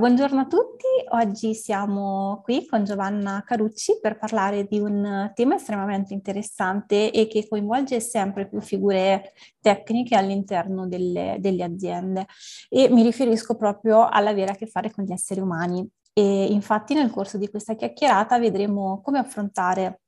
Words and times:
Buongiorno 0.00 0.40
a 0.40 0.46
tutti, 0.46 0.86
oggi 1.10 1.54
siamo 1.54 2.40
qui 2.42 2.64
con 2.64 2.84
Giovanna 2.84 3.44
Carucci 3.46 3.98
per 4.00 4.16
parlare 4.16 4.64
di 4.64 4.78
un 4.78 5.30
tema 5.34 5.56
estremamente 5.56 6.14
interessante 6.14 7.10
e 7.10 7.26
che 7.26 7.46
coinvolge 7.46 8.00
sempre 8.00 8.48
più 8.48 8.62
figure 8.62 9.34
tecniche 9.60 10.16
all'interno 10.16 10.88
delle, 10.88 11.36
delle 11.38 11.64
aziende 11.64 12.24
e 12.70 12.88
mi 12.88 13.02
riferisco 13.02 13.56
proprio 13.56 14.08
all'avere 14.08 14.52
a 14.52 14.54
che 14.54 14.66
fare 14.66 14.90
con 14.90 15.04
gli 15.04 15.12
esseri 15.12 15.40
umani. 15.40 15.86
E 16.14 16.46
infatti 16.46 16.94
nel 16.94 17.10
corso 17.10 17.36
di 17.36 17.50
questa 17.50 17.74
chiacchierata 17.74 18.38
vedremo 18.38 19.02
come 19.02 19.18
affrontare 19.18 20.00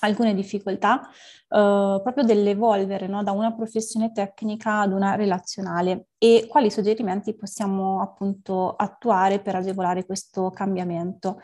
alcune 0.00 0.34
difficoltà 0.34 1.00
eh, 1.02 2.00
proprio 2.02 2.24
dell'evolvere 2.24 3.06
no? 3.06 3.22
da 3.22 3.32
una 3.32 3.54
professione 3.54 4.12
tecnica 4.12 4.80
ad 4.80 4.92
una 4.92 5.14
relazionale 5.14 6.08
e 6.18 6.46
quali 6.48 6.70
suggerimenti 6.70 7.34
possiamo 7.34 8.00
appunto 8.00 8.74
attuare 8.74 9.40
per 9.40 9.56
agevolare 9.56 10.04
questo 10.04 10.50
cambiamento. 10.50 11.40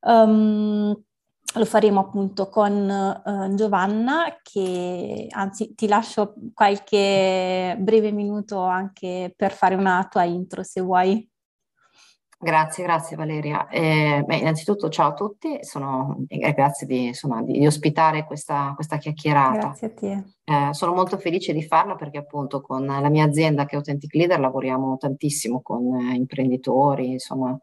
Um, 0.00 0.94
lo 1.54 1.64
faremo 1.64 2.00
appunto 2.00 2.48
con 2.50 3.22
uh, 3.24 3.54
Giovanna 3.54 4.38
che 4.42 5.26
anzi 5.30 5.74
ti 5.74 5.88
lascio 5.88 6.34
qualche 6.52 7.74
breve 7.80 8.12
minuto 8.12 8.60
anche 8.60 9.32
per 9.34 9.52
fare 9.52 9.74
una 9.74 10.06
tua 10.10 10.24
intro 10.24 10.62
se 10.62 10.80
vuoi. 10.82 11.28
Grazie, 12.40 12.84
grazie 12.84 13.16
Valeria. 13.16 13.66
Eh, 13.66 14.22
beh, 14.24 14.36
innanzitutto 14.36 14.88
ciao 14.88 15.08
a 15.08 15.14
tutti, 15.14 15.58
sono, 15.62 16.24
eh, 16.28 16.52
grazie 16.52 16.86
di, 16.86 17.06
insomma, 17.06 17.42
di, 17.42 17.58
di 17.58 17.66
ospitare 17.66 18.24
questa, 18.24 18.72
questa, 18.76 18.96
chiacchierata. 18.96 19.58
Grazie 19.58 19.86
a 19.88 19.90
te. 19.90 20.24
Eh, 20.44 20.68
sono 20.72 20.94
molto 20.94 21.18
felice 21.18 21.52
di 21.52 21.64
farla 21.64 21.96
perché 21.96 22.18
appunto 22.18 22.60
con 22.60 22.86
la 22.86 23.08
mia 23.08 23.24
azienda 23.24 23.64
che 23.64 23.74
è 23.74 23.78
Authentic 23.78 24.14
Leader 24.14 24.38
lavoriamo 24.38 24.96
tantissimo 24.98 25.60
con 25.62 25.92
eh, 25.96 26.14
imprenditori, 26.14 27.10
insomma, 27.10 27.58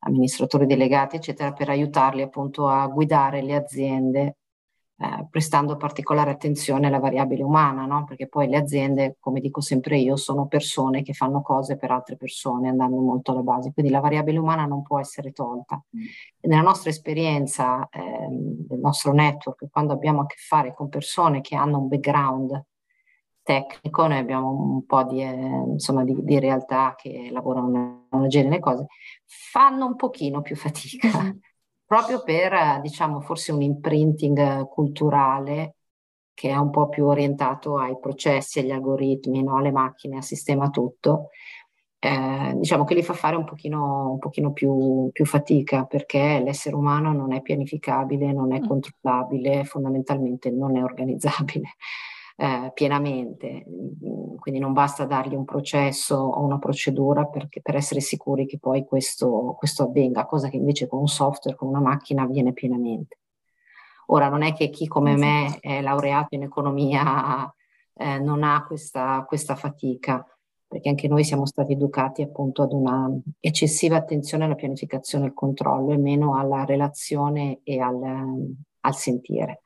amministratori 0.00 0.66
delegati, 0.66 1.16
eccetera, 1.16 1.52
per 1.52 1.70
aiutarli 1.70 2.20
appunto 2.20 2.68
a 2.68 2.86
guidare 2.86 3.40
le 3.40 3.54
aziende 3.54 4.36
eh, 5.00 5.28
prestando 5.30 5.76
particolare 5.76 6.32
attenzione 6.32 6.88
alla 6.88 6.98
variabile 6.98 7.44
umana, 7.44 7.86
no? 7.86 8.02
perché 8.02 8.26
poi 8.26 8.48
le 8.48 8.56
aziende, 8.56 9.16
come 9.20 9.38
dico 9.38 9.60
sempre 9.60 9.96
io, 9.96 10.16
sono 10.16 10.48
persone 10.48 11.02
che 11.02 11.12
fanno 11.12 11.40
cose 11.40 11.76
per 11.76 11.92
altre 11.92 12.16
persone, 12.16 12.68
andando 12.68 12.96
molto 12.96 13.30
alla 13.30 13.42
base, 13.42 13.72
quindi 13.72 13.92
la 13.92 14.00
variabile 14.00 14.38
umana 14.38 14.64
non 14.66 14.82
può 14.82 14.98
essere 14.98 15.30
tolta. 15.30 15.80
Mm. 15.96 16.00
Nella 16.48 16.62
nostra 16.62 16.90
esperienza, 16.90 17.88
eh, 17.90 18.26
del 18.28 18.80
nostro 18.80 19.12
network, 19.12 19.68
quando 19.70 19.92
abbiamo 19.92 20.22
a 20.22 20.26
che 20.26 20.36
fare 20.36 20.74
con 20.74 20.88
persone 20.88 21.42
che 21.42 21.54
hanno 21.54 21.78
un 21.78 21.86
background 21.86 22.64
tecnico, 23.44 24.04
noi 24.08 24.18
abbiamo 24.18 24.50
un 24.50 24.84
po' 24.84 25.04
di, 25.04 25.22
eh, 25.22 25.30
insomma, 25.30 26.02
di, 26.02 26.12
di 26.24 26.40
realtà 26.40 26.94
che 26.96 27.28
lavorano 27.30 28.08
nella 28.10 28.26
genere 28.26 28.58
cose, 28.58 28.86
fanno 29.24 29.86
un 29.86 29.94
pochino 29.94 30.42
più 30.42 30.56
fatica. 30.56 31.08
Proprio 31.88 32.22
per, 32.22 32.82
diciamo, 32.82 33.20
forse 33.22 33.50
un 33.50 33.62
imprinting 33.62 34.68
culturale 34.68 35.76
che 36.34 36.50
è 36.50 36.56
un 36.56 36.68
po' 36.68 36.90
più 36.90 37.06
orientato 37.06 37.78
ai 37.78 37.98
processi, 37.98 38.58
agli 38.58 38.70
algoritmi, 38.70 39.42
no? 39.42 39.56
alle 39.56 39.72
macchine, 39.72 40.16
al 40.16 40.22
sistema 40.22 40.68
tutto, 40.68 41.30
eh, 41.98 42.52
diciamo 42.56 42.84
che 42.84 42.92
li 42.92 43.02
fa 43.02 43.14
fare 43.14 43.36
un 43.36 43.44
pochino, 43.44 44.10
un 44.10 44.18
pochino 44.18 44.52
più, 44.52 45.08
più, 45.12 45.24
fatica 45.24 45.86
perché 45.86 46.42
l'essere 46.44 46.76
umano 46.76 47.14
non 47.14 47.32
è 47.32 47.40
pianificabile, 47.40 48.34
non 48.34 48.52
è 48.52 48.60
mm. 48.60 48.66
controllabile, 48.66 49.64
fondamentalmente 49.64 50.50
non 50.50 50.76
è 50.76 50.82
organizzabile 50.82 51.70
eh, 52.40 52.70
pienamente, 52.72 53.64
quindi 54.38 54.60
non 54.60 54.72
basta 54.72 55.04
dargli 55.04 55.34
un 55.34 55.44
processo 55.44 56.14
o 56.14 56.40
una 56.44 56.60
procedura 56.60 57.26
perché, 57.26 57.60
per 57.60 57.74
essere 57.74 58.00
sicuri 58.00 58.46
che 58.46 58.60
poi 58.60 58.84
questo, 58.84 59.56
questo 59.58 59.82
avvenga, 59.82 60.24
cosa 60.24 60.48
che 60.48 60.56
invece 60.56 60.86
con 60.86 61.00
un 61.00 61.08
software, 61.08 61.56
con 61.56 61.66
una 61.66 61.80
macchina 61.80 62.22
avviene 62.22 62.52
pienamente. 62.52 63.18
Ora 64.06 64.28
non 64.28 64.42
è 64.42 64.54
che 64.54 64.70
chi 64.70 64.86
come 64.86 65.16
me 65.16 65.46
esatto. 65.46 65.68
è 65.68 65.80
laureato 65.80 66.36
in 66.36 66.44
economia 66.44 67.52
eh, 67.94 68.20
non 68.20 68.44
ha 68.44 68.64
questa, 68.64 69.24
questa 69.26 69.56
fatica, 69.56 70.24
perché 70.68 70.90
anche 70.90 71.08
noi 71.08 71.24
siamo 71.24 71.44
stati 71.44 71.72
educati 71.72 72.22
appunto 72.22 72.62
ad 72.62 72.72
una 72.72 73.10
eccessiva 73.40 73.96
attenzione 73.96 74.44
alla 74.44 74.54
pianificazione 74.54 75.24
e 75.24 75.28
al 75.28 75.34
controllo 75.34 75.90
e 75.90 75.98
meno 75.98 76.38
alla 76.38 76.64
relazione 76.64 77.60
e 77.64 77.80
al, 77.80 78.00
al 78.80 78.94
sentire. 78.94 79.62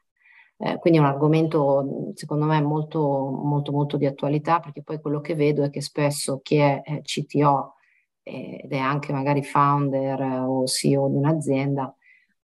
Eh, 0.64 0.78
quindi 0.78 1.00
è 1.00 1.02
un 1.02 1.08
argomento 1.08 2.12
secondo 2.14 2.44
me 2.44 2.60
molto, 2.60 3.00
molto, 3.00 3.72
molto 3.72 3.96
di 3.96 4.06
attualità 4.06 4.60
perché 4.60 4.84
poi 4.84 5.00
quello 5.00 5.20
che 5.20 5.34
vedo 5.34 5.64
è 5.64 5.70
che 5.70 5.80
spesso 5.80 6.38
chi 6.40 6.54
è 6.58 6.80
eh, 6.84 7.02
CTO 7.02 7.74
eh, 8.22 8.60
ed 8.62 8.70
è 8.70 8.78
anche 8.78 9.12
magari 9.12 9.42
founder 9.42 10.22
o 10.22 10.64
CEO 10.66 11.08
di 11.08 11.16
un'azienda, 11.16 11.92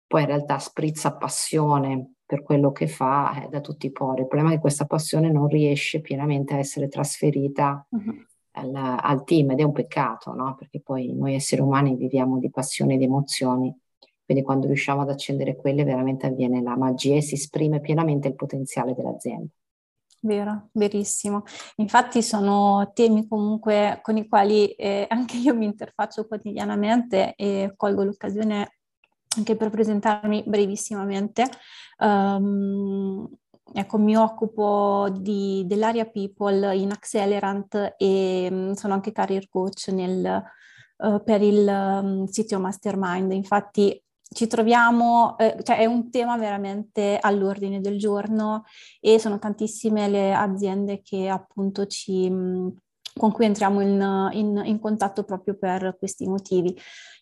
poi 0.07 0.21
in 0.21 0.27
realtà 0.29 0.57
sprizza 0.57 1.15
passione 1.15 2.13
per 2.25 2.41
quello 2.41 2.71
che 2.71 2.87
fa 2.87 3.43
eh, 3.43 3.49
da 3.49 3.61
tutti 3.61 3.85
i 3.85 3.91
pori. 3.91 4.21
Il 4.21 4.27
problema 4.27 4.49
è 4.51 4.55
che 4.55 4.61
questa 4.61 4.85
passione 4.85 5.31
non 5.31 5.47
riesce 5.47 6.01
pienamente 6.01 6.55
a 6.55 6.57
essere 6.57 6.87
trasferita 6.87 7.85
uh-huh. 7.87 8.25
al, 8.53 8.73
al, 8.99 9.23
team 9.25 9.51
ed 9.51 9.59
è 9.59 9.63
un 9.63 9.73
peccato, 9.73 10.33
no? 10.33 10.55
perché 10.55 10.81
poi 10.81 11.13
noi 11.13 11.35
esseri 11.35 11.61
umani 11.61 11.95
viviamo 11.95 12.39
di 12.39 12.49
passioni 12.49 12.95
e 12.95 12.97
di 12.97 13.03
emozioni 13.03 13.79
quindi 14.27 14.43
quando 14.43 14.67
riusciamo 14.67 15.03
ad 15.03 15.09
accendere 15.09 15.55
quelle 15.55 15.85
veramente 15.85 16.27
avviene 16.27 16.61
la 16.61 16.75
magia 16.75 17.15
e 17.15 17.21
si 17.21 17.35
esprime 17.35 17.79
pienamente 17.79 18.27
il 18.27 18.35
potenziale 18.35 18.93
dell'azienda. 18.93 19.47
Vero, 20.19 20.67
verissimo. 20.73 21.43
Infatti 21.77 22.21
sono 22.21 22.91
temi 22.93 23.25
comunque 23.25 23.99
con 24.01 24.17
i 24.17 24.27
quali 24.27 24.67
eh, 24.71 25.05
anche 25.09 25.37
io 25.37 25.55
mi 25.55 25.63
interfaccio 25.63 26.27
quotidianamente 26.27 27.35
e 27.35 27.71
colgo 27.77 28.03
l'occasione 28.03 28.79
anche 29.37 29.55
per 29.55 29.69
presentarmi 29.69 30.43
brevissimamente. 30.45 31.49
Um, 31.99 33.29
ecco, 33.71 33.97
mi 33.97 34.17
occupo 34.17 35.07
di, 35.09 35.63
dell'area 35.65 36.03
people 36.03 36.75
in 36.75 36.91
Accelerant 36.91 37.95
e 37.97 38.49
um, 38.51 38.73
sono 38.73 38.93
anche 38.93 39.13
career 39.13 39.47
coach 39.47 39.87
nel, 39.93 40.43
uh, 40.97 41.23
per 41.23 41.41
il 41.41 41.65
um, 41.65 42.25
sito 42.25 42.59
Mastermind. 42.59 43.31
Infatti 43.31 44.01
ci 44.33 44.47
troviamo, 44.47 45.37
eh, 45.37 45.57
cioè 45.63 45.77
è 45.77 45.85
un 45.85 46.09
tema 46.09 46.37
veramente 46.37 47.17
all'ordine 47.19 47.79
del 47.79 47.97
giorno 47.97 48.65
e 48.99 49.19
sono 49.19 49.39
tantissime 49.39 50.07
le 50.09 50.33
aziende 50.33 51.01
che 51.01 51.29
appunto 51.29 51.85
ci, 51.87 52.29
con 53.17 53.31
cui 53.31 53.45
entriamo 53.45 53.81
in, 53.81 54.29
in, 54.33 54.61
in, 54.63 54.79
contatto 54.79 55.23
proprio 55.23 55.57
per 55.57 55.95
questi 55.97 56.27
motivi. 56.27 56.75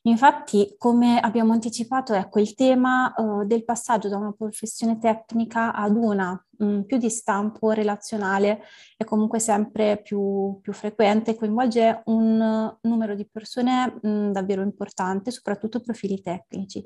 Infatti, 0.03 0.75
come 0.77 1.19
abbiamo 1.19 1.53
anticipato, 1.53 2.13
ecco, 2.13 2.39
il 2.39 2.53
tema 2.53 3.13
uh, 3.17 3.43
del 3.43 3.63
passaggio 3.63 4.07
da 4.07 4.17
una 4.17 4.33
professione 4.33 4.99
tecnica 4.99 5.73
ad 5.73 5.95
una 5.95 6.39
mh, 6.57 6.81
più 6.81 6.97
di 6.97 7.09
stampo 7.09 7.71
relazionale 7.71 8.61
è 8.97 9.03
comunque 9.03 9.39
sempre 9.39 9.99
più, 10.01 10.59
più 10.61 10.73
frequente 10.73 11.35
coinvolge 11.35 12.03
un 12.05 12.39
uh, 12.39 12.87
numero 12.87 13.15
di 13.15 13.27
persone 13.27 13.97
mh, 13.99 14.31
davvero 14.31 14.61
importante, 14.61 15.31
soprattutto 15.31 15.79
profili 15.79 16.21
tecnici. 16.21 16.85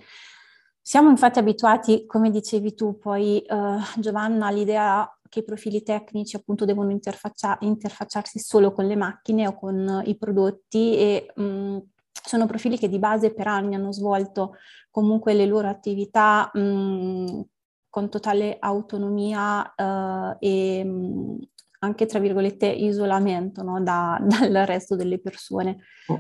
Siamo 0.81 1.09
infatti 1.09 1.39
abituati, 1.39 2.06
come 2.06 2.31
dicevi 2.31 2.73
tu 2.73 2.97
poi 2.97 3.44
uh, 3.47 4.00
Giovanna, 4.00 4.47
all'idea 4.47 5.19
che 5.29 5.39
i 5.39 5.43
profili 5.45 5.83
tecnici 5.83 6.35
appunto 6.35 6.65
devono 6.65 6.91
interfaccia- 6.91 7.57
interfacciarsi 7.61 8.39
solo 8.39 8.73
con 8.73 8.85
le 8.85 8.95
macchine 8.95 9.47
o 9.47 9.55
con 9.55 10.01
i 10.05 10.17
prodotti 10.17 10.97
e 10.97 11.31
mh, 11.33 11.77
sono 12.11 12.45
profili 12.45 12.77
che 12.77 12.89
di 12.89 12.99
base 12.99 13.33
per 13.33 13.47
anni 13.47 13.75
hanno 13.75 13.91
svolto 13.91 14.55
comunque 14.91 15.33
le 15.33 15.45
loro 15.45 15.67
attività 15.67 16.49
mh, 16.53 17.41
con 17.89 18.09
totale 18.09 18.57
autonomia 18.59 19.73
uh, 19.75 20.35
e 20.39 20.83
mh, 20.83 21.37
anche 21.79 22.05
tra 22.05 22.19
virgolette 22.19 22.67
isolamento 22.67 23.63
no? 23.63 23.81
da, 23.81 24.19
dal 24.21 24.65
resto 24.65 24.95
delle 24.95 25.19
persone. 25.19 25.77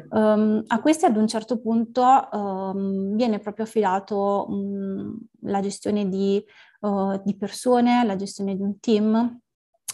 Um, 0.09 0.63
a 0.67 0.81
questi 0.81 1.05
ad 1.05 1.17
un 1.17 1.27
certo 1.27 1.59
punto 1.59 2.29
um, 2.31 3.15
viene 3.15 3.39
proprio 3.39 3.65
affidato 3.65 4.45
um, 4.49 5.17
la 5.41 5.59
gestione 5.61 6.07
di, 6.07 6.43
uh, 6.79 7.21
di, 7.23 7.35
persone, 7.35 8.03
la 8.03 8.15
gestione 8.15 8.55
di 8.55 8.61
un 8.61 8.79
team 8.79 9.39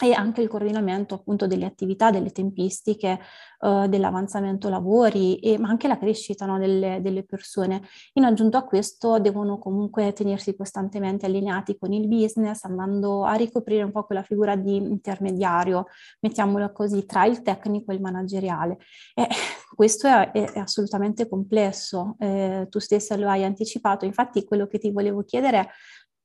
e 0.02 0.12
anche 0.12 0.42
il 0.42 0.50
coordinamento 0.50 1.16
appunto 1.16 1.48
delle 1.48 1.66
attività, 1.66 2.12
delle 2.12 2.32
tempistiche, 2.32 3.20
uh, 3.60 3.88
dell'avanzamento 3.88 4.68
lavori, 4.68 5.38
e, 5.40 5.58
ma 5.58 5.70
anche 5.70 5.88
la 5.88 5.98
crescita 5.98 6.46
no, 6.46 6.58
delle, 6.58 7.00
delle, 7.02 7.24
persone. 7.24 7.82
In 8.14 8.26
aggiunto 8.26 8.58
a 8.58 8.66
questo 8.66 9.20
devono 9.20 9.58
comunque 9.58 10.12
tenersi 10.12 10.56
costantemente 10.56 11.26
allineati 11.26 11.78
con 11.78 11.94
il 11.94 12.08
business, 12.08 12.64
andando 12.66 13.24
a 13.24 13.34
ricoprire 13.36 13.84
un 13.84 13.92
po' 13.92 14.04
quella 14.04 14.24
figura 14.24 14.56
di 14.58 14.76
intermediario, 14.76 15.86
mettiamola 16.20 16.72
così, 16.72 17.06
tra 17.06 17.26
il 17.26 17.42
tecnico 17.42 17.92
e 17.92 17.96
il 17.96 18.02
manageriale. 18.02 18.78
E 19.14 19.28
questo 19.74 20.08
è, 20.08 20.32
è, 20.32 20.52
è 20.52 20.60
assolutamente 20.60 21.30
complesso, 21.30 22.16
eh, 22.20 22.68
tu 22.70 22.80
stessa 22.80 23.16
lo 23.16 23.30
hai 23.30 23.46
anticipato, 23.46 24.04
infatti 24.04 24.44
quello 24.44 24.68
che 24.68 24.78
ti 24.78 24.92
volevo 24.92 25.24
chiedere 25.24 25.60
è 25.60 25.68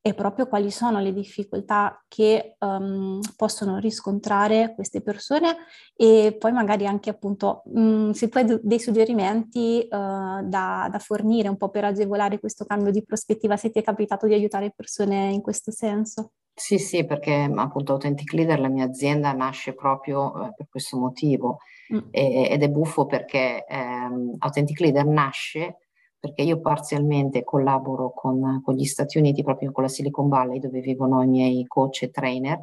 e 0.03 0.15
proprio 0.15 0.47
quali 0.47 0.71
sono 0.71 0.99
le 0.99 1.13
difficoltà 1.13 2.03
che 2.09 2.57
um, 2.61 3.21
possono 3.37 3.79
riscontrare 3.79 4.73
queste 4.75 5.03
persone 5.03 5.57
e 5.95 6.37
poi 6.39 6.53
magari 6.53 6.87
anche 6.87 7.11
appunto 7.11 7.63
um, 7.67 8.11
se 8.13 8.29
tu 8.31 8.39
hai 8.39 8.59
dei 8.63 8.81
suggerimenti 8.81 9.81
uh, 9.85 10.43
da, 10.43 10.89
da, 10.91 10.99
fornire 10.99 11.49
un 11.49 11.59
po' 11.59 11.69
per 11.69 11.85
agevolare 11.85 12.41
questo 12.41 12.65
cambio 12.65 12.91
di 12.91 13.05
prospettiva, 13.05 13.59
se 13.59 13.71
ti 13.71 13.79
è 13.79 13.83
capitato 13.83 14.27
di 14.27 14.33
aiutare 14.33 14.73
persone 14.75 15.33
in 15.33 15.43
questo 15.43 15.71
senso. 15.71 16.33
Sì, 16.55 16.79
sì, 16.79 17.05
perché 17.05 17.51
appunto 17.55 17.93
Authentic 17.93 18.33
Leader, 18.33 18.59
la 18.59 18.69
mia 18.69 18.85
azienda, 18.85 19.33
nasce 19.33 19.75
proprio 19.75 20.47
eh, 20.47 20.55
per 20.57 20.67
questo 20.69 20.99
motivo 20.99 21.59
mm. 21.95 22.09
e, 22.11 22.49
ed 22.51 22.63
è 22.63 22.69
buffo 22.69 23.07
perché 23.07 23.65
ehm, 23.67 24.37
Authentic 24.39 24.81
Leader 24.81 25.07
nasce 25.07 25.77
perché 26.21 26.43
io 26.43 26.61
parzialmente 26.61 27.43
collaboro 27.43 28.13
con, 28.13 28.61
con, 28.63 28.75
gli 28.75 28.85
Stati 28.85 29.17
Uniti, 29.17 29.43
proprio 29.43 29.73
con 29.73 29.85
la 29.85 29.89
Silicon 29.89 30.29
Valley, 30.29 30.59
dove 30.59 30.81
vivono 30.81 31.23
i 31.23 31.27
miei 31.27 31.65
coach 31.67 32.03
e 32.03 32.11
trainer, 32.11 32.63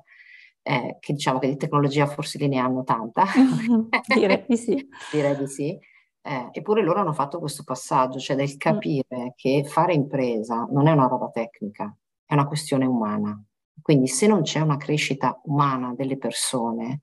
eh, 0.61 0.97
che 0.99 1.13
diciamo 1.13 1.39
che 1.39 1.47
di 1.47 1.57
tecnologia 1.57 2.05
forse 2.05 2.37
li 2.37 2.47
ne 2.47 2.59
hanno 2.59 2.83
tanta. 2.83 3.25
Direi 4.13 4.45
di 4.47 4.57
sì. 4.57 4.87
Direi 5.11 5.35
di 5.35 5.47
sì. 5.47 5.77
Eh, 6.21 6.49
eppure 6.51 6.83
loro 6.83 6.99
hanno 6.99 7.13
fatto 7.13 7.39
questo 7.39 7.63
passaggio, 7.63 8.19
cioè 8.19 8.35
del 8.35 8.57
capire 8.57 9.05
mm. 9.15 9.27
che 9.35 9.63
fare 9.65 9.93
impresa 9.93 10.67
non 10.69 10.87
è 10.87 10.91
una 10.91 11.07
roba 11.07 11.29
tecnica, 11.29 11.95
è 12.25 12.33
una 12.33 12.45
questione 12.45 12.85
umana. 12.85 13.41
Quindi 13.81 14.07
se 14.07 14.27
non 14.27 14.43
c'è 14.43 14.59
una 14.59 14.77
crescita 14.77 15.39
umana 15.45 15.93
delle 15.95 16.17
persone, 16.17 17.01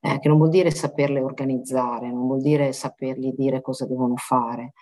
eh, 0.00 0.18
che 0.20 0.28
non 0.28 0.38
vuol 0.38 0.50
dire 0.50 0.70
saperle 0.70 1.20
organizzare, 1.20 2.10
non 2.10 2.26
vuol 2.26 2.40
dire 2.40 2.72
sapergli 2.72 3.32
dire 3.32 3.60
cosa 3.60 3.86
devono 3.86 4.16
fare, 4.16 4.72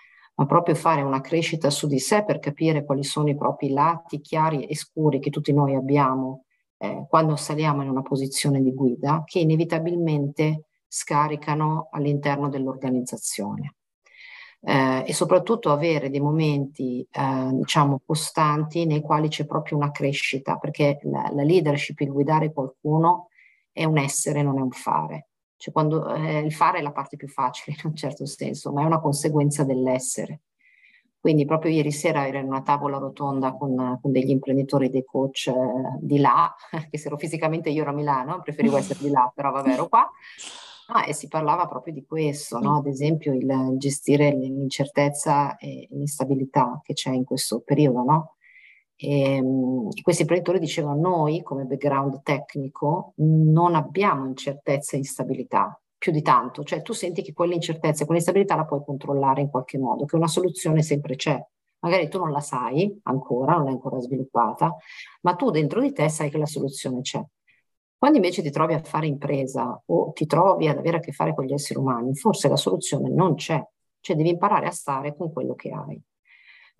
ma 0.41 0.47
proprio 0.47 0.75
fare 0.75 1.03
una 1.03 1.21
crescita 1.21 1.69
su 1.69 1.87
di 1.87 1.99
sé 1.99 2.25
per 2.25 2.39
capire 2.39 2.87
quali 2.87 3.05
sono 3.05 3.29
i 3.29 3.37
propri 3.37 3.69
lati 3.69 4.23
chiari 4.23 4.65
e 4.65 4.75
scuri 4.75 5.21
che 5.21 5.29
tutti 5.29 5.53
noi 5.53 5.75
abbiamo 5.75 6.45
eh, 6.79 7.05
quando 7.11 7.37
saliamo 7.37 7.83
in 7.83 7.91
una 7.91 8.01
posizione 8.01 8.63
di 8.63 8.73
guida, 8.73 9.23
che 9.27 9.41
inevitabilmente 9.41 10.65
scaricano 10.89 11.89
all'interno 11.91 12.49
dell'organizzazione. 12.49 13.75
Eh, 14.63 15.05
e 15.07 15.13
soprattutto 15.13 15.73
avere 15.73 16.09
dei 16.09 16.21
momenti, 16.21 17.07
eh, 17.11 17.51
diciamo, 17.53 18.01
costanti 18.07 18.87
nei 18.87 19.03
quali 19.03 19.29
c'è 19.29 19.45
proprio 19.45 19.77
una 19.77 19.91
crescita, 19.91 20.57
perché 20.57 21.01
la, 21.03 21.31
la 21.35 21.43
leadership, 21.43 22.01
il 22.01 22.13
guidare 22.13 22.51
qualcuno, 22.51 23.29
è 23.71 23.85
un 23.85 23.99
essere, 23.99 24.43
non 24.43 24.57
è 24.57 24.63
un 24.63 24.71
fare. 24.71 25.30
Cioè 25.61 25.75
quando, 25.75 26.15
eh, 26.15 26.39
il 26.39 26.55
fare 26.55 26.79
è 26.79 26.83
la 26.83 26.91
parte 26.91 27.19
più 27.19 27.29
facile 27.29 27.77
in 27.85 27.91
un 27.91 27.95
certo 27.95 28.25
senso, 28.25 28.73
ma 28.73 28.81
è 28.81 28.87
una 28.87 28.99
conseguenza 28.99 29.62
dell'essere. 29.62 30.41
Quindi 31.21 31.45
proprio 31.45 31.71
ieri 31.71 31.93
sera 31.93 32.27
ero 32.27 32.39
in 32.39 32.47
una 32.47 32.62
tavola 32.62 32.97
rotonda 32.97 33.53
con, 33.53 33.99
con 34.01 34.11
degli 34.11 34.31
imprenditori, 34.31 34.89
dei 34.89 35.05
coach 35.05 35.49
eh, 35.49 35.53
di 36.01 36.19
là, 36.19 36.55
che 36.89 36.97
se 36.97 37.09
ero 37.09 37.19
fisicamente 37.19 37.69
io 37.69 37.83
ero 37.83 37.91
a 37.91 37.95
Milano, 37.95 38.41
preferivo 38.41 38.79
essere 38.79 39.01
di 39.01 39.11
là, 39.11 39.31
però 39.35 39.51
vabbè 39.51 39.71
ero 39.71 39.89
qua. 39.89 40.11
Ah, 40.93 41.07
e 41.07 41.12
si 41.15 41.29
parlava 41.29 41.69
proprio 41.69 41.95
di 41.95 42.05
questo, 42.05 42.59
no? 42.59 42.79
ad 42.79 42.87
esempio 42.87 43.33
il 43.33 43.77
gestire 43.77 44.33
l'incertezza 44.33 45.57
e 45.57 45.87
l'instabilità 45.93 46.81
che 46.83 46.95
c'è 46.95 47.12
in 47.12 47.23
questo 47.23 47.61
periodo, 47.61 48.03
no? 48.03 48.35
E, 49.02 49.37
ehm, 49.37 49.88
questi 50.02 50.23
imprenditori 50.23 50.58
dicevano 50.58 51.00
noi 51.00 51.43
come 51.43 51.64
background 51.64 52.20
tecnico 52.23 53.14
non 53.17 53.75
abbiamo 53.75 54.26
incertezza 54.26 54.94
e 54.94 54.99
instabilità 54.99 55.81
più 55.97 56.12
di 56.12 56.23
tanto, 56.23 56.62
cioè 56.64 56.82
tu 56.82 56.93
senti 56.93 57.23
che 57.23 57.32
quell'incertezza 57.32 58.02
e 58.02 58.06
quell'instabilità 58.06 58.56
la 58.56 58.64
puoi 58.64 58.82
controllare 58.85 59.41
in 59.41 59.50
qualche 59.50 59.79
modo, 59.79 60.05
che 60.05 60.17
una 60.17 60.29
soluzione 60.29 60.82
sempre 60.82 61.17
c'è. 61.17 61.43
Magari 61.81 62.08
tu 62.08 62.19
non 62.19 62.31
la 62.31 62.41
sai 62.41 63.00
ancora, 63.05 63.55
non 63.55 63.64
l'hai 63.64 63.73
ancora 63.73 63.99
sviluppata, 64.00 64.76
ma 65.23 65.35
tu 65.35 65.50
dentro 65.50 65.81
di 65.81 65.93
te 65.93 66.08
sai 66.11 66.31
che 66.31 66.38
la 66.38 66.47
soluzione 66.47 67.00
c'è. 67.00 67.23
Quando 67.97 68.19
invece 68.19 68.43
ti 68.43 68.50
trovi 68.50 68.75
a 68.75 68.82
fare 68.82 69.06
impresa 69.06 69.82
o 69.87 70.12
ti 70.12 70.26
trovi 70.26 70.69
ad 70.69 70.79
avere 70.79 70.99
a 70.99 71.00
che 71.00 71.12
fare 71.12 71.35
con 71.35 71.44
gli 71.44 71.52
esseri 71.52 71.79
umani, 71.79 72.14
forse 72.14 72.49
la 72.49 72.56
soluzione 72.56 73.11
non 73.11 73.35
c'è, 73.35 73.62
cioè 74.00 74.17
devi 74.17 74.31
imparare 74.31 74.67
a 74.67 74.70
stare 74.70 75.14
con 75.17 75.32
quello 75.32 75.55
che 75.55 75.70
hai. 75.70 76.02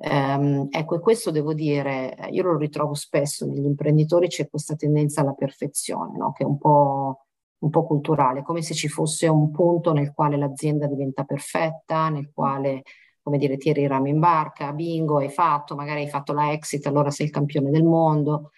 Um, 0.02 0.69
ecco, 0.70 0.94
e 0.94 1.00
questo 1.00 1.31
devo 1.31 1.52
dire, 1.52 2.17
io 2.31 2.43
lo 2.43 2.56
ritrovo 2.56 2.94
spesso 2.94 3.44
negli 3.44 3.67
imprenditori, 3.67 4.29
c'è 4.29 4.49
questa 4.49 4.75
tendenza 4.75 5.20
alla 5.20 5.35
perfezione, 5.35 6.17
no? 6.17 6.32
che 6.32 6.43
è 6.43 6.47
un 6.47 6.56
po', 6.56 7.26
un 7.58 7.69
po' 7.69 7.85
culturale, 7.85 8.43
come 8.43 8.62
se 8.62 8.73
ci 8.73 8.88
fosse 8.88 9.29
un 9.29 9.50
punto 9.50 9.93
nel 9.93 10.14
quale 10.14 10.38
l'azienda 10.38 10.87
diventa 10.87 11.25
perfetta, 11.25 12.08
nel 12.08 12.31
quale, 12.32 12.82
come 13.20 13.37
dire, 13.37 13.58
tiri 13.58 13.82
i 13.82 13.87
rami 13.87 14.08
in 14.08 14.20
barca, 14.20 14.73
bingo, 14.73 15.19
hai 15.19 15.29
fatto, 15.29 15.75
magari 15.75 16.00
hai 16.00 16.08
fatto 16.08 16.32
la 16.32 16.50
exit, 16.53 16.87
allora 16.87 17.11
sei 17.11 17.26
il 17.26 17.32
campione 17.32 17.70
del 17.70 17.85
mondo. 17.85 18.53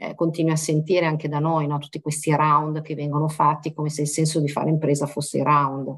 Eh, 0.00 0.14
continui 0.14 0.52
a 0.52 0.56
sentire 0.56 1.06
anche 1.06 1.28
da 1.28 1.38
noi 1.40 1.66
no? 1.66 1.78
tutti 1.78 2.00
questi 2.00 2.32
round 2.34 2.82
che 2.82 2.94
vengono 2.94 3.26
fatti 3.26 3.72
come 3.72 3.88
se 3.88 4.02
il 4.02 4.08
senso 4.08 4.40
di 4.40 4.48
fare 4.48 4.70
impresa 4.70 5.06
fosse 5.06 5.38
il 5.38 5.44
round. 5.44 5.96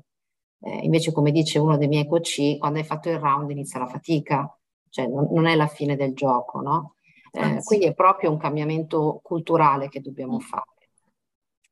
Eh, 0.62 0.80
invece, 0.84 1.12
come 1.12 1.30
dice 1.30 1.58
uno 1.58 1.76
dei 1.78 1.88
miei 1.88 2.06
coach, 2.06 2.58
quando 2.58 2.78
hai 2.78 2.84
fatto 2.84 3.08
il 3.08 3.18
round 3.18 3.50
inizia 3.50 3.78
la 3.78 3.86
fatica 3.86 4.54
cioè 4.90 5.06
non, 5.06 5.28
non 5.30 5.46
è 5.46 5.54
la 5.54 5.66
fine 5.66 5.96
del 5.96 6.14
gioco, 6.14 6.60
no? 6.60 6.94
Eh, 7.32 7.62
quindi 7.62 7.86
è 7.86 7.94
proprio 7.94 8.30
un 8.30 8.38
cambiamento 8.38 9.20
culturale 9.22 9.88
che 9.88 10.00
dobbiamo 10.00 10.36
mm. 10.36 10.40
fare. 10.40 10.64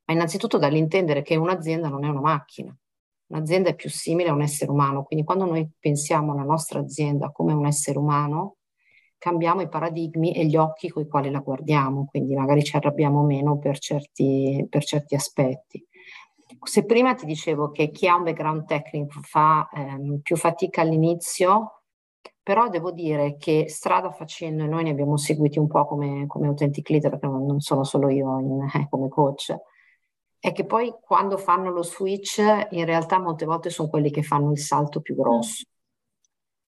Ma 0.06 0.14
innanzitutto 0.14 0.56
dall'intendere 0.56 1.22
che 1.22 1.36
un'azienda 1.36 1.88
non 1.88 2.04
è 2.04 2.08
una 2.08 2.20
macchina, 2.20 2.74
un'azienda 3.26 3.70
è 3.70 3.74
più 3.74 3.90
simile 3.90 4.30
a 4.30 4.32
un 4.32 4.42
essere 4.42 4.70
umano, 4.70 5.02
quindi 5.02 5.24
quando 5.24 5.44
noi 5.44 5.68
pensiamo 5.78 6.32
alla 6.32 6.44
nostra 6.44 6.80
azienda 6.80 7.30
come 7.30 7.52
un 7.52 7.66
essere 7.66 7.98
umano, 7.98 8.56
cambiamo 9.18 9.60
i 9.60 9.68
paradigmi 9.68 10.32
e 10.32 10.46
gli 10.46 10.56
occhi 10.56 10.88
con 10.88 11.02
i 11.02 11.08
quali 11.08 11.30
la 11.30 11.40
guardiamo, 11.40 12.06
quindi 12.06 12.34
magari 12.34 12.62
ci 12.62 12.76
arrabbiamo 12.76 13.22
meno 13.22 13.58
per 13.58 13.78
certi, 13.78 14.64
per 14.70 14.84
certi 14.84 15.14
aspetti. 15.14 15.84
Se 16.62 16.86
prima 16.86 17.14
ti 17.14 17.26
dicevo 17.26 17.70
che 17.70 17.90
chi 17.90 18.06
ha 18.08 18.16
un 18.16 18.22
background 18.22 18.64
tecnico 18.64 19.20
fa 19.20 19.68
ehm, 19.70 20.20
più 20.20 20.36
fatica 20.36 20.80
all'inizio, 20.80 21.77
però 22.48 22.70
devo 22.70 22.92
dire 22.92 23.36
che 23.36 23.68
strada 23.68 24.10
facendo, 24.10 24.64
e 24.64 24.66
noi 24.66 24.82
ne 24.84 24.88
abbiamo 24.88 25.18
seguiti 25.18 25.58
un 25.58 25.66
po' 25.66 25.84
come, 25.84 26.24
come 26.26 26.46
Authentic 26.46 26.88
Leader, 26.88 27.10
perché 27.10 27.26
non 27.26 27.60
sono 27.60 27.84
solo 27.84 28.08
io 28.08 28.38
in, 28.38 28.62
eh, 28.74 28.86
come 28.88 29.10
coach, 29.10 29.54
è 30.38 30.52
che 30.52 30.64
poi 30.64 30.94
quando 30.98 31.36
fanno 31.36 31.70
lo 31.70 31.82
switch, 31.82 32.38
in 32.70 32.86
realtà 32.86 33.18
molte 33.18 33.44
volte 33.44 33.68
sono 33.68 33.90
quelli 33.90 34.10
che 34.10 34.22
fanno 34.22 34.50
il 34.50 34.58
salto 34.58 35.02
più 35.02 35.14
grosso, 35.14 35.64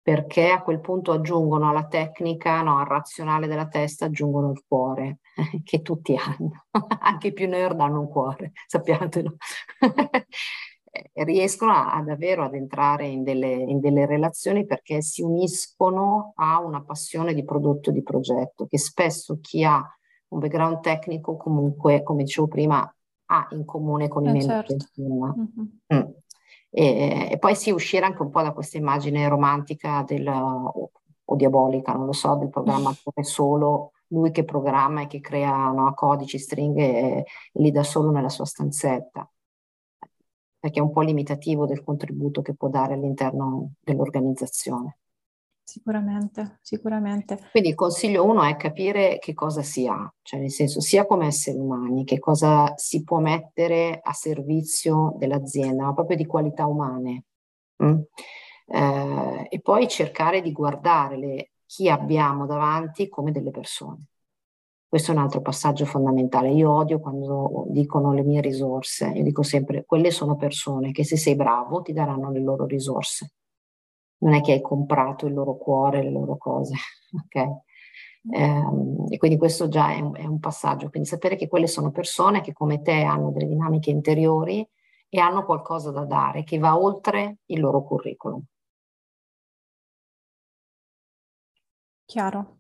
perché 0.01 0.49
a 0.49 0.63
quel 0.63 0.81
punto 0.81 1.13
aggiungono 1.13 1.69
alla 1.69 1.87
tecnica, 1.87 2.63
no, 2.63 2.79
al 2.79 2.87
razionale 2.87 3.47
della 3.47 3.69
testa, 3.69 4.07
aggiungono 4.07 4.53
il 4.53 4.65
cuore, 4.67 5.19
che 5.63 5.83
tutti 5.83 6.17
hanno, 6.17 6.65
anche 7.01 7.27
i 7.27 7.33
più 7.35 7.49
nerd 7.49 7.79
hanno 7.81 8.01
un 8.01 8.09
cuore, 8.09 8.53
sappiatelo. 8.67 9.37
riescono 11.13 11.73
a, 11.73 12.03
davvero 12.03 12.45
ad 12.45 12.55
entrare 12.55 13.07
in 13.07 13.23
delle, 13.23 13.53
in 13.53 13.81
delle, 13.81 14.07
relazioni 14.07 14.65
perché 14.67 15.01
si 15.03 15.23
uniscono 15.23 16.33
a 16.37 16.61
una 16.61 16.83
passione 16.83 17.35
di 17.35 17.45
prodotto, 17.45 17.91
di 17.91 18.03
progetto, 18.03 18.67
che 18.67 18.79
spesso 18.79 19.39
chi 19.41 19.65
ha 19.65 19.83
un 20.29 20.39
background 20.39 20.81
tecnico 20.81 21.37
comunque, 21.37 22.03
come 22.03 22.25
dicevo 22.25 22.49
prima, 22.49 22.95
ha 23.29 23.49
in 23.51 23.65
comune 23.65 24.09
con 24.09 24.27
eh 24.27 24.31
i 24.31 24.33
membri 24.33 24.79
certo. 24.79 25.03
Mm-hmm. 25.03 25.69
Mm. 25.95 26.11
E, 26.71 27.29
e, 27.31 27.39
poi 27.39 27.55
si 27.55 27.71
uscire 27.71 28.05
anche 28.05 28.23
un 28.23 28.31
po' 28.31 28.43
da 28.43 28.53
questa 28.53 28.77
immagine 28.77 29.29
romantica 29.29 30.05
del, 30.07 30.27
o, 30.29 30.91
o 31.25 31.37
diabolica, 31.37 31.93
non 31.93 32.07
lo 32.07 32.13
so, 32.13 32.35
del 32.37 32.51
programmatore 32.51 33.23
solo 33.25 33.93
lui 34.09 34.31
che 34.31 34.45
programma 34.45 35.03
e 35.03 35.07
che 35.07 35.21
crea 35.21 35.71
no, 35.73 35.93
codici, 35.95 36.39
stringhe 36.39 36.85
e, 36.85 37.19
e 37.19 37.25
li 37.55 37.73
dà 37.73 37.83
solo 37.83 38.11
nella 38.11 38.29
sua 38.29 38.45
stanzetta 38.45 39.29
perché 40.67 40.81
è 40.81 40.83
un 40.83 40.91
po' 40.91 41.03
limitativo 41.03 41.65
del 41.65 41.85
contributo 41.85 42.43
che 42.43 42.57
può 42.57 42.69
dare 42.69 42.95
all'interno 42.95 43.75
dell'organizzazione. 43.79 44.99
Sicuramente, 45.63 46.59
sicuramente. 46.61 47.39
Quindi 47.53 47.69
il 47.69 47.77
consiglio 47.77 48.25
uno 48.25 48.43
è 48.43 48.57
capire 48.57 49.21
che 49.21 49.33
cosa 49.33 49.63
si 49.63 49.87
ha, 49.87 50.13
cioè 50.23 50.41
nel 50.41 50.51
senso 50.51 50.81
sia 50.81 51.07
come 51.07 51.27
esseri 51.27 51.59
umani, 51.59 52.05
che 52.05 52.19
cosa 52.19 52.73
si 52.75 53.05
può 53.05 53.21
mettere 53.21 54.01
a 54.03 54.13
servizio 54.13 55.15
dell'azienda, 55.19 55.85
ma 55.85 55.95
proprio 55.95 56.17
di 56.17 56.27
qualità 56.27 56.67
umane. 56.67 57.27
Mm? 57.85 58.01
Eh, 58.67 59.47
e 59.49 59.61
poi 59.61 59.87
cercare 59.87 60.43
di 60.43 60.51
guardare 60.51 61.17
le, 61.17 61.51
chi 61.65 61.89
abbiamo 61.89 62.45
davanti 62.47 63.09
come 63.09 63.31
delle 63.31 63.53
persone. 63.53 64.07
Questo 64.97 65.13
è 65.13 65.17
un 65.19 65.25
altro 65.25 65.43
passaggio 65.43 65.85
fondamentale. 65.85 66.53
Io 66.53 66.73
odio 66.73 67.01
quando 67.01 67.67
dicono 67.69 68.15
le 68.15 68.23
mie 68.23 68.41
risorse, 68.41 69.09
io 69.09 69.23
dico 69.23 69.43
sempre, 69.43 69.85
quelle 69.85 70.11
sono 70.11 70.37
persone 70.37 70.91
che 70.91 71.05
se 71.05 71.19
sei 71.19 71.37
bravo 71.37 71.83
ti 71.83 71.93
daranno 71.93 72.31
le 72.31 72.41
loro 72.41 72.65
risorse. 72.65 73.33
Non 74.21 74.33
è 74.33 74.41
che 74.41 74.53
hai 74.53 74.63
comprato 74.63 75.27
il 75.27 75.35
loro 75.35 75.59
cuore, 75.59 76.03
le 76.03 76.11
loro 76.11 76.39
cose, 76.39 76.77
ok? 77.13 77.35
Eh, 78.31 78.63
e 79.11 79.19
quindi 79.19 79.37
questo 79.37 79.69
già 79.69 79.93
è 79.93 80.01
un, 80.01 80.17
è 80.17 80.25
un, 80.25 80.39
passaggio, 80.39 80.89
quindi 80.89 81.07
sapere 81.07 81.37
che 81.37 81.47
quelle 81.47 81.67
sono 81.67 81.91
persone 81.91 82.41
che 82.41 82.55
come 82.55 82.81
te 82.81 83.03
hanno 83.03 83.31
delle 83.33 83.49
dinamiche 83.49 83.91
interiori 83.91 84.67
e 85.11 85.21
hanno 85.21 85.45
qualcosa 85.45 85.91
da 85.91 86.07
dare 86.07 86.43
che 86.43 86.57
va 86.57 86.75
oltre 86.81 87.41
il 87.51 87.61
loro 87.61 87.83
curriculum. 87.83 88.43
Chiaro, 92.07 92.57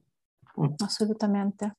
mm. 0.60 0.74
assolutamente. 0.84 1.76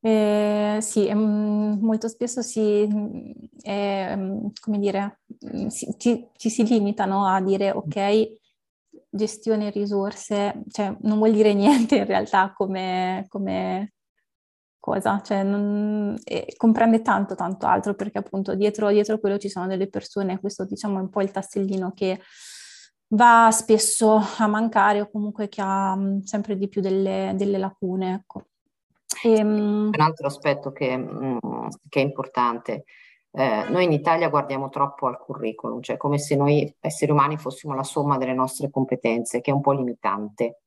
Eh, 0.00 0.78
sì, 0.80 1.12
mm, 1.12 1.80
molto 1.80 2.08
spesso 2.08 2.42
si, 2.42 2.88
eh, 3.62 4.50
come 4.60 4.78
dire, 4.78 5.20
si, 5.68 5.94
ci, 5.98 6.28
ci, 6.36 6.50
si 6.50 6.64
limitano 6.64 7.26
a 7.26 7.40
dire 7.40 7.70
ok, 7.72 8.28
gestione 9.10 9.70
risorse, 9.70 10.62
cioè 10.70 10.96
non 11.02 11.18
vuol 11.18 11.32
dire 11.32 11.52
niente 11.54 11.96
in 11.96 12.06
realtà 12.06 12.52
come, 12.54 13.24
come 13.28 13.94
cosa, 14.78 15.20
cioè 15.22 15.42
non, 15.42 16.16
comprende 16.56 17.02
tanto 17.02 17.34
tanto 17.34 17.66
altro 17.66 17.94
perché 17.94 18.18
appunto 18.18 18.54
dietro, 18.54 18.90
dietro 18.90 19.18
quello 19.18 19.38
ci 19.38 19.48
sono 19.48 19.66
delle 19.66 19.88
persone, 19.88 20.38
questo 20.38 20.64
diciamo 20.64 20.98
è 20.98 21.00
un 21.02 21.10
po' 21.10 21.22
il 21.22 21.32
tassellino 21.32 21.92
che 21.92 22.20
va 23.08 23.48
spesso 23.52 24.20
a 24.38 24.46
mancare 24.46 25.00
o 25.00 25.10
comunque 25.10 25.48
che 25.48 25.60
ha 25.60 25.96
mm, 25.96 26.20
sempre 26.20 26.56
di 26.56 26.68
più 26.68 26.80
delle, 26.80 27.32
delle 27.36 27.58
lacune. 27.58 28.14
Ecco. 28.14 28.44
Ehm, 29.26 29.90
un 29.92 30.00
altro 30.00 30.26
aspetto 30.28 30.70
che, 30.70 30.96
mm, 30.96 31.38
che 31.88 32.00
è 32.00 32.02
importante, 32.02 32.84
eh, 33.32 33.64
noi 33.68 33.84
in 33.84 33.92
Italia 33.92 34.28
guardiamo 34.28 34.68
troppo 34.68 35.06
al 35.08 35.18
curriculum, 35.18 35.80
cioè 35.82 35.96
come 35.96 36.18
se 36.18 36.36
noi 36.36 36.72
esseri 36.80 37.10
umani 37.10 37.36
fossimo 37.36 37.74
la 37.74 37.82
somma 37.82 38.18
delle 38.18 38.34
nostre 38.34 38.70
competenze, 38.70 39.40
che 39.40 39.50
è 39.50 39.54
un 39.54 39.60
po' 39.60 39.72
limitante 39.72 40.60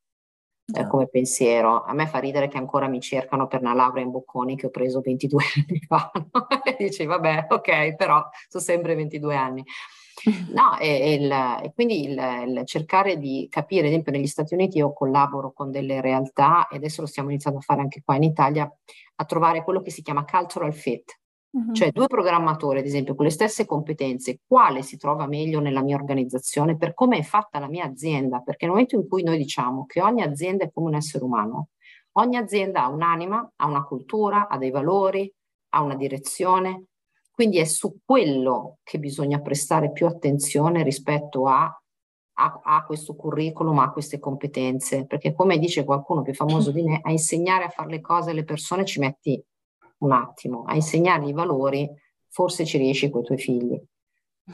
eh, 0.74 0.88
come 0.88 1.08
pensiero. 1.08 1.84
A 1.84 1.94
me 1.94 2.06
fa 2.06 2.20
ridere 2.20 2.48
che 2.48 2.58
ancora 2.58 2.88
mi 2.88 3.00
cercano 3.00 3.48
per 3.48 3.62
una 3.62 3.74
laurea 3.74 4.04
in 4.04 4.12
Bocconi 4.12 4.56
che 4.56 4.68
ho 4.68 4.70
preso 4.70 5.02
22 5.02 5.44
anni 5.56 5.80
fa. 5.80 6.12
e 6.64 6.76
dici, 6.78 7.06
vabbè, 7.06 7.48
ok, 7.50 7.96
però 7.96 8.24
sono 8.48 8.64
sempre 8.64 8.94
22 8.96 9.36
anni. 9.36 9.64
No, 10.54 10.78
e, 10.80 11.14
il, 11.14 11.32
e 11.64 11.72
quindi 11.74 12.04
il, 12.04 12.20
il, 12.48 12.62
cercare 12.66 13.18
di 13.18 13.48
capire, 13.50 13.82
ad 13.82 13.88
esempio 13.88 14.12
negli 14.12 14.28
Stati 14.28 14.54
Uniti 14.54 14.78
io 14.78 14.94
collaboro 14.94 15.52
con 15.54 15.72
delle 15.72 16.02
realtà 16.02 16.68
e 16.68 16.78
adesso 16.78 17.02
lo 17.02 17.08
stiamo 17.08 17.30
iniziando 17.30 17.60
a 17.60 17.64
fare 17.64 17.82
anche 17.82 18.02
qua 18.04 18.16
in 18.16 18.24
Italia, 18.24 18.72
a 19.16 19.26
trovare 19.26 19.64
quello 19.64 19.82
che 19.82 19.92
si 19.92 20.02
chiama 20.02 20.26
cultural 20.26 20.74
fit, 20.74 21.20
uh-huh. 21.52 21.74
cioè 21.74 21.92
due 21.92 22.08
programmatori 22.08 22.80
ad 22.80 22.86
esempio 22.86 23.16
con 23.16 23.26
le 23.26 23.32
stesse 23.32 23.66
competenze, 23.66 24.40
quale 24.46 24.82
si 24.82 24.98
trova 24.98 25.28
meglio 25.28 25.60
nella 25.60 25.84
mia 25.84 25.96
organizzazione 25.96 26.78
per 26.78 26.94
come 26.94 27.18
è 27.18 27.24
fatta 27.24 27.60
la 27.60 27.68
mia 27.68 27.86
azienda, 27.86 28.40
perché 28.42 28.66
nel 28.66 28.74
momento 28.74 28.96
in 28.96 29.08
cui 29.08 29.24
noi 29.24 29.38
diciamo 29.38 29.86
che 29.86 30.02
ogni 30.02 30.22
azienda 30.22 30.66
è 30.66 30.72
come 30.72 30.88
un 30.88 30.96
essere 30.96 31.24
umano, 31.24 31.70
ogni 32.14 32.38
azienda 32.38 32.84
ha 32.84 32.90
un'anima, 32.90 33.54
ha 33.56 33.68
una 33.68 33.84
cultura, 33.84 34.48
ha 34.48 34.58
dei 34.58 34.72
valori, 34.72 35.32
ha 35.70 35.82
una 35.82 35.96
direzione, 35.96 36.86
quindi 37.40 37.60
è 37.60 37.64
su 37.64 38.00
quello 38.04 38.80
che 38.84 39.00
bisogna 39.00 39.40
prestare 39.40 39.94
più 39.94 40.06
attenzione 40.06 40.84
rispetto 40.84 41.48
a, 41.48 41.74
a, 42.34 42.60
a, 42.62 42.84
questo 42.84 43.16
curriculum, 43.16 43.80
a 43.80 43.94
queste 43.94 44.20
competenze, 44.20 45.06
perché 45.06 45.34
come 45.34 45.58
dice 45.58 45.86
qualcuno 45.86 46.22
più 46.22 46.34
famoso 46.34 46.72
di 46.74 46.84
me, 46.84 47.00
a 47.02 47.12
insegnare 47.12 47.64
a 47.64 47.70
fare 47.70 47.92
le 47.92 48.02
cose 48.02 48.32
alle 48.32 48.44
persone 48.44 48.84
ci 48.84 49.00
metti 49.00 49.42
un 50.00 50.12
attimo, 50.12 50.66
a 50.66 50.76
insegnargli 50.76 51.30
i 51.30 51.34
valori 51.34 51.90
forse 52.28 52.66
ci 52.66 52.78
riesci 52.78 53.10
con 53.10 53.22
i 53.22 53.24
tuoi 53.24 53.38
figli. 53.38 53.82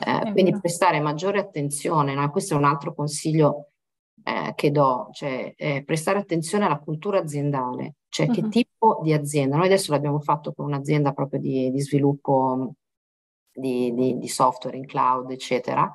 Eh, 0.05 0.31
quindi 0.31 0.55
prestare 0.59 0.99
maggiore 0.99 1.39
attenzione, 1.39 2.13
no? 2.13 2.29
questo 2.29 2.53
è 2.53 2.57
un 2.57 2.65
altro 2.65 2.93
consiglio 2.93 3.69
eh, 4.23 4.53
che 4.53 4.69
do, 4.69 5.09
cioè 5.11 5.51
eh, 5.57 5.83
prestare 5.83 6.19
attenzione 6.19 6.65
alla 6.65 6.77
cultura 6.77 7.17
aziendale, 7.17 7.95
cioè 8.15 8.27
uh-huh. 8.27 8.33
che 8.33 8.47
tipo 8.47 9.01
di 9.03 9.11
azienda. 9.11 9.57
Noi 9.57 9.65
adesso 9.65 9.91
l'abbiamo 9.91 10.21
fatto 10.21 10.53
con 10.53 10.67
un'azienda 10.67 11.11
proprio 11.11 11.37
di, 11.37 11.69
di 11.69 11.81
sviluppo 11.81 12.75
di, 13.51 13.93
di, 13.93 14.17
di, 14.17 14.27
software 14.29 14.77
in 14.77 14.85
cloud, 14.85 15.31
eccetera. 15.31 15.91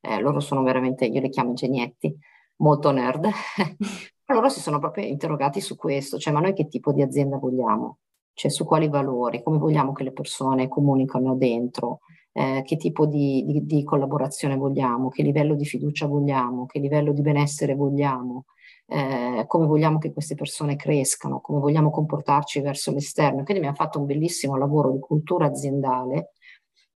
Eh, 0.00 0.20
loro 0.20 0.38
sono 0.38 0.62
veramente, 0.62 1.06
io 1.06 1.20
li 1.20 1.28
chiamo 1.28 1.48
ingegnetti, 1.48 2.16
molto 2.58 2.92
nerd. 2.92 3.28
loro 4.26 4.48
si 4.48 4.60
sono 4.60 4.78
proprio 4.78 5.06
interrogati 5.06 5.60
su 5.60 5.74
questo, 5.74 6.18
cioè 6.18 6.32
ma 6.32 6.38
noi 6.38 6.52
che 6.52 6.68
tipo 6.68 6.92
di 6.92 7.02
azienda 7.02 7.36
vogliamo? 7.36 7.98
Cioè 8.32 8.48
su 8.48 8.64
quali 8.64 8.88
valori, 8.88 9.42
come 9.42 9.58
vogliamo 9.58 9.92
che 9.92 10.04
le 10.04 10.12
persone 10.12 10.68
comunicano 10.68 11.34
dentro, 11.34 11.98
eh, 12.32 12.62
che 12.64 12.76
tipo 12.76 13.06
di, 13.06 13.44
di, 13.44 13.66
di, 13.66 13.82
collaborazione 13.82 14.54
vogliamo, 14.54 15.08
che 15.08 15.24
livello 15.24 15.56
di 15.56 15.64
fiducia 15.64 16.06
vogliamo, 16.06 16.66
che 16.66 16.78
livello 16.78 17.12
di 17.12 17.22
benessere 17.22 17.74
vogliamo, 17.74 18.44
eh, 18.86 19.44
come 19.46 19.66
vogliamo 19.66 19.98
che 19.98 20.12
queste 20.12 20.34
persone 20.34 20.76
crescano, 20.76 21.40
come 21.40 21.58
vogliamo 21.60 21.90
comportarci 21.90 22.60
verso 22.60 22.92
l'esterno. 22.92 23.42
Quindi 23.42 23.58
abbiamo 23.58 23.76
fatto 23.76 23.98
un 23.98 24.06
bellissimo 24.06 24.56
lavoro 24.56 24.90
di 24.92 25.00
cultura 25.00 25.46
aziendale 25.46 26.32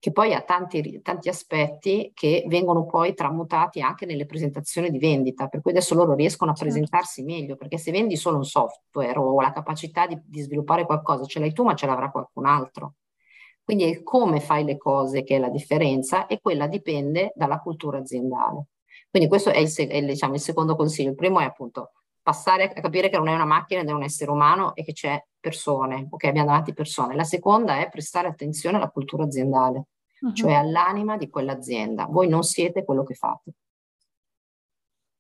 che 0.00 0.12
poi 0.12 0.32
ha 0.32 0.40
tanti, 0.40 1.02
tanti, 1.02 1.28
aspetti 1.28 2.10
che 2.14 2.44
vengono 2.48 2.86
poi 2.86 3.12
tramutati 3.12 3.82
anche 3.82 4.06
nelle 4.06 4.24
presentazioni 4.24 4.90
di 4.90 4.98
vendita, 4.98 5.46
per 5.46 5.60
cui 5.60 5.72
adesso 5.72 5.94
loro 5.94 6.14
riescono 6.14 6.52
a 6.52 6.54
certo. 6.54 6.72
presentarsi 6.72 7.22
meglio, 7.22 7.54
perché 7.56 7.76
se 7.76 7.90
vendi 7.90 8.16
solo 8.16 8.38
un 8.38 8.44
software 8.44 9.18
o 9.18 9.38
la 9.42 9.52
capacità 9.52 10.06
di, 10.06 10.18
di 10.24 10.40
sviluppare 10.40 10.86
qualcosa, 10.86 11.26
ce 11.26 11.38
l'hai 11.38 11.52
tu 11.52 11.64
ma 11.64 11.74
ce 11.74 11.84
l'avrà 11.84 12.10
qualcun 12.10 12.46
altro. 12.46 12.94
Quindi 13.62 13.92
è 13.92 14.02
come 14.02 14.40
fai 14.40 14.64
le 14.64 14.78
cose 14.78 15.22
che 15.22 15.36
è 15.36 15.38
la 15.38 15.50
differenza 15.50 16.26
e 16.26 16.40
quella 16.40 16.66
dipende 16.66 17.32
dalla 17.36 17.60
cultura 17.60 17.98
aziendale. 17.98 18.68
Quindi 19.10 19.28
questo 19.28 19.50
è 19.50 19.58
il, 19.58 19.74
è, 19.74 20.02
diciamo, 20.04 20.34
il 20.34 20.40
secondo 20.40 20.76
consiglio. 20.76 21.10
Il 21.10 21.16
primo 21.16 21.40
è 21.40 21.44
appunto 21.44 21.92
passare 22.22 22.64
a 22.64 22.80
capire 22.80 23.08
che 23.08 23.16
non 23.16 23.28
è 23.28 23.34
una 23.34 23.44
macchina 23.44 23.80
ed 23.80 23.88
è 23.88 23.92
un 23.92 24.02
essere 24.02 24.30
umano 24.30 24.74
e 24.74 24.84
che 24.84 24.92
c'è 24.92 25.22
persone, 25.40 26.06
ok, 26.08 26.24
abbiamo 26.24 26.48
davanti 26.48 26.72
persone. 26.72 27.16
La 27.16 27.24
seconda 27.24 27.80
è 27.80 27.88
prestare 27.88 28.28
attenzione 28.28 28.76
alla 28.76 28.90
cultura 28.90 29.24
aziendale, 29.24 29.86
uh-huh. 30.20 30.32
cioè 30.32 30.52
all'anima 30.54 31.16
di 31.16 31.28
quell'azienda. 31.28 32.06
Voi 32.06 32.28
non 32.28 32.42
siete 32.44 32.84
quello 32.84 33.02
che 33.02 33.14
fate. 33.14 33.52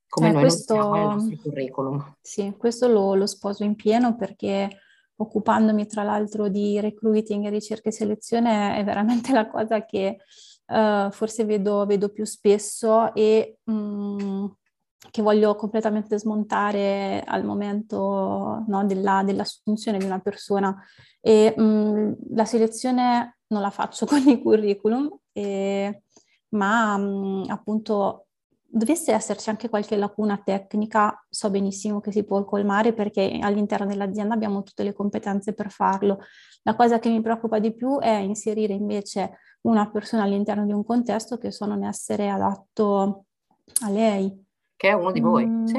Come 0.06 0.28
eh, 0.28 0.32
noi 0.32 0.42
questo, 0.42 0.74
non 0.74 0.82
siamo 0.82 0.96
il 0.98 1.14
nostro 1.14 1.36
curriculum. 1.42 2.16
Sì, 2.20 2.54
questo 2.56 2.86
lo, 2.86 3.14
lo 3.14 3.26
sposo 3.26 3.64
in 3.64 3.74
pieno 3.76 4.16
perché 4.16 4.68
occupandomi 5.16 5.86
tra 5.86 6.02
l'altro 6.02 6.48
di 6.48 6.80
recruiting, 6.80 7.48
ricerca 7.48 7.88
e 7.88 7.92
selezione, 7.92 8.76
è 8.76 8.84
veramente 8.84 9.32
la 9.32 9.48
cosa 9.48 9.84
che 9.84 10.18
uh, 10.70 11.10
forse 11.10 11.44
vedo, 11.44 11.84
vedo, 11.86 12.08
più 12.08 12.24
spesso 12.24 13.12
e 13.14 13.58
um, 13.64 14.52
che 15.10 15.22
voglio 15.22 15.54
completamente 15.56 16.18
smontare 16.18 17.22
al 17.26 17.44
momento 17.44 18.64
no, 18.66 18.84
della, 18.84 19.22
dell'assunzione 19.24 19.98
di 19.98 20.04
una 20.04 20.20
persona. 20.20 20.76
E 21.20 21.54
um, 21.56 22.16
la 22.34 22.44
selezione 22.44 23.38
non 23.48 23.60
la 23.62 23.70
faccio 23.70 24.06
con 24.06 24.26
i 24.26 24.40
curriculum, 24.40 25.10
e, 25.32 26.02
ma 26.50 26.94
um, 26.94 27.44
appunto 27.48 28.26
dovesse 28.72 29.12
esserci 29.12 29.50
anche 29.50 29.68
qualche 29.68 29.96
lacuna 29.96 30.40
tecnica, 30.44 31.26
so 31.28 31.50
benissimo 31.50 32.00
che 32.00 32.12
si 32.12 32.22
può 32.22 32.44
colmare 32.44 32.92
perché 32.92 33.38
all'interno 33.40 33.86
dell'azienda 33.86 34.34
abbiamo 34.34 34.62
tutte 34.62 34.84
le 34.84 34.92
competenze 34.92 35.54
per 35.54 35.70
farlo. 35.70 36.20
La 36.62 36.76
cosa 36.76 37.00
che 37.00 37.08
mi 37.08 37.20
preoccupa 37.20 37.58
di 37.58 37.74
più 37.74 37.98
è 37.98 38.14
inserire 38.18 38.72
invece 38.72 39.38
una 39.62 39.90
persona 39.90 40.22
all'interno 40.22 40.64
di 40.64 40.72
un 40.72 40.84
contesto 40.84 41.38
che 41.38 41.50
so 41.50 41.66
non 41.66 41.84
essere 41.84 42.30
adatto 42.30 43.24
a 43.82 43.90
lei. 43.90 44.46
Che 44.76 44.88
è 44.88 44.92
uno 44.92 45.10
di 45.12 45.20
voi, 45.20 45.46
mm, 45.46 45.64
sì. 45.64 45.76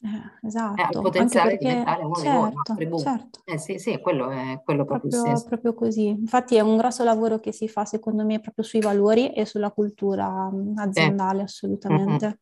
Eh, 0.00 0.46
esatto. 0.46 0.80
Ha 0.80 0.88
il 0.92 1.00
potenziale 1.00 1.50
perché, 1.50 1.64
di 1.64 1.70
diventare 1.70 2.04
uno 2.04 2.14
certo, 2.14 2.74
di 2.74 2.84
voi, 2.84 3.00
certo. 3.00 3.40
Eh, 3.44 3.58
sì, 3.58 3.78
sì, 3.78 3.98
quello 4.00 4.30
è 4.30 4.60
quello 4.64 4.84
proprio, 4.84 5.10
proprio, 5.10 5.44
proprio 5.44 5.74
così. 5.74 6.06
Infatti 6.06 6.54
è 6.54 6.60
un 6.60 6.76
grosso 6.76 7.02
lavoro 7.02 7.40
che 7.40 7.50
si 7.50 7.68
fa 7.68 7.84
secondo 7.84 8.24
me 8.24 8.38
proprio 8.38 8.64
sui 8.64 8.80
valori 8.80 9.32
e 9.32 9.44
sulla 9.44 9.72
cultura 9.72 10.48
mm, 10.52 10.78
aziendale, 10.78 11.38
sì. 11.38 11.44
assolutamente. 11.44 12.26
Mm-hmm. 12.26 12.36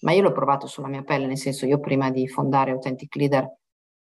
Ma 0.00 0.12
io 0.12 0.22
l'ho 0.22 0.32
provato 0.32 0.66
sulla 0.66 0.88
mia 0.88 1.02
pelle, 1.02 1.26
nel 1.26 1.38
senso 1.38 1.66
io 1.66 1.78
prima 1.78 2.10
di 2.10 2.26
fondare 2.26 2.70
Authentic 2.70 3.14
Leader 3.16 3.54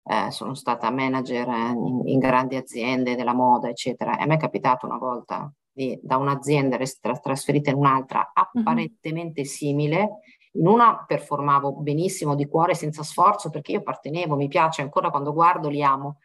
eh, 0.03 0.31
sono 0.31 0.53
stata 0.53 0.89
manager 0.91 1.47
in, 1.47 2.01
in, 2.05 2.19
grandi 2.19 2.55
aziende 2.55 3.15
della 3.15 3.33
moda, 3.33 3.69
eccetera. 3.69 4.17
E 4.17 4.23
a 4.23 4.25
me 4.25 4.35
è 4.35 4.39
capitato 4.39 4.85
una 4.85 4.97
volta 4.97 5.51
di, 5.73 5.99
da 6.01 6.17
un'azienda 6.17 6.79
essere 6.79 7.19
trasferita 7.21 7.71
in 7.71 7.77
un'altra 7.77 8.31
apparentemente 8.33 9.43
simile 9.43 10.19
in 10.53 10.67
una 10.67 11.03
performavo 11.05 11.73
benissimo 11.73 12.35
di 12.35 12.47
cuore, 12.47 12.75
senza 12.75 13.03
sforzo, 13.03 13.49
perché 13.49 13.71
io 13.71 13.79
appartenevo, 13.79 14.35
mi 14.35 14.47
piace 14.47 14.81
ancora 14.81 15.09
quando 15.09 15.33
guardo, 15.33 15.69
li 15.69 15.81
amo. 15.81 16.19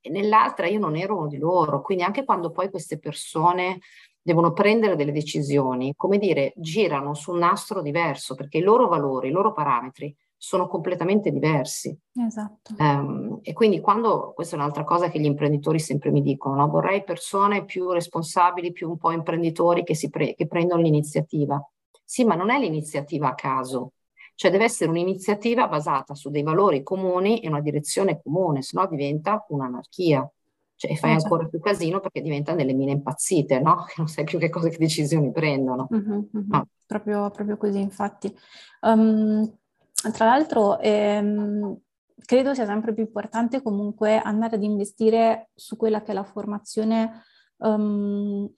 E 0.00 0.10
nell'altra 0.10 0.66
io 0.66 0.78
non 0.78 0.96
ero 0.96 1.16
uno 1.16 1.26
di 1.26 1.38
loro. 1.38 1.80
Quindi 1.80 2.04
anche 2.04 2.24
quando 2.24 2.50
poi 2.50 2.70
queste 2.70 2.98
persone 2.98 3.80
devono 4.22 4.52
prendere 4.52 4.96
delle 4.96 5.12
decisioni, 5.12 5.94
come 5.96 6.18
dire, 6.18 6.52
girano 6.56 7.14
su 7.14 7.32
un 7.32 7.38
nastro 7.38 7.82
diverso, 7.82 8.34
perché 8.34 8.58
i 8.58 8.62
loro 8.62 8.86
valori, 8.86 9.28
i 9.28 9.32
loro 9.32 9.52
parametri 9.52 10.14
sono 10.44 10.68
completamente 10.68 11.30
diversi. 11.30 11.96
Esatto. 12.12 12.74
Um, 12.78 13.38
e 13.42 13.54
quindi 13.54 13.80
quando, 13.80 14.32
questa 14.34 14.56
è 14.56 14.58
un'altra 14.58 14.84
cosa 14.84 15.08
che 15.08 15.18
gli 15.18 15.24
imprenditori 15.24 15.78
sempre 15.78 16.10
mi 16.10 16.20
dicono, 16.20 16.56
no? 16.56 16.68
vorrei 16.68 17.02
persone 17.02 17.64
più 17.64 17.90
responsabili, 17.90 18.72
più 18.72 18.90
un 18.90 18.98
po' 18.98 19.10
imprenditori 19.10 19.82
che, 19.84 19.96
pre- 20.10 20.34
che 20.34 20.46
prendono 20.46 20.82
l'iniziativa. 20.82 21.66
Sì, 22.04 22.24
ma 22.24 22.34
non 22.34 22.50
è 22.50 22.58
l'iniziativa 22.58 23.28
a 23.28 23.34
caso, 23.34 23.92
cioè 24.34 24.50
deve 24.50 24.64
essere 24.64 24.90
un'iniziativa 24.90 25.66
basata 25.66 26.14
su 26.14 26.28
dei 26.28 26.42
valori 26.42 26.82
comuni 26.82 27.40
e 27.40 27.48
una 27.48 27.62
direzione 27.62 28.20
comune, 28.22 28.60
se 28.60 28.78
no 28.78 28.86
diventa 28.86 29.46
un'anarchia. 29.48 30.30
Cioè, 30.76 30.90
e 30.90 30.96
fai 30.96 31.12
esatto. 31.14 31.32
ancora 31.32 31.48
più 31.48 31.60
casino 31.60 32.00
perché 32.00 32.20
diventano 32.20 32.58
delle 32.58 32.74
mine 32.74 32.90
impazzite, 32.90 33.60
no? 33.60 33.84
Che 33.86 33.94
non 33.98 34.08
sai 34.08 34.24
più 34.24 34.38
che 34.38 34.50
cosa 34.50 34.68
che 34.68 34.76
decisioni 34.76 35.32
prendono. 35.32 35.88
Mm-hmm, 35.94 36.12
mm-hmm. 36.36 36.52
Ah. 36.52 36.66
Proprio, 36.86 37.30
proprio, 37.30 37.56
così, 37.56 37.80
infatti. 37.80 38.36
Um, 38.82 39.50
tra 40.12 40.26
l'altro, 40.26 40.78
ehm, 40.80 41.76
credo 42.24 42.54
sia 42.54 42.66
sempre 42.66 42.92
più 42.94 43.02
importante 43.02 43.62
comunque 43.62 44.18
andare 44.18 44.56
ad 44.56 44.62
investire 44.62 45.50
su 45.54 45.76
quella 45.76 46.02
che 46.02 46.12
è 46.12 46.14
la 46.14 46.24
formazione 46.24 47.22
um, 47.58 48.48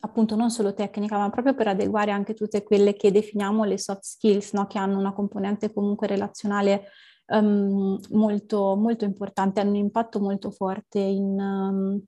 appunto 0.00 0.36
non 0.36 0.50
solo 0.50 0.74
tecnica, 0.74 1.16
ma 1.18 1.30
proprio 1.30 1.54
per 1.54 1.68
adeguare 1.68 2.10
anche 2.10 2.34
tutte 2.34 2.62
quelle 2.62 2.94
che 2.94 3.10
definiamo 3.10 3.64
le 3.64 3.78
soft 3.78 4.02
skills, 4.02 4.52
no? 4.52 4.66
che 4.66 4.78
hanno 4.78 4.98
una 4.98 5.14
componente 5.14 5.72
comunque 5.72 6.06
relazionale 6.06 6.88
um, 7.28 7.98
molto, 8.10 8.76
molto 8.76 9.04
importante, 9.04 9.60
hanno 9.60 9.70
un 9.70 9.76
impatto 9.76 10.20
molto 10.20 10.50
forte 10.50 10.98
in, 10.98 11.40
um, 11.40 12.02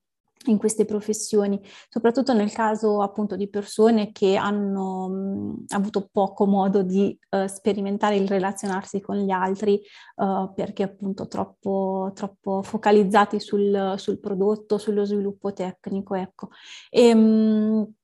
in 0.51 0.59
queste 0.59 0.85
professioni, 0.85 1.61
soprattutto 1.89 2.33
nel 2.33 2.53
caso 2.53 3.03
appunto 3.03 3.37
di 3.37 3.49
persone 3.49 4.13
che 4.13 4.37
hanno 4.37 5.09
mh, 5.09 5.65
avuto 5.69 6.09
poco 6.11 6.47
modo 6.47 6.83
di 6.83 7.19
uh, 7.31 7.47
sperimentare 7.47 8.17
il 8.17 8.29
relazionarsi 8.29 9.01
con 9.01 9.17
gli 9.17 9.31
altri 9.31 9.81
uh, 10.17 10.53
perché 10.55 10.83
appunto 10.83 11.27
troppo, 11.27 12.13
troppo 12.15 12.63
focalizzati 12.63 13.41
sul, 13.41 13.95
sul, 13.97 14.21
prodotto, 14.21 14.79
sullo 14.79 15.05
sviluppo 15.05 15.53
tecnico, 15.53 16.15
ecco. 16.15 16.49
E, 16.91 17.15
mh, 17.15 17.95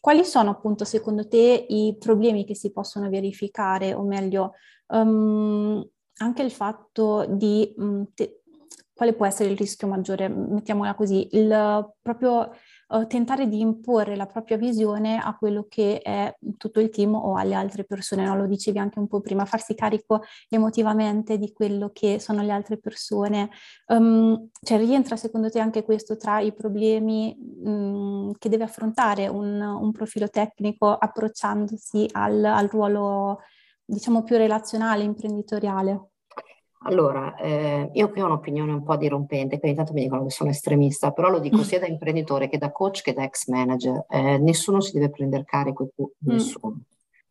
quali 0.00 0.24
sono 0.24 0.50
appunto 0.50 0.84
secondo 0.84 1.26
te 1.26 1.66
i 1.66 1.96
problemi 1.98 2.44
che 2.44 2.54
si 2.54 2.72
possono 2.72 3.08
verificare, 3.08 3.94
o 3.94 4.02
meglio, 4.02 4.52
um, 4.88 5.82
anche 6.16 6.42
il 6.42 6.50
fatto 6.50 7.24
di 7.26 7.72
um, 7.78 8.06
te- 8.12 8.42
quale 8.94 9.12
può 9.12 9.26
essere 9.26 9.50
il 9.50 9.56
rischio 9.56 9.88
maggiore? 9.88 10.28
Mettiamola 10.28 10.94
così, 10.94 11.28
il 11.32 11.92
proprio 12.00 12.50
uh, 12.88 13.06
tentare 13.06 13.48
di 13.48 13.60
imporre 13.60 14.14
la 14.14 14.26
propria 14.26 14.56
visione 14.56 15.18
a 15.18 15.36
quello 15.36 15.66
che 15.68 16.00
è 16.00 16.32
tutto 16.56 16.78
il 16.80 16.90
team 16.90 17.14
o 17.14 17.36
alle 17.36 17.54
altre 17.54 17.84
persone, 17.84 18.24
no? 18.24 18.36
lo 18.36 18.46
dicevi 18.46 18.78
anche 18.78 19.00
un 19.00 19.08
po' 19.08 19.20
prima, 19.20 19.44
farsi 19.44 19.74
carico 19.74 20.22
emotivamente 20.48 21.38
di 21.38 21.52
quello 21.52 21.90
che 21.92 22.20
sono 22.20 22.42
le 22.42 22.52
altre 22.52 22.78
persone. 22.78 23.50
Um, 23.88 24.48
cioè 24.62 24.78
rientra 24.78 25.16
secondo 25.16 25.50
te 25.50 25.58
anche 25.58 25.82
questo 25.82 26.16
tra 26.16 26.38
i 26.38 26.54
problemi 26.54 27.36
um, 27.64 28.32
che 28.38 28.48
deve 28.48 28.64
affrontare 28.64 29.26
un, 29.26 29.60
un, 29.60 29.92
profilo 29.92 30.28
tecnico 30.28 30.92
approcciandosi 30.94 32.08
al, 32.12 32.44
al 32.44 32.68
ruolo 32.68 33.40
diciamo 33.84 34.22
più 34.22 34.36
relazionale, 34.36 35.02
imprenditoriale? 35.02 36.13
Allora, 36.86 37.34
eh, 37.36 37.90
io 37.92 38.10
qui 38.10 38.20
ho 38.20 38.26
un'opinione 38.26 38.72
un 38.72 38.82
po' 38.82 38.96
dirompente, 38.96 39.58
che 39.58 39.66
ogni 39.66 39.74
tanto 39.74 39.92
mi 39.92 40.02
dicono 40.02 40.24
che 40.24 40.30
sono 40.30 40.50
estremista, 40.50 41.12
però 41.12 41.30
lo 41.30 41.38
dico 41.38 41.58
mm. 41.58 41.60
sia 41.60 41.80
da 41.80 41.86
imprenditore 41.86 42.48
che 42.48 42.58
da 42.58 42.72
coach 42.72 43.02
che 43.02 43.14
da 43.14 43.24
ex 43.24 43.48
manager. 43.48 44.04
Eh, 44.08 44.38
nessuno 44.38 44.80
si 44.80 44.92
deve 44.92 45.10
prendere 45.10 45.44
carico 45.44 45.90
di 45.94 46.30
mm. 46.30 46.32
nessuno. 46.32 46.74
Mm. 46.74 46.80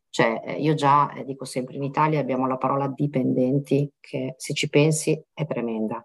Cioè, 0.09 0.41
eh, 0.45 0.61
io 0.61 0.73
già 0.73 1.11
eh, 1.13 1.23
dico 1.23 1.45
sempre 1.45 1.75
in 1.75 1.83
Italia 1.83 2.19
abbiamo 2.19 2.47
la 2.47 2.57
parola 2.57 2.87
dipendenti, 2.87 3.91
che 3.99 4.33
se 4.37 4.53
ci 4.53 4.69
pensi 4.69 5.21
è 5.33 5.45
tremenda. 5.45 6.03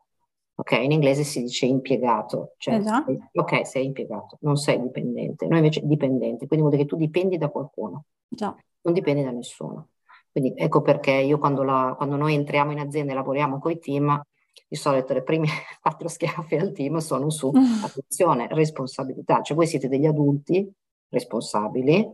Ok, 0.55 0.73
in 0.73 0.91
inglese 0.91 1.23
si 1.23 1.41
dice 1.41 1.67
impiegato, 1.67 2.55
cioè, 2.57 2.75
esatto. 2.75 3.17
ok, 3.33 3.65
sei 3.65 3.85
impiegato, 3.87 4.39
non 4.41 4.57
sei 4.57 4.81
dipendente. 4.83 5.47
Noi 5.47 5.59
invece 5.59 5.83
dipendenti, 5.85 6.47
quindi 6.49 6.67
vuol 6.67 6.71
dire 6.71 6.83
che 6.83 6.89
tu 6.89 6.97
dipendi 6.97 7.39
da 7.39 7.49
qualcuno, 7.49 8.07
Già. 8.27 8.55
non 8.81 8.93
dipendi 8.93 9.23
da 9.23 9.31
nessuno. 9.31 9.89
Quindi 10.31 10.53
ecco 10.57 10.83
perché 10.83 11.13
io 11.13 11.39
quando, 11.39 11.63
la, 11.63 11.95
quando 11.97 12.17
noi 12.17 12.35
entriamo 12.35 12.73
in 12.73 12.79
azienda 12.79 13.13
e 13.13 13.15
lavoriamo 13.15 13.59
con 13.59 13.73
i 13.73 13.79
team, 13.79 14.21
di 14.69 14.77
solito 14.77 15.13
le 15.15 15.23
prime 15.23 15.47
quattro 15.81 16.09
schiaffe 16.09 16.59
al 16.59 16.73
team 16.73 16.99
sono 16.99 17.31
su 17.31 17.51
mm. 17.51 17.85
attenzione, 17.85 18.49
responsabilità, 18.51 19.41
cioè 19.43 19.57
voi 19.57 19.67
siete 19.67 19.89
degli 19.89 20.07
adulti 20.07 20.71
responsabili, 21.09 22.07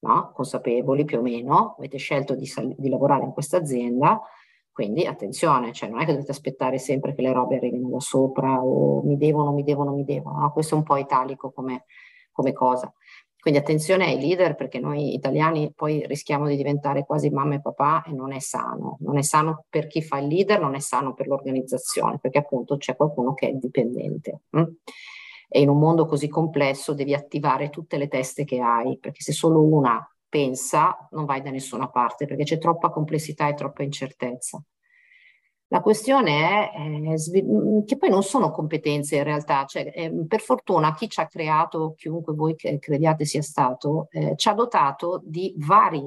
no? 0.00 0.32
consapevoli 0.34 1.04
più 1.04 1.18
o 1.18 1.22
meno, 1.22 1.74
avete 1.78 1.96
scelto 1.96 2.34
di, 2.34 2.46
sal- 2.46 2.74
di 2.76 2.88
lavorare 2.88 3.24
in 3.24 3.32
questa 3.32 3.56
azienda, 3.56 4.20
quindi 4.70 5.06
attenzione, 5.06 5.72
cioè 5.72 5.88
non 5.88 6.00
è 6.00 6.04
che 6.04 6.12
dovete 6.12 6.30
aspettare 6.30 6.78
sempre 6.78 7.14
che 7.14 7.22
le 7.22 7.32
robe 7.32 7.56
arrivino 7.56 7.88
da 7.88 8.00
sopra 8.00 8.62
o 8.62 9.02
mi 9.02 9.16
devono, 9.16 9.52
mi 9.52 9.62
devono, 9.62 9.92
mi 9.92 10.04
devono, 10.04 10.40
no? 10.40 10.52
questo 10.52 10.74
è 10.74 10.78
un 10.78 10.84
po' 10.84 10.96
italico 10.96 11.50
come, 11.50 11.84
come 12.30 12.52
cosa. 12.52 12.92
Quindi 13.42 13.58
attenzione 13.58 14.04
ai 14.04 14.20
leader 14.20 14.54
perché 14.54 14.78
noi 14.78 15.14
italiani 15.14 15.72
poi 15.74 16.06
rischiamo 16.06 16.46
di 16.46 16.54
diventare 16.54 17.04
quasi 17.04 17.28
mamma 17.28 17.56
e 17.56 17.60
papà 17.60 18.04
e 18.04 18.12
non 18.12 18.32
è 18.32 18.38
sano. 18.38 18.98
Non 19.00 19.18
è 19.18 19.22
sano 19.22 19.64
per 19.68 19.88
chi 19.88 20.00
fa 20.00 20.18
il 20.18 20.28
leader, 20.28 20.60
non 20.60 20.76
è 20.76 20.78
sano 20.78 21.12
per 21.12 21.26
l'organizzazione 21.26 22.20
perché 22.20 22.38
appunto 22.38 22.76
c'è 22.76 22.94
qualcuno 22.94 23.34
che 23.34 23.48
è 23.48 23.52
dipendente. 23.54 24.42
Hm? 24.50 24.62
E 25.48 25.60
in 25.60 25.68
un 25.68 25.76
mondo 25.76 26.06
così 26.06 26.28
complesso 26.28 26.94
devi 26.94 27.14
attivare 27.14 27.68
tutte 27.68 27.96
le 27.96 28.06
teste 28.06 28.44
che 28.44 28.60
hai 28.60 28.96
perché 29.00 29.22
se 29.22 29.32
solo 29.32 29.60
una 29.60 30.08
pensa 30.28 31.08
non 31.10 31.24
vai 31.24 31.42
da 31.42 31.50
nessuna 31.50 31.88
parte 31.88 32.26
perché 32.26 32.44
c'è 32.44 32.58
troppa 32.58 32.90
complessità 32.90 33.48
e 33.48 33.54
troppa 33.54 33.82
incertezza. 33.82 34.62
La 35.72 35.80
questione 35.80 36.70
è 36.70 36.78
eh, 36.78 37.42
mm, 37.42 37.84
che 37.86 37.96
poi 37.96 38.10
non 38.10 38.22
sono 38.22 38.50
competenze 38.50 39.16
in 39.16 39.22
realtà, 39.24 39.64
cioè, 39.64 39.90
eh, 39.94 40.12
per 40.28 40.40
fortuna 40.42 40.94
chi 40.94 41.08
ci 41.08 41.18
ha 41.18 41.26
creato, 41.26 41.94
chiunque 41.96 42.34
voi 42.34 42.54
crediate 42.54 43.24
sia 43.24 43.40
stato, 43.40 44.08
eh, 44.10 44.34
ci 44.36 44.50
ha 44.50 44.52
dotato 44.52 45.22
di 45.24 45.54
vari 45.56 46.06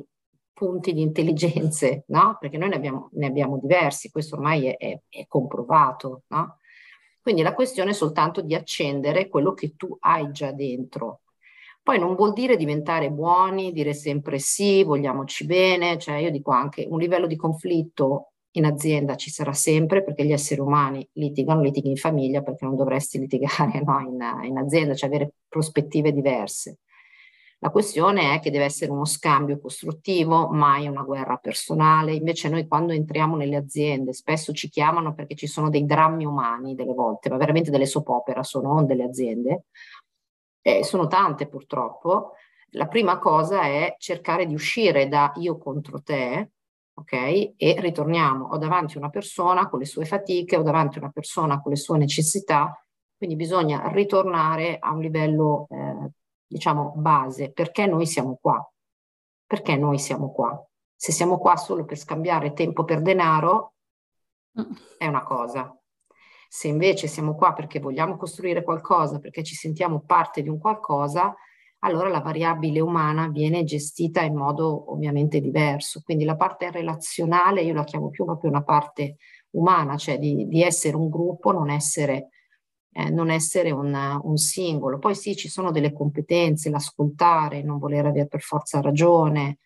punti 0.54 0.94
di 0.94 1.02
intelligenze, 1.02 2.04
no? 2.10 2.38
Perché 2.40 2.60
noi 2.60 2.70
ne 2.70 2.76
abbiamo, 2.76 3.10
ne 3.14 3.26
abbiamo 3.26 3.58
diversi, 3.58 4.12
questo 4.12 4.36
ormai 4.36 4.68
è, 4.68 4.78
è, 4.78 5.00
è 5.10 5.26
comprovato, 5.28 6.26
no? 6.28 6.60
Quindi 7.20 7.42
la 7.42 7.56
questione 7.56 7.90
è 7.90 7.94
soltanto 7.94 8.42
di 8.42 8.54
accendere 8.54 9.28
quello 9.30 9.54
che 9.56 9.76
tu 9.76 9.98
hai 10.02 10.30
già 10.30 10.52
dentro. 10.52 11.22
Poi 11.82 11.98
non 11.98 12.14
vuol 12.14 12.34
dire 12.34 12.56
diventare 12.56 13.10
buoni, 13.10 13.72
dire 13.72 13.96
sempre 13.96 14.38
sì, 14.38 14.84
vogliamoci 14.84 15.48
bene, 15.48 15.98
cioè 15.98 16.18
io 16.18 16.30
dico 16.30 16.52
anche 16.52 16.86
un 16.88 17.00
livello 17.00 17.26
di 17.26 17.36
conflitto 17.36 18.34
in 18.58 18.66
azienda 18.66 19.16
ci 19.16 19.30
sarà 19.30 19.54
sempre 19.54 20.04
perché 20.04 20.26
gli 20.26 20.32
esseri 20.32 20.62
umani 20.62 21.08
litigano, 21.14 21.62
litighi 21.62 21.90
in 21.90 21.98
famiglia 21.98 22.42
perché 22.42 22.66
non 22.66 22.76
dovresti 22.76 23.20
litigare 23.20 23.82
no, 23.84 24.00
in, 24.00 24.46
in, 24.48 24.58
azienda, 24.58 24.94
cioè 24.94 25.10
avere 25.10 25.34
prospettive 25.48 26.12
diverse. 26.12 26.80
La 27.60 27.70
questione 27.70 28.34
è 28.36 28.40
che 28.40 28.52
deve 28.52 28.66
essere 28.66 28.92
uno 28.92 29.06
scambio 29.06 29.60
costruttivo, 29.60 30.50
mai 30.50 30.88
una 30.88 31.02
guerra 31.04 31.38
personale. 31.38 32.14
Invece 32.14 32.50
noi 32.50 32.68
quando 32.68 32.94
entriamo 32.94 33.36
nelle 33.36 33.56
aziende 33.56 34.14
spesso 34.14 34.54
ci 34.54 34.70
chiamano 34.70 35.14
perché 35.16 35.36
ci 35.36 35.48
sono 35.48 35.70
dei 35.70 35.86
drammi 35.86 36.26
umani 36.26 36.76
delle 36.76 36.94
volte, 36.94 37.30
ma 37.30 37.38
veramente 37.38 37.72
delle 37.72 37.86
soap 37.86 38.10
opera 38.10 38.44
sono 38.44 38.84
delle 38.84 39.04
aziende. 39.04 39.64
Eh, 40.62 40.84
sono 40.84 41.08
tante 41.08 41.48
purtroppo. 41.48 42.34
La 42.72 42.88
prima 42.88 43.18
cosa 43.20 43.64
è 43.64 43.96
cercare 43.98 44.46
di 44.46 44.54
uscire 44.54 45.08
da 45.08 45.32
io 45.38 45.58
contro 45.58 46.02
te, 46.02 46.52
ok? 46.96 47.14
E 47.58 47.76
ritorniamo, 47.80 48.48
ho 48.48 48.58
davanti 48.58 48.98
una 48.98 49.10
persona 49.10 49.68
con 49.70 49.80
le 49.80 49.86
sue 49.86 50.06
fatiche, 50.06 50.58
ho 50.58 50.64
davanti 50.64 50.98
una 50.98 51.10
persona 51.10 51.62
con 51.62 51.72
le 51.72 51.78
sue 51.78 51.98
necessità, 51.98 52.80
quindi 53.18 53.36
bisogna 53.36 53.88
ritornare 53.92 54.78
a 54.80 54.92
un 54.94 55.02
livello, 55.02 55.68
eh, 55.70 56.12
diciamo, 56.48 56.94
base. 56.96 57.52
Perché 57.52 57.86
noi 57.86 58.06
siamo 58.06 58.38
qua? 58.42 58.66
Perché 59.46 59.76
noi 59.76 60.00
siamo 60.00 60.32
qua? 60.32 60.58
Se 60.96 61.12
siamo 61.12 61.38
qua 61.38 61.56
solo 61.58 61.86
per 61.86 61.98
scambiare 61.98 62.54
tempo 62.54 62.84
per 62.84 63.02
denaro, 63.02 63.74
mm. 64.60 64.74
è 64.98 65.08
una 65.08 65.24
cosa. 65.24 65.78
Se 66.48 66.68
invece 66.68 67.08
siamo 67.08 67.36
qua 67.36 67.54
perché 67.54 67.80
vogliamo 67.80 68.16
costruire 68.16 68.64
qualcosa, 68.64 69.20
perché 69.20 69.44
ci 69.44 69.56
sentiamo 69.56 70.02
parte 70.02 70.42
di 70.42 70.50
un 70.50 70.58
qualcosa, 70.58 71.36
allora 71.86 72.10
la 72.10 72.20
variabile 72.20 72.80
umana 72.80 73.28
viene 73.30 73.64
gestita 73.64 74.22
in 74.22 74.36
modo 74.36 74.92
ovviamente 74.92 75.40
diverso. 75.40 76.02
Quindi 76.04 76.26
la 76.26 76.36
parte 76.36 76.72
relazionale 76.72 77.62
io 77.62 77.74
la 77.74 77.84
chiamo 77.84 78.10
più 78.10 78.26
proprio 78.26 78.50
una 78.50 78.64
parte 78.64 79.18
umana, 79.52 79.96
cioè 79.96 80.18
di, 80.18 80.48
di 80.48 80.64
essere 80.64 80.96
un 80.96 81.10
gruppo, 81.10 81.52
non 81.52 81.70
essere, 81.70 82.30
eh, 82.92 83.10
non 83.12 83.30
essere 83.30 83.70
un, 83.70 84.20
un, 84.24 84.38
singolo. 84.38 84.98
Poi 84.98 85.14
sì, 85.16 85.36
ci 85.36 85.48
sono 85.48 85.72
delle 85.72 85.94
competenze, 85.94 86.72
l'ascoltare, 86.72 87.62
non 87.62 87.78
voler 87.78 88.08
avere 88.08 88.28
per 88.28 88.42
forza 88.42 88.82
ragione, 88.82 89.60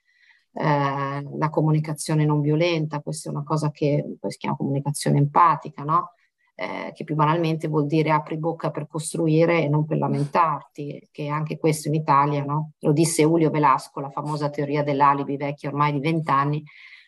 eh, 0.54 1.24
la 1.38 1.50
comunicazione 1.50 2.26
non 2.26 2.42
violenta, 2.42 3.00
questa 3.00 3.30
è 3.30 3.32
una 3.32 3.44
cosa 3.44 3.72
che 3.72 4.18
poi 4.20 4.32
si 4.32 4.38
chiama 4.40 4.58
comunicazione 4.58 5.20
empatica, 5.20 5.84
no? 5.84 6.16
Eh, 6.60 6.92
che 6.94 7.06
più 7.06 7.16
banalmente 7.16 7.70
vuol 7.70 7.86
dire 7.86 8.12
apri 8.12 8.38
bocca 8.38 8.70
per 8.70 8.86
costruire 8.86 9.64
e 9.64 9.70
non 9.70 9.86
per 9.86 9.98
lamentarti, 9.98 11.08
che 11.10 11.28
anche 11.28 11.58
questo 11.58 11.88
in 11.88 11.94
Italia, 11.94 12.44
no? 12.44 12.72
lo 12.80 12.92
disse 12.92 13.24
Julio 13.24 13.50
Velasco, 13.50 14.02
la 14.02 14.10
famosa 14.10 14.50
teoria 14.50 14.84
dell'alibi 14.84 15.38
vecchia 15.38 15.70
ormai 15.70 15.94
di 15.94 16.00
vent'anni, 16.00 16.62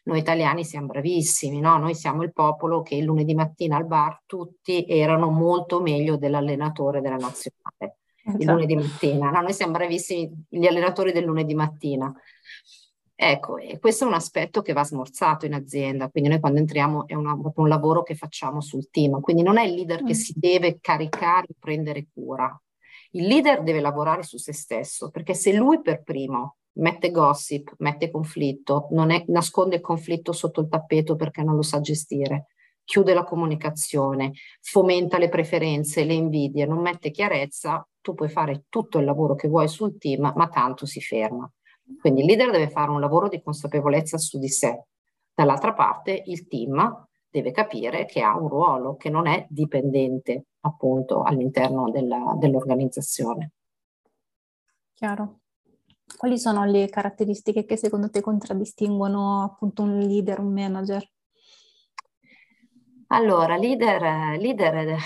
noi 0.04 0.20
italiani 0.20 0.64
siamo 0.64 0.88
bravissimi, 0.88 1.60
no? 1.60 1.78
Noi 1.78 1.94
siamo 1.94 2.24
il 2.24 2.34
popolo 2.34 2.82
che 2.82 2.96
il 2.96 3.04
lunedì 3.04 3.36
mattina 3.36 3.76
al 3.76 3.86
bar 3.86 4.22
tutti 4.26 4.86
erano 4.88 5.30
molto 5.30 5.80
meglio 5.80 6.18
dell'allenatore 6.18 7.02
della 7.02 7.18
nazionale. 7.18 7.98
Esatto. 8.24 8.42
Il 8.42 8.50
lunedì 8.50 8.76
mattina, 8.76 9.30
no? 9.30 9.42
Noi 9.42 9.54
siamo 9.54 9.74
bravissimi, 9.74 10.46
gli 10.50 10.66
allenatori 10.66 11.12
del 11.12 11.26
lunedì 11.26 11.54
mattina. 11.54 12.12
Ecco, 13.24 13.58
e 13.58 13.78
questo 13.78 14.04
è 14.04 14.08
un 14.08 14.16
aspetto 14.16 14.64
che 14.64 14.74
va 14.74 14.84
smorzato 14.84 15.46
in 15.46 15.54
azienda, 15.54 16.10
quindi 16.10 16.28
noi 16.28 16.40
quando 16.40 16.58
entriamo 16.58 17.06
è 17.06 17.14
una, 17.14 17.38
un 17.54 17.68
lavoro 17.68 18.02
che 18.02 18.16
facciamo 18.16 18.62
sul 18.62 18.90
team, 18.90 19.20
quindi 19.20 19.44
non 19.44 19.60
è 19.60 19.64
il 19.64 19.76
leader 19.76 20.02
mm. 20.02 20.06
che 20.08 20.16
si 20.16 20.34
deve 20.36 20.80
caricare 20.82 21.46
e 21.50 21.56
prendere 21.60 22.08
cura. 22.12 22.60
Il 23.12 23.28
leader 23.28 23.62
deve 23.62 23.80
lavorare 23.80 24.24
su 24.24 24.38
se 24.38 24.54
stesso, 24.54 25.12
perché 25.12 25.36
se 25.36 25.54
lui 25.54 25.82
per 25.82 26.02
primo 26.02 26.56
mette 26.80 27.12
gossip, 27.12 27.76
mette 27.78 28.10
conflitto, 28.10 28.90
è, 28.90 29.24
nasconde 29.28 29.76
il 29.76 29.82
conflitto 29.82 30.32
sotto 30.32 30.62
il 30.62 30.68
tappeto 30.68 31.16
perché 31.16 31.44
non 31.44 31.56
lo 31.56 31.62
sa 31.62 31.80
gestire, 31.80 32.48
chiude 32.84 33.14
la 33.14 33.24
comunicazione, 33.24 34.32
fomenta 34.62 35.20
le 35.20 35.30
preferenze, 35.30 36.06
le 36.06 36.16
invidie, 36.16 36.66
non 36.66 36.80
mette 36.80 37.12
chiarezza, 37.12 37.88
tu 38.02 38.16
puoi 38.16 38.30
fare 38.30 38.64
tutto 38.68 38.98
il 38.98 39.06
lavoro 39.06 39.36
che 39.36 39.48
vuoi 39.48 39.68
sul 39.68 40.00
team, 40.00 40.34
ma 40.36 40.48
tanto 40.48 40.88
si 40.88 41.02
ferma. 41.02 41.48
Quindi 42.00 42.22
il 42.22 42.28
leader 42.28 42.52
deve 42.52 42.70
fare 42.70 42.92
un 42.92 43.00
lavoro 43.00 43.28
di 43.28 43.42
consapevolezza 43.42 44.18
su 44.18 44.40
di 44.40 44.50
sé. 44.50 44.86
Dall'altra 45.34 45.74
parte 45.74 46.24
il 46.26 46.48
team 46.48 47.06
deve 47.30 47.52
capire 47.52 48.06
che 48.06 48.22
ha 48.22 48.38
un 48.38 48.48
ruolo 48.48 48.96
che 48.98 49.10
non 49.10 49.28
è 49.28 49.46
dipendente 49.50 50.46
appunto 50.62 51.24
all'interno 51.24 51.90
della, 51.90 52.36
dell'organizzazione. 52.38 53.52
Chiaro. 54.94 55.40
Quali 56.18 56.38
sono 56.38 56.66
le 56.66 56.90
caratteristiche 56.90 57.66
che 57.66 57.78
secondo 57.78 58.10
te 58.10 58.22
contraddistinguono 58.22 59.44
appunto 59.44 59.82
un 59.84 59.98
leader, 59.98 60.40
un 60.40 60.54
manager? 60.54 61.10
Allora, 63.08 63.58
leader, 63.58 64.38
leader, 64.40 64.98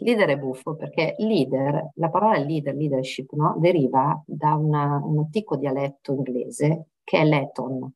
leader 0.00 0.28
è 0.28 0.38
buffo 0.38 0.74
perché 0.74 1.14
leader, 1.18 1.90
la 1.94 2.10
parola 2.10 2.38
leader, 2.38 2.74
leadership, 2.74 3.32
no? 3.32 3.56
deriva 3.58 4.22
da 4.26 4.54
una, 4.54 5.00
un 5.02 5.18
antico 5.18 5.56
dialetto 5.56 6.12
inglese 6.12 6.88
che 7.02 7.18
è 7.18 7.24
Leton. 7.24 7.90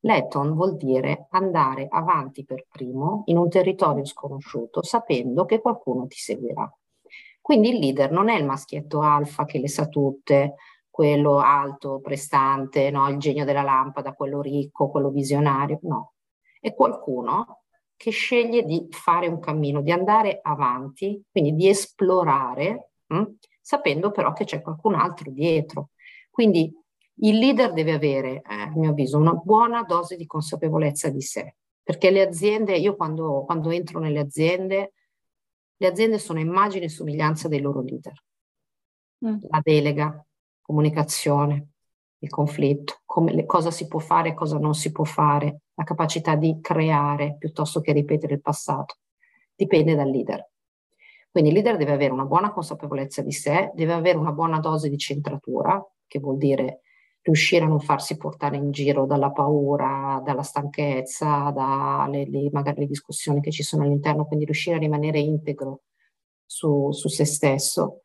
Leton 0.00 0.54
vuol 0.54 0.76
dire 0.76 1.26
andare 1.30 1.86
avanti 1.88 2.44
per 2.44 2.66
primo 2.68 3.22
in 3.26 3.38
un 3.38 3.48
territorio 3.48 4.04
sconosciuto 4.04 4.82
sapendo 4.82 5.44
che 5.44 5.60
qualcuno 5.60 6.06
ti 6.06 6.16
seguirà. 6.16 6.70
Quindi 7.40 7.70
il 7.70 7.78
leader 7.78 8.10
non 8.10 8.28
è 8.28 8.38
il 8.38 8.44
maschietto 8.44 9.00
alfa 9.00 9.44
che 9.44 9.58
le 9.58 9.68
sa 9.68 9.86
tutte, 9.86 10.54
quello 10.88 11.38
alto, 11.38 12.00
prestante, 12.00 12.90
no? 12.90 13.08
il 13.08 13.18
genio 13.18 13.44
della 13.44 13.62
lampada, 13.62 14.14
quello 14.14 14.40
ricco, 14.40 14.90
quello 14.90 15.10
visionario, 15.10 15.78
no. 15.82 16.12
È 16.60 16.72
qualcuno 16.72 17.63
che 18.04 18.10
sceglie 18.10 18.64
di 18.64 18.86
fare 18.90 19.28
un 19.28 19.40
cammino, 19.40 19.80
di 19.80 19.90
andare 19.90 20.40
avanti, 20.42 21.24
quindi 21.30 21.54
di 21.54 21.68
esplorare, 21.70 22.90
mh? 23.06 23.16
Hm, 23.16 23.36
sapendo 23.62 24.10
però 24.10 24.34
che 24.34 24.44
c'è 24.44 24.60
qualcun 24.60 24.94
altro 24.94 25.30
dietro. 25.30 25.92
Quindi 26.30 26.70
il 27.20 27.38
leader 27.38 27.72
deve 27.72 27.92
avere, 27.92 28.42
eh, 28.42 28.54
a 28.60 28.72
mio 28.76 28.90
avviso, 28.90 29.16
una 29.16 29.32
buona 29.32 29.84
dose 29.84 30.16
di 30.16 30.26
consapevolezza 30.26 31.08
di 31.08 31.22
sé, 31.22 31.56
perché 31.82 32.10
le 32.10 32.20
aziende, 32.20 32.76
io 32.76 32.94
quando, 32.94 33.42
quando 33.46 33.70
entro 33.70 34.00
nelle 34.00 34.18
aziende, 34.18 34.92
le 35.74 35.86
aziende 35.86 36.18
sono 36.18 36.40
immagine 36.40 36.84
e 36.84 36.90
somiglianza 36.90 37.48
dei 37.48 37.62
loro 37.62 37.80
leader. 37.80 38.22
Mm. 39.26 39.36
La 39.48 39.60
delega, 39.62 40.26
comunicazione, 40.60 41.68
il 42.24 42.30
conflitto, 42.30 43.02
come, 43.04 43.44
cosa 43.46 43.70
si 43.70 43.86
può 43.86 44.00
fare 44.00 44.30
e 44.30 44.34
cosa 44.34 44.58
non 44.58 44.74
si 44.74 44.90
può 44.90 45.04
fare, 45.04 45.60
la 45.74 45.84
capacità 45.84 46.34
di 46.34 46.58
creare 46.60 47.36
piuttosto 47.38 47.80
che 47.80 47.92
ripetere 47.92 48.34
il 48.34 48.40
passato. 48.40 48.96
Dipende 49.54 49.94
dal 49.94 50.08
leader. 50.08 50.50
Quindi 51.30 51.50
il 51.50 51.56
leader 51.56 51.76
deve 51.76 51.92
avere 51.92 52.12
una 52.12 52.24
buona 52.24 52.52
consapevolezza 52.52 53.22
di 53.22 53.32
sé, 53.32 53.70
deve 53.74 53.92
avere 53.92 54.18
una 54.18 54.32
buona 54.32 54.58
dose 54.60 54.88
di 54.88 54.98
centratura, 54.98 55.84
che 56.06 56.18
vuol 56.18 56.38
dire 56.38 56.80
riuscire 57.22 57.64
a 57.64 57.68
non 57.68 57.80
farsi 57.80 58.16
portare 58.16 58.56
in 58.56 58.70
giro 58.70 59.06
dalla 59.06 59.30
paura, 59.30 60.20
dalla 60.24 60.42
stanchezza, 60.42 61.50
dalle 61.50 62.28
le, 62.28 62.50
magari 62.52 62.80
le 62.80 62.86
discussioni 62.86 63.40
che 63.40 63.50
ci 63.50 63.62
sono 63.62 63.82
all'interno, 63.82 64.26
quindi 64.26 64.44
riuscire 64.44 64.76
a 64.76 64.78
rimanere 64.78 65.18
integro 65.18 65.82
su, 66.44 66.92
su 66.92 67.08
se 67.08 67.24
stesso 67.24 68.02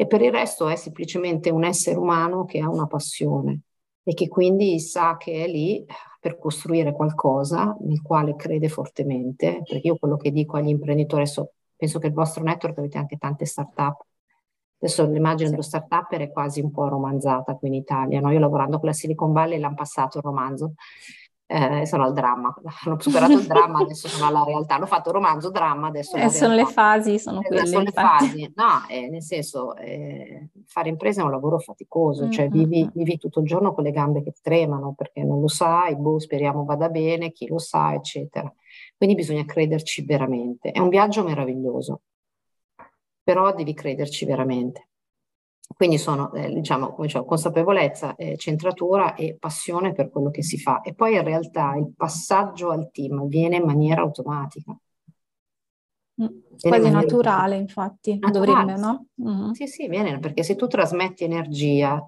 e 0.00 0.06
per 0.06 0.22
il 0.22 0.32
resto 0.32 0.66
è 0.66 0.76
semplicemente 0.76 1.50
un 1.50 1.62
essere 1.62 1.98
umano 1.98 2.46
che 2.46 2.58
ha 2.58 2.70
una 2.70 2.86
passione 2.86 3.60
e 4.02 4.14
che 4.14 4.28
quindi 4.28 4.80
sa 4.80 5.18
che 5.18 5.44
è 5.44 5.46
lì 5.46 5.84
per 6.18 6.38
costruire 6.38 6.94
qualcosa 6.94 7.76
nel 7.80 8.00
quale 8.00 8.34
crede 8.34 8.70
fortemente, 8.70 9.60
perché 9.62 9.88
io 9.88 9.98
quello 9.98 10.16
che 10.16 10.30
dico 10.30 10.56
agli 10.56 10.70
imprenditori, 10.70 11.26
so, 11.26 11.52
penso 11.76 11.98
che 11.98 12.06
il 12.06 12.14
vostro 12.14 12.42
network 12.42 12.78
avete 12.78 12.96
anche 12.96 13.18
tante 13.18 13.44
start-up, 13.44 14.06
Adesso 14.82 15.04
l'immagine 15.04 15.48
sì. 15.48 15.50
dello 15.50 15.62
start-up 15.62 16.12
è 16.12 16.30
quasi 16.30 16.62
un 16.62 16.70
po' 16.70 16.88
romanzata 16.88 17.54
qui 17.56 17.68
in 17.68 17.74
Italia. 17.74 18.20
No? 18.20 18.30
Io 18.30 18.38
lavorando 18.38 18.78
con 18.78 18.88
la 18.88 18.94
Silicon 18.94 19.32
Valley 19.32 19.58
l'hanno 19.58 19.74
passato 19.74 20.16
il 20.16 20.24
romanzo 20.24 20.72
eh, 21.50 21.84
sono 21.84 22.04
al 22.04 22.12
dramma, 22.12 22.54
hanno 22.84 23.00
superato 23.00 23.32
il 23.32 23.46
dramma, 23.46 23.80
adesso 23.80 24.06
sono 24.06 24.28
alla 24.28 24.44
realtà, 24.44 24.76
hanno 24.76 24.86
fatto 24.86 25.10
romanzo, 25.10 25.50
dramma, 25.50 25.88
adesso 25.88 26.16
eh, 26.16 26.28
sono 26.28 26.54
le 26.54 26.64
fasi, 26.64 27.18
sono 27.18 27.40
eh, 27.40 27.46
quelle. 27.46 27.66
Sono 27.66 27.82
le 27.82 27.90
fasi, 27.90 28.52
no, 28.54 28.84
eh, 28.88 29.08
nel 29.08 29.22
senso, 29.22 29.74
eh, 29.74 30.50
fare 30.66 30.88
impresa 30.88 31.22
è 31.22 31.24
un 31.24 31.32
lavoro 31.32 31.58
faticoso, 31.58 32.22
mm-hmm. 32.22 32.30
cioè 32.30 32.46
mm, 32.46 32.52
vivi, 32.52 32.84
mm. 32.84 32.88
vivi, 32.92 33.18
tutto 33.18 33.40
il 33.40 33.46
giorno 33.46 33.74
con 33.74 33.82
le 33.82 33.90
gambe 33.90 34.22
che 34.22 34.32
tremano 34.40 34.94
perché 34.96 35.24
non 35.24 35.40
lo 35.40 35.48
sai, 35.48 35.96
boh, 35.96 36.20
speriamo 36.20 36.64
vada 36.64 36.88
bene, 36.88 37.32
chi 37.32 37.48
lo 37.48 37.58
sa, 37.58 37.94
eccetera. 37.94 38.52
Quindi 38.96 39.16
bisogna 39.16 39.44
crederci 39.44 40.04
veramente. 40.04 40.70
È 40.70 40.78
un 40.78 40.88
viaggio 40.88 41.24
meraviglioso, 41.24 42.02
però 43.24 43.52
devi 43.52 43.74
crederci 43.74 44.24
veramente. 44.24 44.89
Quindi 45.76 45.98
sono, 45.98 46.32
eh, 46.32 46.52
diciamo, 46.52 46.92
come 46.92 47.06
dicevo, 47.06 47.24
consapevolezza, 47.24 48.14
eh, 48.16 48.36
centratura 48.36 49.14
e 49.14 49.36
passione 49.38 49.92
per 49.92 50.10
quello 50.10 50.30
che 50.30 50.42
si 50.42 50.58
fa. 50.58 50.80
E 50.82 50.94
poi 50.94 51.14
in 51.14 51.24
realtà 51.24 51.74
il 51.76 51.92
passaggio 51.96 52.70
al 52.70 52.90
team 52.90 53.20
avviene 53.20 53.56
in 53.56 53.64
maniera 53.64 54.02
automatica. 54.02 54.76
Mm, 56.22 56.26
quasi 56.60 56.90
naturale, 56.90 57.56
infatti, 57.56 58.18
naturale. 58.18 58.74
dovrebbe, 58.74 58.80
no? 58.80 59.06
Mm-hmm. 59.22 59.50
Sì, 59.52 59.66
sì, 59.66 59.88
viene, 59.88 60.18
perché 60.18 60.42
se 60.42 60.54
tu 60.56 60.66
trasmetti 60.66 61.24
energia, 61.24 62.06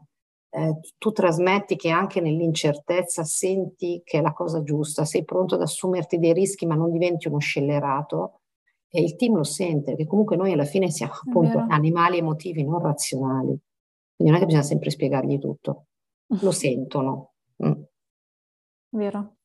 eh, 0.50 0.80
tu 0.98 1.12
trasmetti 1.12 1.76
che 1.76 1.88
anche 1.88 2.20
nell'incertezza 2.20 3.24
senti 3.24 4.02
che 4.04 4.18
è 4.18 4.20
la 4.20 4.32
cosa 4.32 4.62
giusta, 4.62 5.06
sei 5.06 5.24
pronto 5.24 5.54
ad 5.54 5.62
assumerti 5.62 6.18
dei 6.18 6.34
rischi 6.34 6.66
ma 6.66 6.74
non 6.74 6.90
diventi 6.90 7.28
uno 7.28 7.38
scellerato, 7.38 8.41
e 8.94 9.00
il 9.00 9.16
team 9.16 9.36
lo 9.36 9.44
sente, 9.44 9.96
che 9.96 10.06
comunque 10.06 10.36
noi 10.36 10.52
alla 10.52 10.66
fine 10.66 10.90
siamo 10.90 11.14
appunto 11.14 11.64
animali 11.66 12.18
emotivi, 12.18 12.62
non 12.62 12.78
razionali. 12.78 13.58
Quindi 14.14 14.32
non 14.32 14.34
è 14.34 14.38
che 14.38 14.44
bisogna 14.44 14.62
sempre 14.62 14.90
spiegargli 14.90 15.38
tutto, 15.38 15.86
lo 16.40 16.50
sentono. 16.52 17.32
Mm. 17.64 17.82
Vero. 18.90 19.36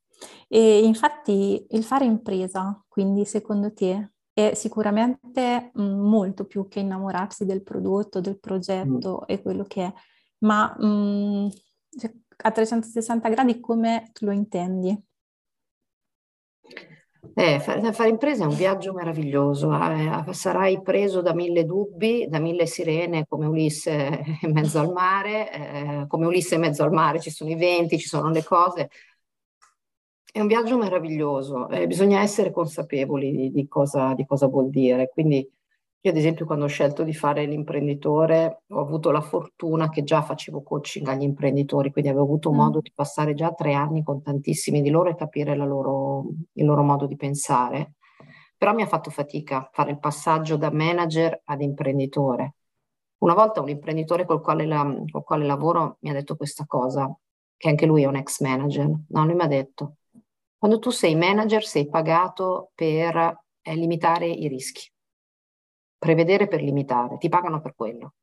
E 0.49 0.83
infatti 0.83 1.65
il 1.69 1.83
fare 1.85 2.03
impresa, 2.03 2.83
quindi 2.89 3.23
secondo 3.23 3.73
te, 3.73 4.11
è 4.33 4.51
sicuramente 4.53 5.71
mm, 5.79 5.99
molto 5.99 6.45
più 6.45 6.67
che 6.67 6.81
innamorarsi 6.81 7.45
del 7.45 7.63
prodotto, 7.63 8.19
del 8.19 8.39
progetto 8.39 9.21
mm. 9.21 9.23
e 9.27 9.41
quello 9.41 9.63
che 9.63 9.85
è, 9.85 9.93
ma 10.39 10.75
mm, 10.83 11.47
cioè, 11.97 12.13
a 12.35 12.51
360 12.51 13.29
gradi 13.29 13.61
come 13.61 14.11
lo 14.19 14.31
intendi? 14.31 15.01
Eh, 17.39 17.59
fare, 17.59 17.93
fare 17.93 18.09
impresa 18.09 18.45
è 18.45 18.47
un 18.47 18.55
viaggio 18.55 18.93
meraviglioso, 18.93 19.71
eh, 19.71 20.33
sarai 20.33 20.81
preso 20.81 21.21
da 21.21 21.35
mille 21.35 21.65
dubbi, 21.65 22.25
da 22.27 22.39
mille 22.39 22.65
sirene 22.65 23.27
come 23.27 23.45
Ulisse 23.45 24.23
in 24.41 24.51
mezzo 24.53 24.79
al 24.79 24.91
mare, 24.91 25.51
eh, 25.51 26.05
come 26.07 26.25
Ulisse 26.25 26.55
in 26.55 26.61
mezzo 26.61 26.81
al 26.81 26.91
mare 26.91 27.19
ci 27.19 27.29
sono 27.29 27.51
i 27.51 27.55
venti, 27.55 27.99
ci 27.99 28.07
sono 28.07 28.31
le 28.31 28.43
cose. 28.43 28.89
È 30.31 30.39
un 30.39 30.47
viaggio 30.47 30.77
meraviglioso, 30.77 31.69
eh, 31.69 31.85
bisogna 31.85 32.21
essere 32.21 32.49
consapevoli 32.51 33.31
di, 33.31 33.51
di, 33.51 33.67
cosa, 33.67 34.13
di 34.15 34.25
cosa 34.25 34.47
vuol 34.47 34.69
dire. 34.71 35.09
Quindi 35.09 35.47
io 36.07 36.13
ad 36.13 36.19
esempio 36.19 36.45
quando 36.45 36.65
ho 36.65 36.69
scelto 36.69 37.03
di 37.03 37.13
fare 37.13 37.45
l'imprenditore 37.45 38.63
ho 38.69 38.79
avuto 38.79 39.11
la 39.11 39.19
fortuna 39.19 39.89
che 39.89 40.03
già 40.03 40.21
facevo 40.21 40.63
coaching 40.63 41.05
agli 41.07 41.23
imprenditori, 41.23 41.91
quindi 41.91 42.09
avevo 42.09 42.23
avuto 42.23 42.51
mm. 42.51 42.55
modo 42.55 42.79
di 42.79 42.91
passare 42.95 43.33
già 43.33 43.51
tre 43.51 43.73
anni 43.73 44.03
con 44.03 44.21
tantissimi 44.21 44.81
di 44.81 44.89
loro 44.89 45.09
e 45.09 45.15
capire 45.15 45.53
loro, 45.55 46.25
il 46.53 46.65
loro 46.65 46.83
modo 46.83 47.05
di 47.07 47.17
pensare. 47.17 47.95
Però 48.57 48.73
mi 48.73 48.83
ha 48.83 48.87
fatto 48.87 49.09
fatica 49.11 49.69
fare 49.73 49.91
il 49.91 49.99
passaggio 49.99 50.55
da 50.55 50.71
manager 50.71 51.41
ad 51.43 51.61
imprenditore. 51.61 52.55
Una 53.19 53.33
volta 53.33 53.61
un 53.61 53.69
imprenditore 53.69 54.25
col 54.25 54.41
quale, 54.41 54.65
la, 54.65 54.83
col 55.11 55.23
quale 55.23 55.45
lavoro 55.45 55.97
mi 56.01 56.09
ha 56.09 56.13
detto 56.13 56.37
questa 56.37 56.65
cosa, 56.65 57.13
che 57.57 57.69
anche 57.69 57.85
lui 57.85 58.03
è 58.03 58.07
un 58.07 58.15
ex 58.15 58.39
manager. 58.41 58.89
No, 59.09 59.25
lui 59.25 59.35
mi 59.35 59.41
ha 59.41 59.47
detto, 59.47 59.97
quando 60.57 60.79
tu 60.79 60.89
sei 60.89 61.15
manager 61.15 61.63
sei 61.65 61.89
pagato 61.89 62.71
per 62.75 63.43
eh, 63.61 63.75
limitare 63.75 64.27
i 64.27 64.47
rischi 64.47 64.89
prevedere 65.97 66.47
per 66.47 66.61
limitare, 66.61 67.17
ti 67.17 67.29
pagano 67.29 67.59
per 67.61 67.75
quello. 67.75 68.13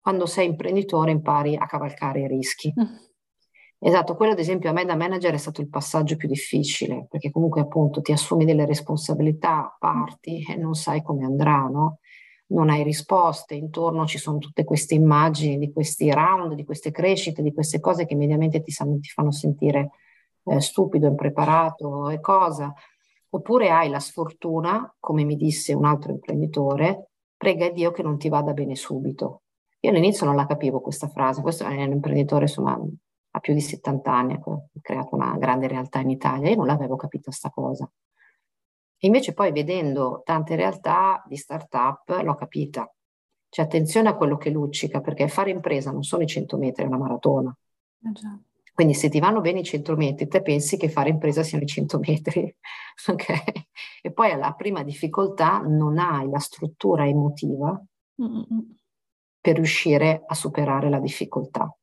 Quando 0.00 0.26
sei 0.26 0.46
imprenditore 0.46 1.10
impari 1.10 1.56
a 1.56 1.66
cavalcare 1.66 2.20
i 2.20 2.26
rischi. 2.26 2.72
Mm. 2.78 3.10
Esatto, 3.84 4.14
quello 4.14 4.32
ad 4.32 4.38
esempio 4.38 4.70
a 4.70 4.72
me 4.72 4.84
da 4.84 4.94
manager 4.94 5.34
è 5.34 5.38
stato 5.38 5.60
il 5.60 5.68
passaggio 5.68 6.14
più 6.14 6.28
difficile, 6.28 7.06
perché 7.10 7.32
comunque 7.32 7.60
appunto 7.60 8.00
ti 8.00 8.12
assumi 8.12 8.44
delle 8.44 8.64
responsabilità, 8.64 9.76
parti 9.76 10.44
e 10.48 10.54
non 10.54 10.74
sai 10.74 11.02
come 11.02 11.24
andrà, 11.24 11.68
no? 11.68 11.98
Non 12.48 12.70
hai 12.70 12.84
risposte, 12.84 13.54
intorno 13.54 14.06
ci 14.06 14.18
sono 14.18 14.38
tutte 14.38 14.62
queste 14.62 14.94
immagini 14.94 15.58
di 15.58 15.72
questi 15.72 16.12
round, 16.12 16.54
di 16.54 16.64
queste 16.64 16.92
crescite, 16.92 17.42
di 17.42 17.52
queste 17.52 17.80
cose 17.80 18.04
che 18.06 18.14
mediamente 18.14 18.62
ti, 18.62 18.72
ti 18.72 19.08
fanno 19.08 19.32
sentire 19.32 19.90
eh, 20.44 20.60
stupido, 20.60 21.08
impreparato 21.08 22.08
e 22.08 22.20
cosa. 22.20 22.72
Oppure 23.30 23.70
hai 23.70 23.88
la 23.88 23.98
sfortuna, 23.98 24.94
come 25.00 25.24
mi 25.24 25.34
disse 25.34 25.72
un 25.72 25.86
altro 25.86 26.12
imprenditore, 26.12 27.11
prega 27.42 27.70
Dio 27.70 27.90
che 27.90 28.04
non 28.04 28.18
ti 28.18 28.28
vada 28.28 28.52
bene 28.52 28.76
subito. 28.76 29.42
Io 29.80 29.90
all'inizio 29.90 30.24
non 30.24 30.36
la 30.36 30.46
capivo 30.46 30.80
questa 30.80 31.08
frase, 31.08 31.42
questo 31.42 31.64
è 31.64 31.82
un 31.82 31.90
imprenditore 31.90 32.42
insomma 32.42 32.80
ha 33.34 33.40
più 33.40 33.52
di 33.52 33.60
70 33.60 34.12
anni, 34.12 34.34
ha 34.34 34.40
creato 34.80 35.16
una 35.16 35.36
grande 35.38 35.66
realtà 35.66 35.98
in 35.98 36.10
Italia, 36.10 36.50
io 36.50 36.56
non 36.56 36.66
l'avevo 36.66 36.94
capita 36.94 37.32
sta 37.32 37.50
cosa. 37.50 37.90
E 38.96 39.06
invece 39.08 39.34
poi 39.34 39.50
vedendo 39.50 40.22
tante 40.24 40.54
realtà 40.54 41.20
di 41.26 41.34
start-up 41.34 42.20
l'ho 42.22 42.36
capita. 42.36 42.88
Cioè 43.48 43.64
attenzione 43.64 44.08
a 44.08 44.14
quello 44.14 44.36
che 44.36 44.50
luccica, 44.50 45.00
perché 45.00 45.26
fare 45.26 45.50
impresa 45.50 45.90
non 45.90 46.04
sono 46.04 46.22
i 46.22 46.28
100 46.28 46.56
metri, 46.58 46.84
è 46.84 46.86
una 46.86 46.98
maratona. 46.98 47.52
Eh 48.04 48.51
Quindi 48.74 48.94
se 48.94 49.08
ti 49.08 49.20
vanno 49.20 49.40
bene 49.40 49.60
i 49.60 49.64
100 49.64 49.96
metri, 49.96 50.28
te 50.28 50.40
pensi 50.40 50.76
che 50.76 50.88
fare 50.88 51.10
impresa 51.10 51.42
siano 51.42 51.64
i 51.64 51.66
100 51.66 51.98
metri. 51.98 52.56
okay? 53.06 53.42
E 54.00 54.12
poi 54.12 54.30
alla 54.30 54.52
prima 54.52 54.82
difficoltà 54.82 55.58
non 55.58 55.98
hai 55.98 56.28
la 56.28 56.38
struttura 56.38 57.06
emotiva 57.06 57.80
per 59.40 59.56
riuscire 59.56 60.22
a 60.26 60.34
superare 60.34 60.88
la 60.88 61.00
difficoltà. 61.00 61.74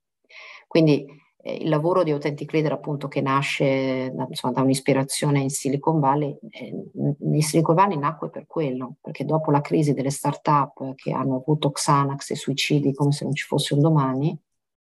Quindi 0.67 1.06
eh, 1.41 1.56
il 1.56 1.69
lavoro 1.69 2.04
di 2.04 2.12
Authentic 2.12 2.52
Leader 2.54 2.71
appunto 2.71 3.08
che 3.08 3.21
nasce 3.21 4.12
da, 4.13 4.25
insomma, 4.28 4.54
da 4.54 4.62
un'ispirazione 4.62 5.39
in 5.41 5.49
Silicon 5.49 5.99
Valley, 5.99 6.38
eh, 6.49 6.73
in 7.19 7.41
Silicon 7.41 7.75
Valley 7.75 7.97
nacque 7.97 8.30
per 8.30 8.45
quello, 8.47 8.95
perché 9.02 9.25
dopo 9.25 9.52
la 9.52 9.62
crisi 9.62 9.93
delle 9.93 10.10
start-up 10.10 10.95
che 10.95 11.12
hanno 11.12 11.38
avuto 11.38 11.71
Xanax 11.71 12.32
e 12.32 12.36
suicidi 12.36 12.93
come 12.93 13.12
se 13.12 13.23
non 13.23 13.34
ci 13.34 13.45
fosse 13.45 13.73
un 13.73 13.82
domani, 13.82 14.38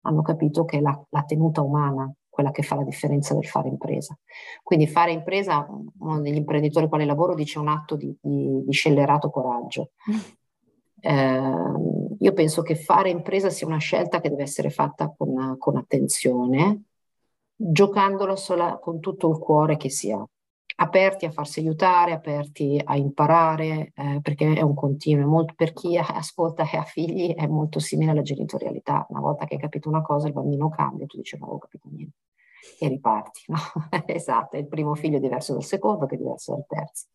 hanno 0.07 0.21
capito 0.21 0.65
che 0.65 0.77
è 0.77 0.81
la, 0.81 0.99
la 1.09 1.23
tenuta 1.23 1.61
umana 1.61 2.11
quella 2.37 2.51
che 2.51 2.61
fa 2.61 2.75
la 2.75 2.83
differenza 2.83 3.33
del 3.33 3.47
fare 3.47 3.67
impresa. 3.67 4.15
Quindi 4.61 4.85
fare 4.85 5.11
impresa, 5.11 5.67
uno 5.99 6.21
degli 6.21 6.35
imprenditori 6.35 6.87
con 6.87 6.97
quali 6.97 7.05
lavoro 7.05 7.33
dice 7.33 7.57
un 7.57 7.67
atto 7.67 7.95
di, 7.95 8.15
di, 8.21 8.63
di 8.63 8.71
scellerato 8.71 9.29
coraggio. 9.29 9.91
Eh, 10.99 11.39
io 12.17 12.33
penso 12.33 12.63
che 12.63 12.73
fare 12.73 13.11
impresa 13.11 13.51
sia 13.51 13.67
una 13.67 13.77
scelta 13.77 14.19
che 14.19 14.29
deve 14.29 14.41
essere 14.41 14.71
fatta 14.71 15.13
con, 15.15 15.55
con 15.59 15.77
attenzione, 15.77 16.85
giocandolo 17.55 18.35
sola, 18.35 18.79
con 18.79 18.99
tutto 18.99 19.29
il 19.29 19.37
cuore 19.37 19.77
che 19.77 19.91
si 19.91 20.11
ha. 20.11 20.27
Aperti 20.79 21.25
a 21.25 21.31
farsi 21.31 21.59
aiutare, 21.59 22.11
aperti 22.11 22.79
a 22.83 22.95
imparare, 22.95 23.91
eh, 23.95 24.19
perché 24.21 24.53
è 24.53 24.61
un 24.61 24.75
continuo. 24.75 25.27
Molto, 25.27 25.53
per 25.55 25.73
chi 25.73 25.97
ascolta 25.97 26.69
e 26.69 26.77
ha 26.77 26.83
figli 26.83 27.33
è 27.33 27.47
molto 27.47 27.79
simile 27.79 28.11
alla 28.11 28.21
genitorialità. 28.21 29.05
Una 29.09 29.21
volta 29.21 29.45
che 29.45 29.55
hai 29.55 29.59
capito 29.59 29.89
una 29.89 30.01
cosa, 30.01 30.27
il 30.27 30.33
bambino 30.33 30.69
cambia, 30.69 31.05
tu 31.07 31.17
dici 31.17 31.35
non 31.35 31.45
avevo 31.45 31.59
capito 31.59 31.87
niente 31.91 32.17
e 32.79 32.87
riparti. 32.87 33.45
No? 33.47 33.57
esatto, 34.05 34.57
il 34.57 34.67
primo 34.67 34.93
figlio 34.95 35.17
è 35.17 35.19
diverso 35.19 35.53
dal 35.53 35.63
secondo, 35.63 36.05
che 36.05 36.15
è 36.15 36.17
diverso 36.17 36.53
dal 36.53 36.65
terzo. 36.67 37.07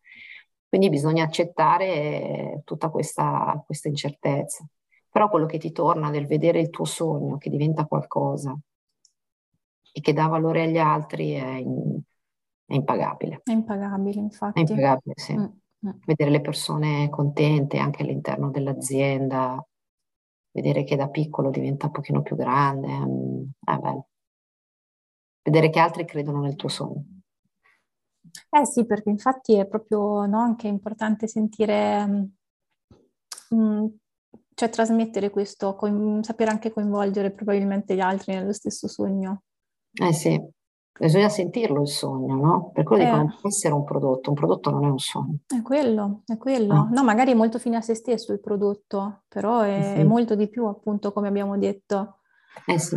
Quindi 0.69 0.89
bisogna 0.89 1.25
accettare 1.25 2.63
tutta 2.65 2.89
questa, 2.89 3.63
questa 3.65 3.89
incertezza. 3.89 4.67
Però 5.11 5.29
quello 5.29 5.47
che 5.47 5.59
ti 5.59 5.71
torna 5.71 6.09
nel 6.09 6.27
vedere 6.27 6.61
il 6.61 6.71
tuo 6.71 6.87
sogno 6.87 7.37
che 7.37 7.51
diventa 7.51 7.85
qualcosa 7.85 8.59
e 9.93 10.01
che 10.01 10.13
dà 10.15 10.27
valore 10.27 10.63
agli 10.63 10.79
altri 10.79 11.33
è, 11.33 11.63
è 12.73 12.77
impagabile. 12.77 13.41
È 13.45 13.53
impagabile, 13.53 14.19
infatti. 14.19 14.59
È 14.59 14.63
impagabile, 14.63 15.15
sì. 15.17 15.35
Mm-hmm. 15.35 15.99
Vedere 16.07 16.31
le 16.31 16.41
persone 16.41 17.11
contente 17.11 17.77
anche 17.77 18.03
all'interno 18.03 18.51
dell'azienda, 18.51 19.63
vedere 20.53 20.85
che 20.85 20.97
da 20.97 21.09
piccolo 21.09 21.51
diventa 21.51 21.87
un 21.87 21.93
pochino 21.93 22.23
più 22.23 22.35
grande, 22.35 22.89
mm, 22.89 23.43
è 23.63 23.77
bello. 23.77 24.07
Vedere 25.43 25.71
che 25.71 25.81
altri 25.81 26.07
credono 26.07 26.41
nel 26.41 26.57
tuo 26.57 26.69
sogno. 26.69 27.05
Eh 28.49 28.65
sì, 28.65 28.87
perché 28.87 29.11
infatti 29.11 29.57
è 29.57 29.67
proprio 29.67 30.25
no, 30.25 30.39
anche 30.39 30.69
importante 30.69 31.27
sentire, 31.27 32.07
mh, 32.07 32.33
mm, 33.55 33.61
mm, 33.61 33.87
cioè 34.55 34.71
trasmettere 34.71 35.29
questo, 35.29 35.75
coin- 35.75 36.23
sapere 36.23 36.51
anche 36.51 36.73
coinvolgere 36.73 37.33
probabilmente 37.33 37.95
gli 37.95 38.01
altri 38.01 38.35
nello 38.35 38.53
stesso 38.53 38.89
sogno. 38.89 39.43
Eh 39.93 40.13
sì, 40.15 40.41
bisogna 40.99 41.29
sentirlo 41.29 41.81
il 41.81 41.89
sogno, 41.89 42.35
no? 42.37 42.71
Per 42.73 42.85
quello 42.85 43.03
eh. 43.03 43.07
dico, 43.07 43.17
non 43.17 43.35
può 43.41 43.49
essere 43.49 43.75
un 43.75 43.85
prodotto, 43.85 44.31
un 44.31 44.37
prodotto 44.37 44.71
non 44.71 44.85
è 44.85 44.89
un 44.89 44.99
sogno. 44.99 45.39
È 45.47 45.63
quello, 45.63 46.23
è 46.27 46.37
quello. 46.37 46.75
Ah. 46.75 46.89
No, 46.91 47.03
magari 47.03 47.33
è 47.33 47.35
molto 47.35 47.59
fine 47.59 47.77
a 47.77 47.81
se 47.81 47.95
stesso 47.95 48.33
il 48.33 48.41
prodotto, 48.41 49.23
però 49.29 49.61
è, 49.61 49.79
eh 49.79 50.01
sì. 50.01 50.05
molto 50.05 50.35
di 50.35 50.49
più 50.49 50.67
appunto 50.67 51.13
come 51.13 51.29
abbiamo 51.29 51.57
detto. 51.57 52.19
Eh 52.67 52.79
sì. 52.79 52.97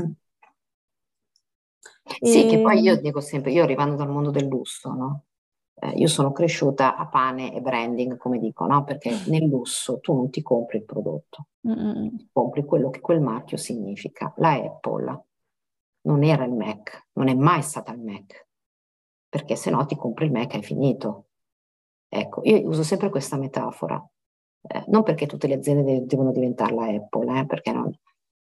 E... 2.20 2.28
Sì, 2.28 2.46
che 2.46 2.62
poi 2.62 2.82
io 2.82 2.94
ehm 2.94 3.02
dico 3.02 3.20
sempre, 3.20 3.52
io 3.52 3.64
arrivando 3.64 3.96
dal 3.96 4.10
mondo 4.10 4.30
del 4.30 4.46
lusso, 4.46 4.94
no? 4.94 5.24
Eh, 5.78 5.90
io 5.98 6.08
sono 6.08 6.32
cresciuta 6.32 6.96
a 6.96 7.08
pane 7.08 7.54
e 7.54 7.62
branding, 7.62 8.18
come 8.18 8.40
dico, 8.40 8.66
no? 8.66 8.84
Perché 8.84 9.12
nel 9.28 9.46
lusso 9.46 10.00
tu 10.00 10.14
non 10.14 10.30
ti 10.30 10.42
compri 10.42 10.78
il 10.78 10.86
prodotto, 10.86 11.48
mm 11.68 12.08
compri 12.32 12.64
quello 12.66 12.90
che 12.90 13.00
quel 13.00 13.22
marchio 13.22 13.58
significa. 13.58 14.34
La 14.38 14.54
Apple 14.54 15.25
non 16.06 16.24
era 16.24 16.46
il 16.46 16.54
Mac, 16.54 17.08
non 17.14 17.28
è 17.28 17.36
mai 17.36 17.62
stata 17.62 17.92
il 17.92 18.02
Mac, 18.02 18.48
perché 19.30 19.56
se 19.56 19.70
no 19.70 19.86
ti 19.86 19.96
compri 19.96 20.26
il 20.26 20.32
Mac 20.32 20.54
e 20.54 20.60
è 20.60 20.62
finito. 20.62 21.28
Ecco, 22.08 22.42
io 22.44 22.62
uso 22.68 22.84
sempre 22.84 23.10
questa 23.10 23.38
metafora, 23.38 24.04
eh, 24.68 24.84
non 24.88 25.04
perché 25.04 25.26
tutte 25.26 25.48
le 25.48 25.56
aziende 25.56 25.84
de- 25.84 26.06
devono 26.06 26.32
diventare 26.32 26.74
la 26.74 26.86
Apple, 26.86 27.40
eh, 27.40 27.46
perché 27.46 27.72
non, 27.72 27.92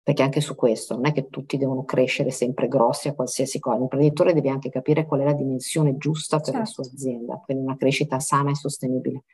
perché 0.02 0.22
anche 0.22 0.40
su 0.40 0.54
questo 0.54 0.94
non 0.94 1.06
è 1.06 1.12
che 1.12 1.28
tutti 1.28 1.56
devono 1.56 1.84
crescere 1.84 2.30
sempre 2.30 2.68
grossi 2.68 3.08
a 3.08 3.14
qualsiasi 3.14 3.58
cosa, 3.58 3.78
l'imprenditore 3.78 4.34
deve 4.34 4.50
anche 4.50 4.68
capire 4.68 5.04
qual 5.04 5.20
è 5.20 5.24
la 5.24 5.32
dimensione 5.32 5.96
giusta 5.96 6.36
per 6.36 6.52
certo. 6.52 6.60
la 6.60 6.64
sua 6.66 6.84
azienda, 6.84 7.42
quindi 7.44 7.64
una 7.64 7.76
crescita 7.76 8.20
sana 8.20 8.50
e 8.50 8.54
sostenibile. 8.54 9.24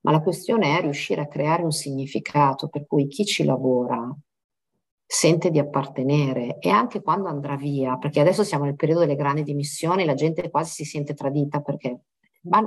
Ma 0.00 0.12
la 0.12 0.22
questione 0.22 0.78
è 0.78 0.80
riuscire 0.80 1.20
a 1.20 1.26
creare 1.26 1.64
un 1.64 1.72
significato 1.72 2.68
per 2.68 2.86
cui 2.86 3.08
chi 3.08 3.24
ci 3.24 3.44
lavora 3.44 4.08
sente 5.06 5.50
di 5.50 5.60
appartenere 5.60 6.58
e 6.58 6.68
anche 6.68 7.00
quando 7.00 7.28
andrà 7.28 7.56
via, 7.56 7.96
perché 7.96 8.20
adesso 8.20 8.42
siamo 8.42 8.64
nel 8.64 8.74
periodo 8.74 9.00
delle 9.00 9.14
grandi 9.14 9.44
dimissioni, 9.44 10.04
la 10.04 10.14
gente 10.14 10.50
quasi 10.50 10.72
si 10.72 10.84
sente 10.84 11.14
tradita 11.14 11.60
perché 11.60 12.00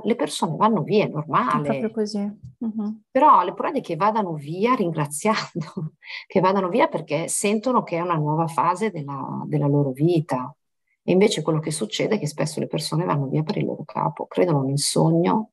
le 0.03 0.15
persone 0.15 0.55
vanno 0.57 0.81
via, 0.81 1.05
è 1.05 1.09
normale. 1.09 1.61
È 1.61 1.71
proprio 1.71 1.91
così. 1.91 2.39
Uh-huh. 2.57 3.01
Però 3.09 3.43
le 3.43 3.53
prove 3.53 3.81
che 3.81 3.95
vadano 3.95 4.33
via 4.33 4.73
ringraziando, 4.73 5.93
che 6.27 6.39
vadano 6.39 6.69
via 6.69 6.87
perché 6.87 7.27
sentono 7.27 7.83
che 7.83 7.97
è 7.97 8.01
una 8.01 8.15
nuova 8.15 8.47
fase 8.47 8.91
della, 8.91 9.43
della 9.45 9.67
loro 9.67 9.91
vita. 9.91 10.53
E 11.01 11.11
invece 11.11 11.41
quello 11.41 11.59
che 11.59 11.71
succede 11.71 12.15
è 12.15 12.19
che 12.19 12.27
spesso 12.27 12.59
le 12.59 12.67
persone 12.67 13.05
vanno 13.05 13.27
via 13.27 13.43
per 13.43 13.57
il 13.57 13.65
loro 13.65 13.83
capo, 13.83 14.27
credono 14.27 14.63
nel 14.63 14.79
sogno. 14.79 15.51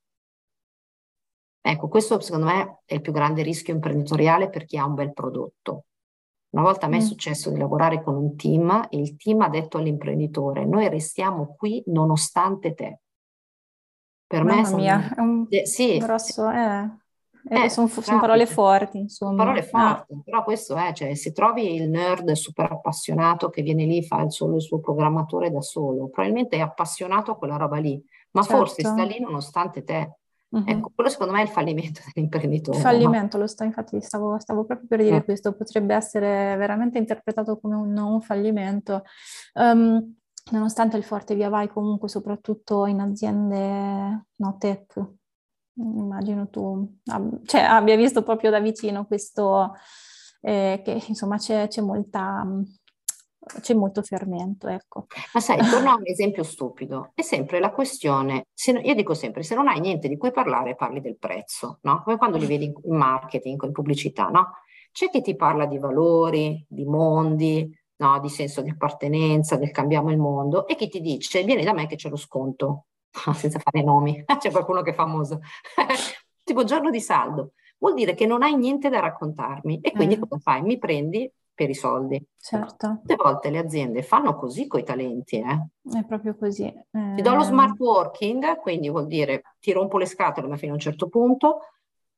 Ecco, 1.61 1.89
questo 1.89 2.21
secondo 2.21 2.47
me 2.47 2.83
è 2.85 2.95
il 2.95 3.01
più 3.01 3.13
grande 3.13 3.43
rischio 3.43 3.75
imprenditoriale 3.75 4.51
per 4.51 4.65
chi 4.65 4.77
ha 4.77 4.85
un 4.85 4.95
bel 4.95 5.13
prodotto. 5.13 5.85
Una 6.51 6.63
volta 6.63 6.87
a 6.87 6.89
me 6.89 6.99
è 6.99 7.03
mm. 7.03 7.07
successo 7.07 7.51
di 7.51 7.59
lavorare 7.59 8.03
con 8.03 8.15
un 8.15 8.37
team 8.37 8.87
e 8.91 8.99
il 8.99 9.17
team 9.17 9.41
ha 9.43 9.49
detto 9.49 9.79
all'imprenditore, 9.79 10.65
noi 10.65 10.89
restiamo 10.89 11.55
qui 11.57 11.83
nonostante 11.87 12.75
te. 12.75 13.01
Per 14.27 14.43
Mamma 14.43 14.61
me 14.61 14.65
sono... 14.65 14.77
mia, 14.77 15.15
è 15.15 15.21
un 15.21 15.47
eh, 15.49 15.67
sì, 15.67 15.99
grosso... 15.99 16.51
Eh. 16.51 17.05
Eh, 17.49 17.69
sono, 17.71 17.87
sono, 17.87 18.19
parole 18.19 18.45
forti, 18.45 18.99
insomma. 18.99 19.45
Parole 19.45 19.63
forti, 19.63 20.15
ah. 20.15 20.21
però 20.25 20.43
questo 20.43 20.75
è, 20.75 20.93
cioè, 20.93 21.15
se 21.15 21.31
trovi 21.31 21.77
il 21.77 21.89
nerd 21.89 22.33
super 22.33 22.73
appassionato 22.73 23.51
che 23.51 23.63
viene 23.63 23.85
lì, 23.85 24.03
fa 24.03 24.21
il 24.23 24.33
solo 24.33 24.57
il 24.57 24.63
suo 24.63 24.81
programmatore 24.81 25.53
da 25.53 25.61
solo, 25.61 26.09
probabilmente 26.09 26.57
è 26.57 26.61
appassionato 26.61 27.31
a 27.31 27.37
quella 27.37 27.57
roba 27.57 27.77
lì, 27.77 28.03
ma 28.33 28.43
certo. 28.43 28.57
forse 28.57 28.83
sta 28.83 29.05
lì 29.05 29.21
nonostante 29.21 29.85
te. 29.85 30.17
Uh-huh. 30.49 30.65
Ecco, 30.65 30.93
quello 30.95 31.11
secondo 31.11 31.33
me 31.33 31.41
è 31.41 31.43
il 31.43 31.49
fallimento 31.49 32.01
dell'imprenditore. 32.13 32.77
Il 32.77 32.83
fallimento, 32.83 33.37
no? 33.37 33.43
lo 33.43 33.49
sto, 33.49 33.65
infatti 33.65 34.01
stavo, 34.01 34.39
stavo, 34.39 34.65
proprio 34.65 34.87
per 34.89 35.03
dire 35.03 35.17
uh 35.17 35.25
questo, 35.25 35.55
potrebbe 35.55 35.95
essere 35.95 36.57
veramente 36.57 36.99
interpretato 36.99 37.59
come 37.59 37.75
un, 37.75 37.97
un 37.97 38.21
fallimento. 38.21 39.03
Um, 39.55 40.15
nonostante 40.53 40.97
il 40.97 41.03
forte 41.05 41.35
via 41.35 41.49
vai 41.49 41.69
comunque 41.69 42.09
soprattutto 42.09 42.87
in 42.87 43.01
aziende 43.01 44.27
no 44.37 44.57
tech, 44.59 44.95
immagino 45.75 46.49
tu 46.49 46.99
cioè, 47.45 47.61
abbia 47.63 47.97
visto 47.97 48.23
proprio 48.23 48.51
da 48.51 48.61
vicino 48.61 49.07
questo, 49.07 49.75
eh, 50.41 50.81
che 50.85 51.03
insomma 51.09 51.37
c'è, 51.39 51.69
c'è, 51.69 51.81
molta, 51.81 52.47
c'è 53.61 53.75
molto 53.75 54.03
fermento, 54.03 54.67
ecco. 54.67 55.07
Ma 55.33 55.41
sai, 55.41 55.59
torno 55.71 55.91
a 55.91 55.95
un 55.95 56.03
esempio 56.05 56.43
stupido, 56.43 57.13
è 57.15 57.23
sempre 57.23 57.61
la 57.61 57.71
questione, 57.71 58.47
se, 58.53 58.73
io 58.73 58.95
dico 58.95 59.15
sempre, 59.15 59.43
se 59.43 59.55
non 59.55 59.69
hai 59.69 59.81
niente 59.81 60.09
di 60.09 60.17
cui 60.17 60.33
parlare 60.33 60.75
parli 60.75 61.01
del 61.01 61.17
prezzo, 61.17 61.79
no? 61.83 62.03
Come 62.03 62.17
quando 62.17 62.39
li 62.39 62.47
vedi 62.47 62.65
in 62.65 62.97
marketing, 62.97 63.63
in 63.63 63.73
pubblicità, 63.73 64.29
no? 64.29 64.51
C'è 64.91 65.11
chi 65.11 65.21
ti 65.21 65.37
parla 65.37 65.67
di 65.67 65.79
valori, 65.79 66.65
di 66.69 66.85
mondi, 66.85 67.73
no, 67.97 68.19
di 68.21 68.29
senso 68.29 68.63
di 68.63 68.71
appartenenza, 68.71 69.57
del 69.57 69.71
cambiamo 69.71 70.11
il 70.11 70.19
mondo, 70.19 70.67
e 70.67 70.75
chi 70.75 70.89
ti 70.89 71.01
dice 71.01 71.45
vieni 71.45 71.63
da 71.63 71.73
me 71.73 71.87
che 71.87 71.97
c'è 71.97 72.09
lo 72.09 72.17
sconto, 72.17 72.87
senza 73.35 73.61
fare 73.61 73.85
nomi, 73.85 74.25
c'è 74.39 74.51
qualcuno 74.51 74.83
che 74.83 74.91
è 74.91 74.95
famoso, 74.95 75.41
tipo 76.43 76.65
giorno 76.65 76.91
di 76.91 77.01
saldo, 77.01 77.53
vuol 77.79 77.95
dire 77.95 78.15
che 78.15 78.27
non 78.27 78.43
hai 78.43 78.57
niente 78.57 78.89
da 78.89 78.99
raccontarmi 78.99 79.81
e 79.81 79.93
quindi 79.93 80.15
eh. 80.15 80.19
cosa 80.19 80.39
fai? 80.39 80.63
Mi 80.63 80.79
prendi 80.79 81.31
per 81.57 81.71
i 81.71 81.75
soldi. 81.75 82.23
Certo. 82.39 82.77
Tante 82.77 83.17
volte 83.17 83.51
le 83.51 83.59
aziende 83.59 84.03
fanno 84.03 84.37
così 84.37 84.69
con 84.69 84.79
i 84.79 84.85
talenti. 84.85 85.39
Eh? 85.39 85.99
È 85.99 86.05
proprio 86.05 86.37
così. 86.37 86.67
Eh... 86.67 87.13
Ti 87.17 87.23
do 87.23 87.35
lo 87.35 87.43
smart 87.43 87.81
working, 87.81 88.59
quindi 88.59 88.91
vuol 88.91 89.07
dire 89.07 89.43
ti 89.59 89.73
rompo 89.73 89.99
le 89.99 90.07
scatole 90.07 90.47
ma 90.47 90.57
fino 90.57 90.73
a 90.73 90.75
un 90.75 90.81
certo 90.81 91.09
punto, 91.09 91.61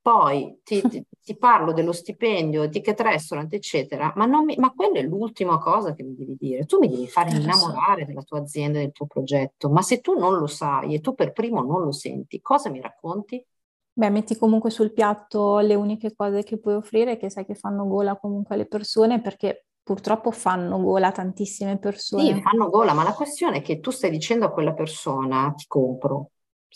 poi 0.03 0.61
ti, 0.65 0.83
ti, 0.89 1.05
ti 1.23 1.37
parlo 1.37 1.73
dello 1.73 1.93
stipendio, 1.93 2.69
ticket 2.69 3.01
restaurant, 3.01 3.53
eccetera, 3.55 4.13
ma, 4.17 4.27
mi, 4.27 4.57
ma 4.57 4.73
quella 4.75 4.99
è 4.99 5.03
l'ultima 5.03 5.59
cosa 5.59 5.95
che 5.95 6.03
mi 6.03 6.17
devi 6.17 6.37
dire. 6.37 6.67
Tu 6.67 6.79
mi 6.79 6.89
devi 6.89 7.07
fare 7.07 7.31
eh, 7.31 7.37
innamorare 7.37 8.05
della 8.05 8.23
tua 8.23 8.41
azienda, 8.41 8.81
del 8.81 8.93
tuo 8.93 9.07
progetto, 9.07 9.71
ma 9.71 9.83
se 9.83 10.01
tu 10.01 10.19
non 10.19 10.37
lo 10.37 10.47
sai 10.47 10.95
e 10.95 11.01
tu 11.01 11.15
per 11.15 11.33
primo 11.33 11.63
non 11.63 11.83
lo 11.83 11.93
senti, 11.93 12.41
cosa 12.41 12.71
mi 12.71 12.81
racconti? 12.81 13.43
Beh, 13.99 14.11
metti 14.11 14.37
comunque 14.37 14.71
sul 14.71 14.93
piatto 14.93 15.59
le 15.59 15.75
uniche 15.75 16.15
cose 16.15 16.45
che 16.45 16.57
puoi 16.61 16.75
offrire 16.75 17.17
che 17.17 17.31
sai 17.31 17.45
che 17.45 17.57
fanno 17.57 17.85
gola 17.85 18.17
comunque 18.17 18.55
alle 18.55 18.67
persone 18.67 19.21
perché 19.21 19.67
purtroppo 19.83 20.31
fanno 20.31 20.81
gola 20.81 21.11
tantissime 21.11 21.79
persone. 21.79 22.35
Sì, 22.35 22.41
fanno 22.41 22.69
gola, 22.69 22.93
ma 22.93 23.03
la 23.03 23.13
questione 23.13 23.57
è 23.57 23.61
che 23.61 23.81
tu 23.81 23.91
stai 23.91 24.11
dicendo 24.11 24.47
a 24.47 24.53
quella 24.53 24.73
persona 24.73 25.53
ti 25.57 25.65
compro, 25.67 26.31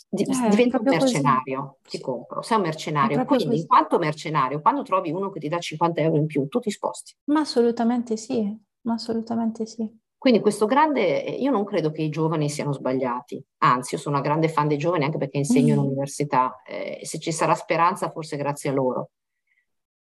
di, 0.09 0.23
eh, 0.23 0.49
diventa 0.49 0.79
un 0.79 0.83
mercenario, 0.83 1.77
così. 1.81 1.97
ti 1.97 2.03
compro, 2.03 2.41
sei 2.41 2.57
un 2.57 2.63
mercenario, 2.63 3.23
quindi 3.23 3.45
così. 3.45 3.61
in 3.61 3.67
quanto 3.67 3.97
mercenario, 3.99 4.59
quando 4.59 4.81
trovi 4.81 5.11
uno 5.11 5.29
che 5.29 5.39
ti 5.39 5.47
dà 5.47 5.59
50 5.59 6.01
euro 6.01 6.17
in 6.17 6.25
più, 6.25 6.45
tu 6.49 6.59
ti 6.59 6.71
sposti. 6.71 7.13
Ma 7.25 7.39
assolutamente 7.39 8.17
sì, 8.17 8.53
ma 8.81 8.93
assolutamente 8.95 9.65
sì. 9.65 9.89
Quindi 10.23 10.39
questo 10.39 10.67
grande, 10.67 11.01
io 11.01 11.51
non 11.51 11.65
credo 11.65 11.91
che 11.91 12.01
i 12.01 12.07
giovani 12.07 12.49
siano 12.49 12.71
sbagliati, 12.71 13.43
anzi 13.57 13.95
io 13.95 13.99
sono 13.99 14.15
una 14.15 14.23
grande 14.23 14.47
fan 14.47 14.69
dei 14.69 14.77
giovani 14.77 15.03
anche 15.03 15.17
perché 15.17 15.35
insegno 15.37 15.75
mm. 15.75 15.77
all'università, 15.79 16.61
eh, 16.65 17.01
se 17.03 17.19
ci 17.19 17.33
sarà 17.33 17.53
speranza 17.55 18.09
forse 18.09 18.37
grazie 18.37 18.69
a 18.69 18.73
loro, 18.73 19.09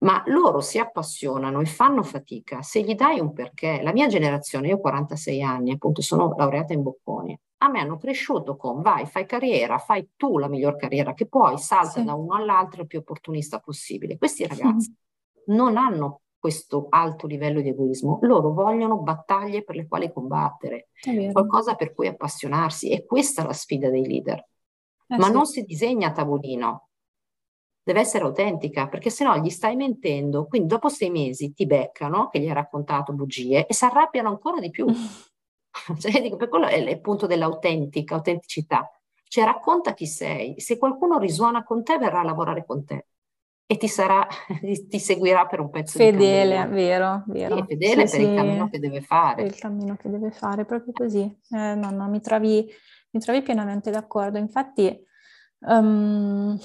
ma 0.05 0.23
loro 0.27 0.61
si 0.61 0.79
appassionano 0.79 1.61
e 1.61 1.65
fanno 1.65 2.05
fatica 2.05 2.63
se 2.63 2.83
gli 2.83 2.95
dai 2.95 3.19
un 3.19 3.33
perché. 3.33 3.83
La 3.83 3.93
mia 3.93 4.07
generazione, 4.07 4.69
io 4.69 4.77
ho 4.77 4.81
46 4.81 5.43
anni, 5.43 5.73
appunto 5.73 6.01
sono 6.01 6.33
laureata 6.37 6.73
in 6.73 6.83
Bocconi, 6.83 7.37
a 7.65 7.69
me 7.69 7.81
hanno 7.81 7.99
cresciuto 7.99 8.55
con 8.55 8.83
vai, 8.83 9.07
fai 9.07 9.27
carriera, 9.27 9.79
fai 9.79 10.11
tu 10.15 10.39
la 10.39 10.49
miglior 10.49 10.77
carriera 10.77 11.13
che 11.13 11.27
puoi, 11.27 11.59
salta 11.59 11.99
sì. 11.99 12.05
da 12.05 12.15
uno 12.15 12.37
all'altro 12.37 12.83
il 12.83 12.87
più 12.87 13.01
opportunista 13.01 13.59
possibile. 13.59 14.17
Questi 14.17 14.47
ragazzi 14.47 14.95
mm. 15.51 15.57
non 15.57 15.77
hanno 15.77 16.21
questo 16.45 16.89
alto 16.91 17.27
livello 17.27 17.63
di 17.63 17.71
egoismo, 17.71 18.19
loro 18.21 18.53
vogliono 18.53 18.99
battaglie 18.99 19.65
per 19.65 19.77
le 19.77 19.89
quali 19.89 20.13
combattere, 20.13 20.89
qualcosa 21.33 21.75
per 21.75 21.95
cui 21.95 22.07
appassionarsi 22.07 22.91
e 22.91 23.07
questa 23.07 23.41
è 23.41 23.47
la 23.47 23.55
sfida 23.55 23.89
dei 23.89 24.07
leader. 24.07 24.47
Eh 25.07 25.17
Ma 25.17 25.25
sì. 25.25 25.33
non 25.33 25.47
si 25.47 25.63
disegna 25.63 26.09
a 26.09 26.13
tavolino, 26.13 26.89
deve 27.83 28.01
essere 28.01 28.25
autentica 28.25 28.89
perché 28.89 29.09
sennò 29.09 29.37
gli 29.39 29.49
stai 29.49 29.75
mentendo, 29.75 30.45
quindi 30.45 30.69
dopo 30.69 30.91
sei 30.91 31.09
mesi 31.09 31.55
ti 31.55 31.65
beccano 31.65 32.29
che 32.29 32.41
gli 32.41 32.47
hai 32.47 32.53
raccontato 32.53 33.15
bugie 33.15 33.65
e 33.67 33.73
si 33.73 33.87
arrabbiano 33.87 34.29
ancora 34.29 34.61
di 34.61 34.69
più. 34.69 34.85
cioè, 35.99 36.21
dico, 36.21 36.37
per 36.37 36.51
quello 36.51 36.67
è 36.67 36.77
il 36.77 37.01
punto 37.01 37.27
dell'autentica, 37.27 38.17
autenticità. 38.17 38.87
Cioè 39.27 39.45
racconta 39.45 39.95
chi 39.95 40.07
sei, 40.07 40.61
se 40.61 40.77
qualcuno 40.77 41.19
risuona 41.19 41.65
con 41.65 41.83
te 41.83 41.97
verrà 41.97 42.21
a 42.21 42.25
lavorare 42.25 42.67
con 42.67 42.85
te 42.85 43.07
e 43.67 43.77
ti, 43.77 43.89
sarà, 43.89 44.27
ti 44.89 44.99
seguirà 44.99 45.47
per 45.47 45.61
un 45.61 45.71
pezzo 45.71 45.99
fedele, 45.99 46.67
vero, 46.67 47.25
vero. 47.27 47.57
Sì, 47.57 47.65
fedele 47.69 48.07
sì, 48.07 48.17
per 48.17 48.27
sì, 48.27 48.31
il 48.31 48.37
cammino 48.37 48.69
che 48.69 48.79
deve 48.79 49.01
fare. 49.01 49.35
Per 49.37 49.45
il 49.47 49.59
cammino 49.59 49.97
che 49.97 50.11
deve 50.11 50.31
fare, 50.31 50.65
proprio 50.65 50.93
così. 50.93 51.23
Eh, 51.51 51.75
no, 51.75 51.91
no, 51.91 52.09
mi 52.09 52.21
trovi, 52.21 52.69
mi 53.11 53.21
trovi 53.21 53.43
pienamente 53.43 53.91
d'accordo. 53.91 54.39
Infatti, 54.39 55.03
um, 55.61 56.59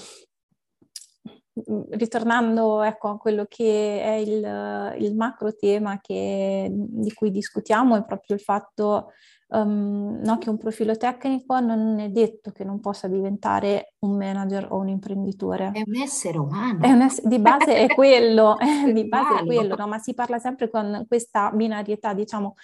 ritornando 1.90 2.82
ecco, 2.82 3.08
a 3.08 3.18
quello 3.18 3.46
che 3.48 4.02
è 4.02 4.14
il, 4.14 5.04
il 5.04 5.14
macro 5.16 5.54
tema 5.54 5.98
che, 6.00 6.68
di 6.70 7.12
cui 7.12 7.30
discutiamo, 7.30 7.96
è 7.96 8.04
proprio 8.04 8.36
il 8.36 8.42
fatto 8.42 9.12
um, 9.50 10.20
no, 10.22 10.38
che 10.38 10.50
un 10.50 10.56
profilo 10.56 10.96
tecnico 10.96 11.58
non 11.60 11.98
è 11.98 12.08
detto 12.08 12.50
che 12.50 12.64
non 12.64 12.80
possa 12.80 13.08
diventare 13.08 13.94
un 14.00 14.16
manager 14.16 14.68
o 14.70 14.78
un 14.78 14.88
imprenditore. 14.88 15.70
È 15.72 15.82
un 15.86 15.96
essere 15.96 16.38
umano. 16.38 16.86
Un 16.86 17.02
ess- 17.02 17.26
di 17.26 17.38
base 17.38 17.74
è 17.74 17.86
quello, 17.94 18.56
di 18.92 19.06
base 19.08 19.40
è 19.40 19.44
quello, 19.44 19.76
no? 19.76 19.86
ma 19.86 19.98
si 19.98 20.14
parla 20.14 20.38
sempre 20.38 20.70
con 20.70 21.04
questa 21.08 21.50
binarietà, 21.50 22.14
diciamo, 22.14 22.54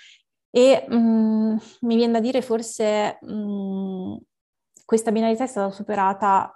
e 0.51 0.87
um, 0.89 1.59
mi 1.81 1.97
viene 1.97 2.13
da 2.13 2.21
dire 2.21 2.41
forse 2.41 3.19
um, 3.23 4.19
questa 4.85 5.11
binarietà 5.13 5.45
è 5.45 5.49
stata 5.49 5.71
superata 5.71 6.56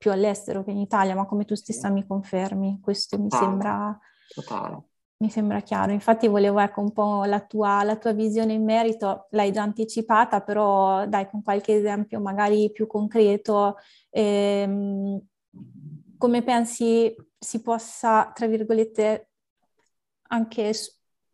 più 0.00 0.10
all'estero 0.10 0.64
che 0.64 0.70
in 0.70 0.78
Italia, 0.78 1.14
ma 1.14 1.26
come 1.26 1.44
tu 1.44 1.54
stessa 1.54 1.90
mi 1.90 2.06
confermi, 2.06 2.80
questo 2.80 3.18
mi 3.18 3.28
sembra... 3.28 3.96
Totale. 4.34 4.84
mi 5.18 5.28
sembra 5.28 5.60
chiaro. 5.60 5.92
Infatti 5.92 6.26
volevo 6.26 6.58
ecco 6.58 6.80
un 6.80 6.92
po' 6.92 7.24
la 7.24 7.40
tua, 7.40 7.82
la 7.82 7.96
tua, 7.96 8.12
visione 8.12 8.54
in 8.54 8.64
merito, 8.64 9.26
l'hai 9.32 9.52
già 9.52 9.60
anticipata, 9.60 10.40
però 10.40 11.06
dai 11.06 11.28
con 11.28 11.42
qualche 11.42 11.76
esempio 11.76 12.18
magari 12.18 12.70
più 12.72 12.86
concreto, 12.86 13.76
ehm, 14.08 15.20
come 16.16 16.42
pensi 16.42 17.14
si 17.38 17.60
possa, 17.60 18.30
tra 18.32 18.46
virgolette, 18.46 19.32
anche 20.28 20.72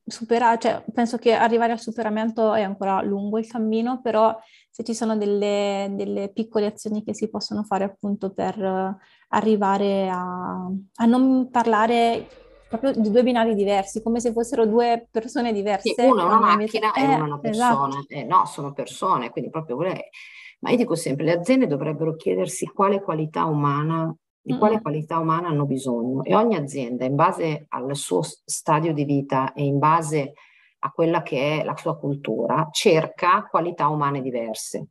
superare, 0.07 0.59
cioè 0.59 0.85
penso 0.92 1.19
che 1.19 1.33
arrivare 1.33 1.73
al 1.73 1.81
superamento 1.81 2.55
è 2.55 2.62
ancora 2.62 3.03
lungo 3.03 3.38
il 3.38 3.47
cammino, 3.47 4.01
però 4.01 4.37
se 4.71 4.85
ci 4.85 4.95
sono 4.95 5.16
delle, 5.16 5.88
delle 5.92 6.31
piccole 6.33 6.66
azioni 6.66 7.03
che 7.03 7.14
si 7.14 7.29
possono 7.29 7.64
fare 7.64 7.85
appunto 7.85 8.33
per 8.33 8.97
arrivare 9.29 10.09
a, 10.09 10.71
a 10.95 11.05
non 11.07 11.51
parlare 11.51 12.29
proprio 12.69 12.92
di 12.92 13.11
due 13.11 13.23
binari 13.23 13.55
diversi, 13.55 14.03
come 14.03 14.21
se 14.21 14.33
fossero 14.33 14.66
due 14.66 15.09
persone 15.11 15.53
diverse. 15.53 15.95
Sì, 15.97 16.05
una 16.05 16.23
è 16.23 16.25
una 16.25 16.38
macchina 16.38 16.92
e 16.92 17.05
una 17.05 17.16
è 17.16 17.21
una 17.21 17.38
persona. 17.38 17.88
Esatto. 17.88 18.07
Eh, 18.09 18.25
no, 18.25 18.45
sono 18.47 18.73
persone, 18.73 19.31
quindi 19.31 19.51
proprio 19.51 19.77
quelle... 19.77 20.09
Ma 20.61 20.71
io 20.71 20.77
dico 20.79 20.95
sempre, 20.95 21.27
le 21.27 21.33
aziende 21.33 21.66
dovrebbero 21.66 22.16
chiedersi 22.16 22.66
quale 22.66 23.03
qualità 23.03 23.45
umana, 23.45 24.14
di 24.46 24.56
quale 24.59 24.80
qualità 24.80 25.18
umana 25.18 25.48
hanno 25.48 25.66
bisogno 25.66 26.22
e 26.22 26.35
ogni 26.35 26.54
azienda, 26.54 27.04
in 27.04 27.16
base 27.16 27.66
al 27.68 27.96
suo 27.96 28.20
stadio 28.22 28.92
di 28.92 29.04
vita 29.04 29.52
e 29.52 29.64
in 29.64 29.78
base 29.78 30.35
a 30.80 30.90
quella 30.90 31.22
che 31.22 31.61
è 31.61 31.64
la 31.64 31.76
sua 31.76 31.98
cultura, 31.98 32.68
cerca 32.70 33.46
qualità 33.50 33.88
umane 33.88 34.22
diverse. 34.22 34.87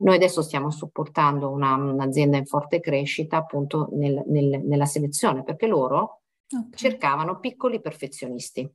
Noi 0.00 0.14
adesso 0.14 0.42
stiamo 0.42 0.70
supportando 0.70 1.50
una, 1.50 1.74
un'azienda 1.74 2.36
in 2.36 2.46
forte 2.46 2.80
crescita 2.80 3.38
appunto 3.38 3.88
nel, 3.92 4.22
nel, 4.26 4.62
nella 4.64 4.86
selezione, 4.86 5.42
perché 5.42 5.66
loro 5.66 6.20
Okay. 6.52 6.70
Cercavano 6.74 7.38
piccoli 7.38 7.80
perfezionisti, 7.80 8.68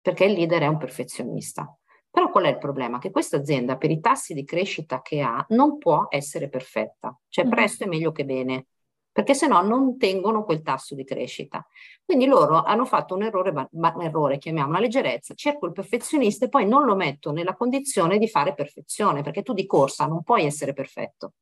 perché 0.00 0.24
il 0.24 0.34
leader 0.34 0.62
è 0.62 0.66
un 0.68 0.78
perfezionista. 0.78 1.76
Però 2.08 2.30
qual 2.30 2.44
è 2.44 2.48
il 2.48 2.58
problema? 2.58 2.98
Che 2.98 3.10
questa 3.10 3.38
azienda, 3.38 3.76
per 3.76 3.90
i 3.90 3.98
tassi 3.98 4.34
di 4.34 4.44
crescita 4.44 5.02
che 5.02 5.20
ha, 5.20 5.44
non 5.48 5.78
può 5.78 6.06
essere 6.10 6.48
perfetta. 6.48 7.18
Cioè 7.28 7.46
mm. 7.46 7.50
presto 7.50 7.84
è 7.84 7.86
meglio 7.88 8.12
che 8.12 8.24
bene, 8.24 8.66
perché 9.12 9.34
se 9.34 9.46
no 9.46 9.60
non 9.62 9.98
tengono 9.98 10.44
quel 10.44 10.62
tasso 10.62 10.94
di 10.94 11.04
crescita. 11.04 11.66
Quindi 12.04 12.26
loro 12.26 12.62
hanno 12.62 12.84
fatto 12.84 13.14
un 13.14 13.22
errore, 13.22 13.52
ma 13.52 13.68
un 13.72 14.02
errore, 14.02 14.38
chiamiamo 14.38 14.68
una 14.68 14.80
leggerezza, 14.80 15.34
cerco 15.34 15.66
il 15.66 15.72
perfezionista 15.72 16.46
e 16.46 16.48
poi 16.48 16.66
non 16.66 16.84
lo 16.84 16.94
metto 16.94 17.32
nella 17.32 17.54
condizione 17.54 18.18
di 18.18 18.28
fare 18.28 18.54
perfezione, 18.54 19.22
perché 19.22 19.42
tu 19.42 19.52
di 19.52 19.66
corsa 19.66 20.06
non 20.06 20.22
puoi 20.22 20.44
essere 20.44 20.72
perfetto. 20.72 21.32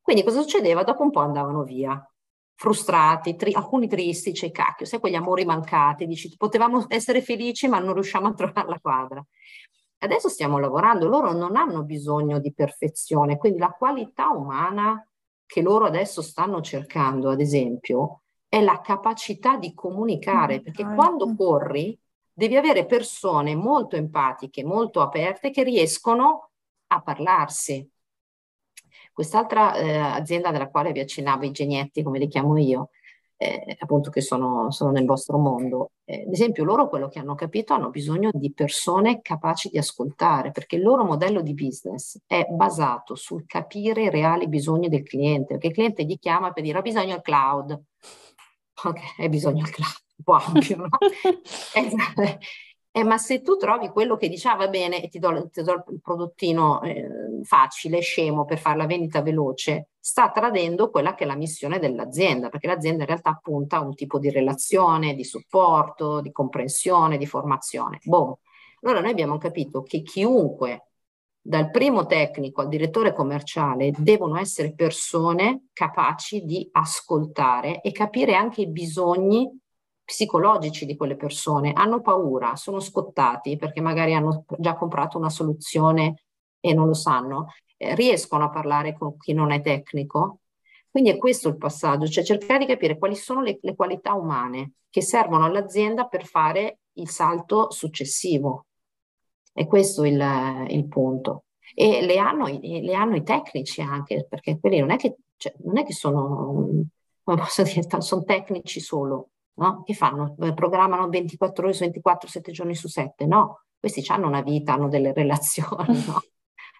Quindi 0.00 0.22
cosa 0.22 0.40
succedeva? 0.42 0.82
Dopo 0.82 1.02
un 1.02 1.10
po' 1.10 1.20
andavano 1.20 1.62
via 1.62 2.06
frustrati, 2.56 3.36
tri- 3.36 3.54
alcuni 3.54 3.88
tristi, 3.88 4.32
c'è 4.32 4.50
cacchio, 4.50 4.86
sai 4.86 5.00
quegli 5.00 5.14
amori 5.14 5.44
mancati, 5.44 6.06
dici 6.06 6.34
potevamo 6.36 6.84
essere 6.88 7.20
felici 7.20 7.68
ma 7.68 7.78
non 7.78 7.94
riusciamo 7.94 8.28
a 8.28 8.34
trovare 8.34 8.68
la 8.68 8.78
quadra. 8.80 9.24
Adesso 9.98 10.28
stiamo 10.28 10.58
lavorando, 10.58 11.08
loro 11.08 11.32
non 11.32 11.56
hanno 11.56 11.82
bisogno 11.82 12.38
di 12.38 12.52
perfezione, 12.52 13.38
quindi 13.38 13.58
la 13.58 13.70
qualità 13.70 14.28
umana 14.28 15.06
che 15.46 15.62
loro 15.62 15.86
adesso 15.86 16.22
stanno 16.22 16.60
cercando, 16.60 17.30
ad 17.30 17.40
esempio, 17.40 18.22
è 18.48 18.60
la 18.62 18.80
capacità 18.80 19.56
di 19.56 19.74
comunicare, 19.74 20.60
perché 20.60 20.84
quando 20.84 21.34
corri 21.36 21.98
devi 22.32 22.56
avere 22.56 22.86
persone 22.86 23.54
molto 23.54 23.96
empatiche, 23.96 24.64
molto 24.64 25.00
aperte 25.00 25.50
che 25.50 25.62
riescono 25.62 26.50
a 26.88 27.00
parlarsi. 27.00 27.88
Quest'altra 29.12 29.74
eh, 29.74 29.96
azienda 29.96 30.50
della 30.50 30.70
quale 30.70 30.92
vi 30.92 31.00
accennavo, 31.00 31.44
i 31.44 31.52
genietti, 31.52 32.02
come 32.02 32.18
li 32.18 32.28
chiamo 32.28 32.56
io, 32.56 32.90
eh, 33.36 33.76
appunto 33.78 34.10
che 34.10 34.20
sono, 34.20 34.70
sono, 34.70 34.90
nel 34.90 35.04
vostro 35.04 35.38
mondo, 35.38 35.92
eh, 36.04 36.24
ad 36.26 36.32
esempio 36.32 36.64
loro 36.64 36.88
quello 36.88 37.08
che 37.08 37.18
hanno 37.18 37.34
capito 37.34 37.74
hanno 37.74 37.90
bisogno 37.90 38.30
di 38.32 38.52
persone 38.52 39.20
capaci 39.20 39.68
di 39.68 39.78
ascoltare, 39.78 40.50
perché 40.50 40.76
il 40.76 40.82
loro 40.82 41.04
modello 41.04 41.42
di 41.42 41.54
business 41.54 42.18
è 42.26 42.46
basato 42.50 43.14
sul 43.14 43.44
capire 43.46 44.04
i 44.04 44.10
reali 44.10 44.48
bisogni 44.48 44.88
del 44.88 45.02
cliente, 45.02 45.54
perché 45.54 45.68
il 45.68 45.74
cliente 45.74 46.04
gli 46.04 46.18
chiama 46.18 46.52
per 46.52 46.62
dire 46.62 46.78
ho 46.78 46.82
bisogno 46.82 47.14
del 47.14 47.22
cloud. 47.22 47.82
Ok, 48.84 49.00
hai 49.18 49.28
bisogno 49.28 49.62
del 49.62 49.72
cloud, 49.72 49.94
un 50.16 50.24
po' 50.24 50.32
ampio, 50.32 50.76
no? 50.76 50.88
esatto. 51.74 52.38
Eh, 52.96 53.02
ma 53.02 53.18
se 53.18 53.42
tu 53.42 53.56
trovi 53.56 53.88
quello 53.88 54.16
che 54.16 54.28
dice, 54.28 54.48
ah, 54.48 54.54
va 54.54 54.68
bene, 54.68 55.02
e 55.02 55.08
ti 55.08 55.18
do, 55.18 55.48
ti 55.50 55.62
do 55.64 55.84
il 55.88 56.00
prodottino 56.00 56.80
eh, 56.82 57.40
facile, 57.42 57.98
scemo 57.98 58.44
per 58.44 58.60
fare 58.60 58.76
la 58.76 58.86
vendita 58.86 59.20
veloce, 59.20 59.88
sta 59.98 60.30
tradendo 60.30 60.90
quella 60.90 61.14
che 61.14 61.24
è 61.24 61.26
la 61.26 61.34
missione 61.34 61.80
dell'azienda, 61.80 62.50
perché 62.50 62.68
l'azienda 62.68 63.02
in 63.02 63.08
realtà 63.08 63.36
punta 63.42 63.78
a 63.78 63.80
un 63.80 63.96
tipo 63.96 64.20
di 64.20 64.30
relazione, 64.30 65.14
di 65.14 65.24
supporto, 65.24 66.20
di 66.20 66.30
comprensione, 66.30 67.18
di 67.18 67.26
formazione. 67.26 67.98
Boom. 68.04 68.32
Allora 68.82 69.00
noi 69.00 69.10
abbiamo 69.10 69.38
capito 69.38 69.82
che 69.82 70.02
chiunque, 70.02 70.90
dal 71.40 71.72
primo 71.72 72.06
tecnico 72.06 72.60
al 72.60 72.68
direttore 72.68 73.12
commerciale, 73.12 73.90
devono 73.98 74.38
essere 74.38 74.72
persone 74.72 75.64
capaci 75.72 76.44
di 76.44 76.68
ascoltare 76.70 77.80
e 77.80 77.90
capire 77.90 78.36
anche 78.36 78.60
i 78.60 78.70
bisogni 78.70 79.50
psicologici 80.04 80.86
di 80.86 80.96
quelle 80.96 81.16
persone, 81.16 81.72
hanno 81.72 82.00
paura, 82.00 82.56
sono 82.56 82.80
scottati 82.80 83.56
perché 83.56 83.80
magari 83.80 84.14
hanno 84.14 84.44
già 84.58 84.74
comprato 84.74 85.18
una 85.18 85.30
soluzione 85.30 86.24
e 86.60 86.74
non 86.74 86.86
lo 86.86 86.94
sanno, 86.94 87.48
eh, 87.76 87.94
riescono 87.94 88.44
a 88.44 88.50
parlare 88.50 88.94
con 88.96 89.16
chi 89.16 89.32
non 89.32 89.50
è 89.50 89.60
tecnico. 89.60 90.40
Quindi 90.90 91.10
è 91.10 91.18
questo 91.18 91.48
il 91.48 91.56
passaggio, 91.56 92.06
cioè 92.06 92.22
cercare 92.22 92.60
di 92.60 92.66
capire 92.66 92.98
quali 92.98 93.16
sono 93.16 93.42
le, 93.42 93.58
le 93.60 93.74
qualità 93.74 94.14
umane 94.14 94.74
che 94.90 95.02
servono 95.02 95.44
all'azienda 95.44 96.06
per 96.06 96.24
fare 96.24 96.78
il 96.94 97.08
salto 97.08 97.70
successivo. 97.70 98.66
E 99.52 99.66
questo 99.66 100.04
il, 100.04 100.66
il 100.68 100.86
punto. 100.86 101.44
E 101.74 102.04
le 102.04 102.18
hanno, 102.18 102.46
le 102.46 102.94
hanno, 102.94 103.16
i 103.16 103.22
tecnici 103.22 103.80
anche, 103.80 104.26
perché 104.28 104.58
quelli 104.60 104.78
non 104.78 104.90
è 104.90 104.96
che, 104.96 105.16
cioè, 105.36 105.52
non 105.64 105.78
è 105.78 105.84
che 105.84 105.92
sono, 105.92 106.86
come 107.22 107.36
posso 107.36 107.62
dire, 107.62 107.82
sono 108.00 108.22
tecnici 108.22 108.80
solo, 108.80 109.30
no? 109.54 109.82
Che 109.82 109.94
fanno? 109.94 110.36
Eh, 110.40 110.54
programmano 110.54 111.08
24 111.08 111.64
ore 111.64 111.74
su 111.74 111.80
24, 111.82 112.28
7 112.28 112.52
giorni 112.52 112.74
su 112.74 112.88
7? 112.88 113.26
No, 113.26 113.64
questi 113.78 114.02
hanno 114.08 114.26
una 114.26 114.42
vita, 114.42 114.74
hanno 114.74 114.88
delle 114.88 115.12
relazioni, 115.14 116.04
no? 116.06 116.22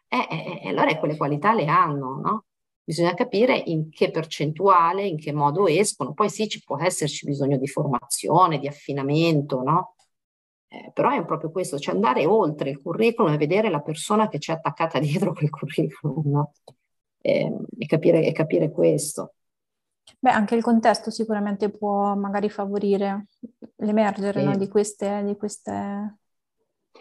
E, 0.08 0.26
e, 0.30 0.60
e 0.64 0.68
allora 0.68 0.96
quelle 0.98 1.16
qualità 1.16 1.52
le 1.54 1.66
hanno, 1.66 2.20
no? 2.22 2.44
Bisogna 2.84 3.14
capire 3.14 3.56
in 3.56 3.88
che 3.88 4.10
percentuale, 4.10 5.06
in 5.06 5.16
che 5.18 5.32
modo 5.32 5.66
escono. 5.66 6.12
Poi 6.12 6.28
sì, 6.28 6.48
ci 6.48 6.62
può 6.62 6.78
esserci 6.78 7.24
bisogno 7.26 7.56
di 7.56 7.66
formazione, 7.66 8.58
di 8.58 8.68
affinamento, 8.68 9.62
no? 9.62 9.94
Eh, 10.68 10.90
però 10.92 11.10
è 11.10 11.24
proprio 11.24 11.50
questo, 11.50 11.78
cioè 11.78 11.94
andare 11.94 12.26
oltre 12.26 12.70
il 12.70 12.80
curriculum 12.82 13.32
e 13.32 13.36
vedere 13.38 13.70
la 13.70 13.80
persona 13.80 14.28
che 14.28 14.38
c'è 14.38 14.52
attaccata 14.52 14.98
dietro 15.00 15.32
quel 15.32 15.50
curriculum, 15.50 16.30
no? 16.30 16.52
Eh, 17.20 17.50
e, 17.78 17.86
capire, 17.86 18.24
e 18.24 18.32
capire 18.32 18.70
questo. 18.70 19.34
Beh, 20.18 20.30
anche 20.30 20.54
il 20.54 20.62
contesto 20.62 21.10
sicuramente 21.10 21.70
può 21.70 22.14
magari 22.14 22.48
favorire 22.48 23.26
l'emergere 23.76 24.40
sì. 24.40 24.46
no, 24.46 24.56
di, 24.56 24.68
queste, 24.68 25.22
di, 25.24 25.36
queste, 25.36 26.18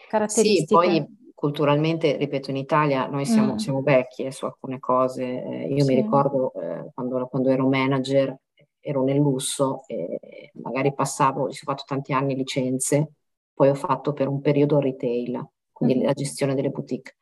caratteristiche. 0.10 0.66
Sì, 0.66 0.74
poi 0.74 1.32
culturalmente, 1.34 2.16
ripeto, 2.16 2.52
in 2.52 2.58
Italia 2.58 3.08
noi 3.08 3.26
siamo, 3.26 3.54
mm. 3.54 3.58
siamo 3.58 3.82
vecchie 3.82 4.32
su 4.32 4.46
alcune 4.46 4.80
cose. 4.80 5.24
Io 5.24 5.84
sì. 5.84 5.90
mi 5.90 6.02
ricordo 6.02 6.54
eh, 6.54 6.92
quando, 6.94 7.28
quando, 7.28 7.50
ero 7.50 7.68
manager, 7.68 8.38
ero 8.80 9.04
nel 9.04 9.18
lusso 9.18 9.84
e 9.88 10.52
magari 10.56 10.94
passavo, 10.94 11.44
ho 11.44 11.52
fatto 11.52 11.84
tanti 11.86 12.14
anni 12.14 12.36
licenze, 12.36 13.12
poi 13.54 13.70
ho 13.70 13.76
fatto 13.76 14.14
per 14.14 14.28
un 14.28 14.42
periodo 14.42 14.80
retail, 14.80 15.46
quindi 15.72 16.00
mm. 16.00 16.04
la 16.04 16.14
gestione 16.14 16.56
delle 16.56 16.70
boutique. 16.70 17.16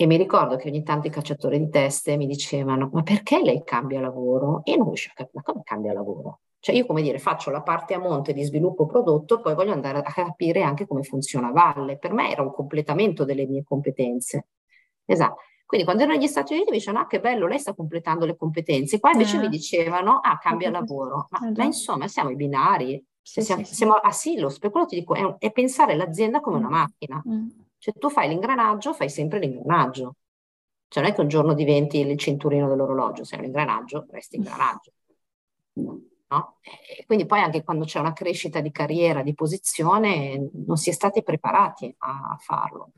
E 0.00 0.06
mi 0.06 0.16
ricordo 0.16 0.56
che 0.56 0.70
ogni 0.70 0.82
tanto 0.82 1.08
i 1.08 1.10
cacciatori 1.10 1.58
di 1.58 1.68
teste 1.68 2.16
mi 2.16 2.26
dicevano: 2.26 2.88
Ma 2.90 3.02
perché 3.02 3.42
lei 3.42 3.62
cambia 3.62 4.00
lavoro? 4.00 4.62
E 4.64 4.74
non 4.74 4.86
riuscivo 4.86 5.12
a 5.12 5.16
capire, 5.16 5.32
ma 5.34 5.42
come 5.42 5.60
cambia 5.62 5.92
lavoro? 5.92 6.40
Cioè, 6.58 6.74
io 6.74 6.86
come 6.86 7.02
dire, 7.02 7.18
faccio 7.18 7.50
la 7.50 7.60
parte 7.60 7.92
a 7.92 7.98
monte 7.98 8.32
di 8.32 8.42
sviluppo 8.42 8.86
prodotto, 8.86 9.42
poi 9.42 9.54
voglio 9.54 9.72
andare 9.72 9.98
a 9.98 10.02
capire 10.02 10.62
anche 10.62 10.86
come 10.86 11.02
funziona 11.02 11.48
a 11.48 11.52
valle. 11.52 11.98
Per 11.98 12.14
me 12.14 12.30
era 12.30 12.40
un 12.40 12.50
completamento 12.50 13.26
delle 13.26 13.44
mie 13.46 13.62
competenze. 13.62 14.46
Esatto. 15.04 15.42
Quindi 15.66 15.86
quando 15.86 16.04
ero 16.04 16.14
negli 16.14 16.28
Stati 16.28 16.54
Uniti 16.54 16.70
mi 16.70 16.78
dicevano, 16.78 17.04
ah 17.04 17.06
che 17.06 17.20
bello, 17.20 17.46
lei 17.46 17.58
sta 17.58 17.74
completando 17.74 18.24
le 18.24 18.36
competenze. 18.36 18.98
Qua 19.00 19.10
invece 19.10 19.36
eh. 19.36 19.40
mi 19.40 19.48
dicevano, 19.50 20.18
ah 20.22 20.38
cambia 20.38 20.70
lavoro. 20.70 21.28
Ma, 21.28 21.46
eh, 21.46 21.52
ma 21.54 21.64
insomma 21.64 22.08
siamo 22.08 22.30
i 22.30 22.36
binari. 22.36 23.04
Sì, 23.20 23.42
siamo, 23.42 23.64
sì, 23.64 23.74
siamo 23.74 23.92
a 23.92 24.12
silos, 24.12 24.58
per 24.58 24.70
quello 24.70 24.86
ti 24.86 24.96
dico, 24.96 25.14
è, 25.14 25.36
è 25.36 25.52
pensare 25.52 25.94
l'azienda 25.94 26.40
come 26.40 26.56
una 26.56 26.68
mm. 26.68 26.72
macchina. 26.72 27.22
Mm. 27.28 27.48
Cioè 27.80 27.94
tu 27.94 28.10
fai 28.10 28.28
l'ingranaggio, 28.28 28.92
fai 28.92 29.08
sempre 29.08 29.38
l'ingranaggio. 29.38 30.16
Cioè 30.86 31.02
non 31.02 31.12
è 31.12 31.14
che 31.14 31.22
un 31.22 31.28
giorno 31.28 31.54
diventi 31.54 31.98
il 31.98 32.18
cinturino 32.18 32.68
dell'orologio, 32.68 33.24
sei 33.24 33.38
un 33.38 33.46
ingranaggio, 33.46 34.06
resti 34.10 34.36
ingranaggio. 34.36 34.92
No? 35.72 36.58
E 36.60 37.04
quindi 37.06 37.24
poi 37.24 37.40
anche 37.40 37.64
quando 37.64 37.86
c'è 37.86 37.98
una 37.98 38.12
crescita 38.12 38.60
di 38.60 38.70
carriera, 38.70 39.22
di 39.22 39.32
posizione, 39.32 40.50
non 40.66 40.76
si 40.76 40.90
è 40.90 40.92
stati 40.92 41.22
preparati 41.22 41.94
a 41.98 42.36
farlo. 42.38 42.92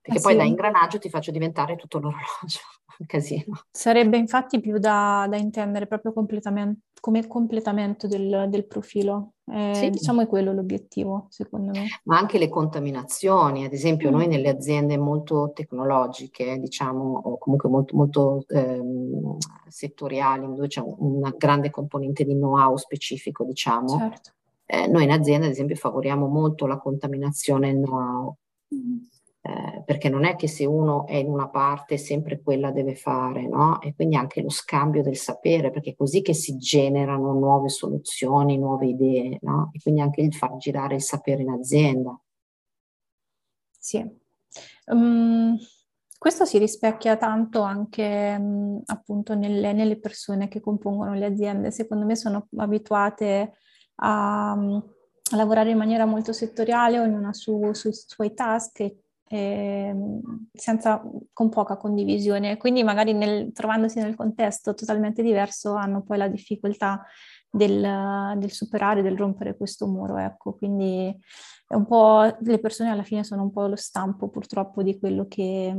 Perché 0.00 0.18
ah, 0.18 0.22
poi 0.22 0.32
sì. 0.32 0.38
da 0.38 0.44
ingranaggio 0.44 0.98
ti 0.98 1.08
faccio 1.08 1.30
diventare 1.30 1.76
tutto 1.76 1.98
l'orologio, 2.00 2.60
un 2.98 3.06
casino. 3.06 3.66
Sarebbe 3.70 4.16
infatti 4.16 4.58
più 4.58 4.78
da, 4.78 5.26
da 5.30 5.36
intendere 5.36 5.86
proprio 5.86 6.12
completamente, 6.12 6.86
come 6.98 7.24
completamento 7.28 8.08
del, 8.08 8.46
del 8.48 8.66
profilo. 8.66 9.34
Eh, 9.52 9.74
sì. 9.74 9.90
Diciamo 9.90 10.22
è 10.22 10.26
quello 10.26 10.52
l'obiettivo, 10.52 11.26
secondo 11.28 11.72
me. 11.72 11.86
Ma 12.04 12.18
anche 12.18 12.38
le 12.38 12.48
contaminazioni, 12.48 13.64
ad 13.64 13.72
esempio 13.72 14.10
mm. 14.10 14.12
noi 14.12 14.26
nelle 14.26 14.48
aziende 14.48 14.96
molto 14.96 15.52
tecnologiche, 15.54 16.58
diciamo, 16.58 17.20
o 17.24 17.38
comunque 17.38 17.68
molto, 17.68 17.96
molto 17.96 18.44
ehm, 18.48 19.36
settoriali, 19.68 20.46
dove 20.46 20.68
c'è 20.68 20.82
una 20.84 21.34
grande 21.36 21.70
componente 21.70 22.24
di 22.24 22.34
know-how 22.34 22.76
specifico, 22.76 23.44
diciamo, 23.44 23.88
certo. 23.88 24.30
eh, 24.66 24.86
noi 24.86 25.04
in 25.04 25.10
azienda, 25.10 25.46
ad 25.46 25.52
esempio, 25.52 25.76
favoriamo 25.76 26.26
molto 26.26 26.66
la 26.66 26.78
contaminazione 26.78 27.72
know-how. 27.72 28.34
Mm 28.74 29.09
eh, 29.42 29.82
perché 29.86 30.10
non 30.10 30.24
è 30.24 30.36
che 30.36 30.48
se 30.48 30.66
uno 30.66 31.06
è 31.06 31.14
in 31.14 31.28
una 31.28 31.48
parte 31.48 31.96
sempre 31.96 32.42
quella 32.42 32.70
deve 32.70 32.94
fare, 32.94 33.48
no? 33.48 33.80
E 33.80 33.94
quindi 33.94 34.16
anche 34.16 34.42
lo 34.42 34.50
scambio 34.50 35.02
del 35.02 35.16
sapere, 35.16 35.70
perché 35.70 35.90
è 35.90 35.96
così 35.96 36.20
che 36.20 36.34
si 36.34 36.58
generano 36.58 37.32
nuove 37.32 37.70
soluzioni, 37.70 38.58
nuove 38.58 38.88
idee, 38.88 39.38
no? 39.42 39.70
E 39.72 39.80
quindi 39.80 40.02
anche 40.02 40.20
il 40.20 40.34
far 40.34 40.56
girare 40.58 40.96
il 40.96 41.02
sapere 41.02 41.40
in 41.42 41.48
azienda. 41.48 42.20
Sì. 43.78 44.06
Um, 44.86 45.56
questo 46.18 46.44
si 46.44 46.58
rispecchia 46.58 47.16
tanto 47.16 47.62
anche 47.62 48.36
um, 48.38 48.82
appunto 48.84 49.34
nelle, 49.34 49.72
nelle, 49.72 49.98
persone 49.98 50.48
che 50.48 50.60
compongono 50.60 51.14
le 51.14 51.24
aziende. 51.24 51.70
Secondo 51.70 52.04
me 52.04 52.14
sono 52.14 52.46
abituate 52.56 53.54
a, 53.96 54.52
um, 54.54 54.84
a 55.30 55.36
lavorare 55.36 55.70
in 55.70 55.78
maniera 55.78 56.04
molto 56.04 56.34
settoriale, 56.34 57.00
ognuna 57.00 57.32
su, 57.32 57.72
sui 57.72 57.92
suoi 57.94 58.34
task 58.34 58.80
e 58.80 58.96
eh, 59.32 59.94
senza, 60.52 61.00
con 61.32 61.48
poca 61.50 61.76
condivisione. 61.76 62.56
Quindi 62.56 62.82
magari 62.82 63.12
nel, 63.12 63.52
trovandosi 63.52 64.00
nel 64.00 64.16
contesto 64.16 64.74
totalmente 64.74 65.22
diverso 65.22 65.74
hanno 65.74 66.02
poi 66.02 66.18
la 66.18 66.26
difficoltà 66.26 67.04
del, 67.48 68.34
del, 68.36 68.50
superare, 68.50 69.02
del 69.02 69.16
rompere 69.16 69.56
questo 69.56 69.86
muro. 69.86 70.16
Ecco. 70.16 70.54
Quindi 70.54 71.16
è 71.68 71.74
un 71.74 71.86
po', 71.86 72.36
le 72.40 72.58
persone 72.58 72.90
alla 72.90 73.04
fine 73.04 73.22
sono 73.22 73.42
un 73.42 73.52
po' 73.52 73.68
lo 73.68 73.76
stampo 73.76 74.28
purtroppo 74.28 74.82
di 74.82 74.98
quello 74.98 75.26
che 75.28 75.74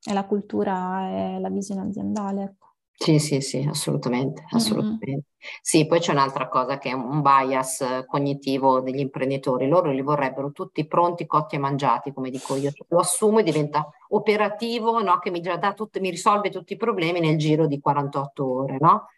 è 0.00 0.12
la 0.14 0.24
cultura 0.24 1.34
e 1.36 1.40
la 1.40 1.50
visione 1.50 1.82
aziendale. 1.82 2.42
Ecco. 2.42 2.63
Sì, 2.96 3.18
sì, 3.18 3.40
sì, 3.40 3.66
assolutamente, 3.68 4.44
assolutamente. 4.50 5.08
Mm-hmm. 5.08 5.18
Sì, 5.60 5.86
poi 5.86 5.98
c'è 5.98 6.12
un'altra 6.12 6.48
cosa 6.48 6.78
che 6.78 6.90
è 6.90 6.92
un 6.92 7.20
bias 7.22 8.04
cognitivo 8.06 8.80
degli 8.80 9.00
imprenditori. 9.00 9.68
Loro 9.68 9.90
li 9.90 10.00
vorrebbero 10.00 10.52
tutti 10.52 10.86
pronti, 10.86 11.26
cotti 11.26 11.56
e 11.56 11.58
mangiati, 11.58 12.12
come 12.12 12.30
dico 12.30 12.54
io. 12.54 12.72
Lo 12.88 13.00
assumo 13.00 13.40
e 13.40 13.42
diventa 13.42 13.90
operativo, 14.10 15.02
no? 15.02 15.18
che 15.18 15.30
mi, 15.30 15.42
tutto, 15.74 16.00
mi 16.00 16.10
risolve 16.10 16.50
tutti 16.50 16.74
i 16.74 16.76
problemi 16.76 17.20
nel 17.20 17.36
giro 17.36 17.66
di 17.66 17.80
48 17.80 18.62
ore, 18.62 18.78
no? 18.80 19.08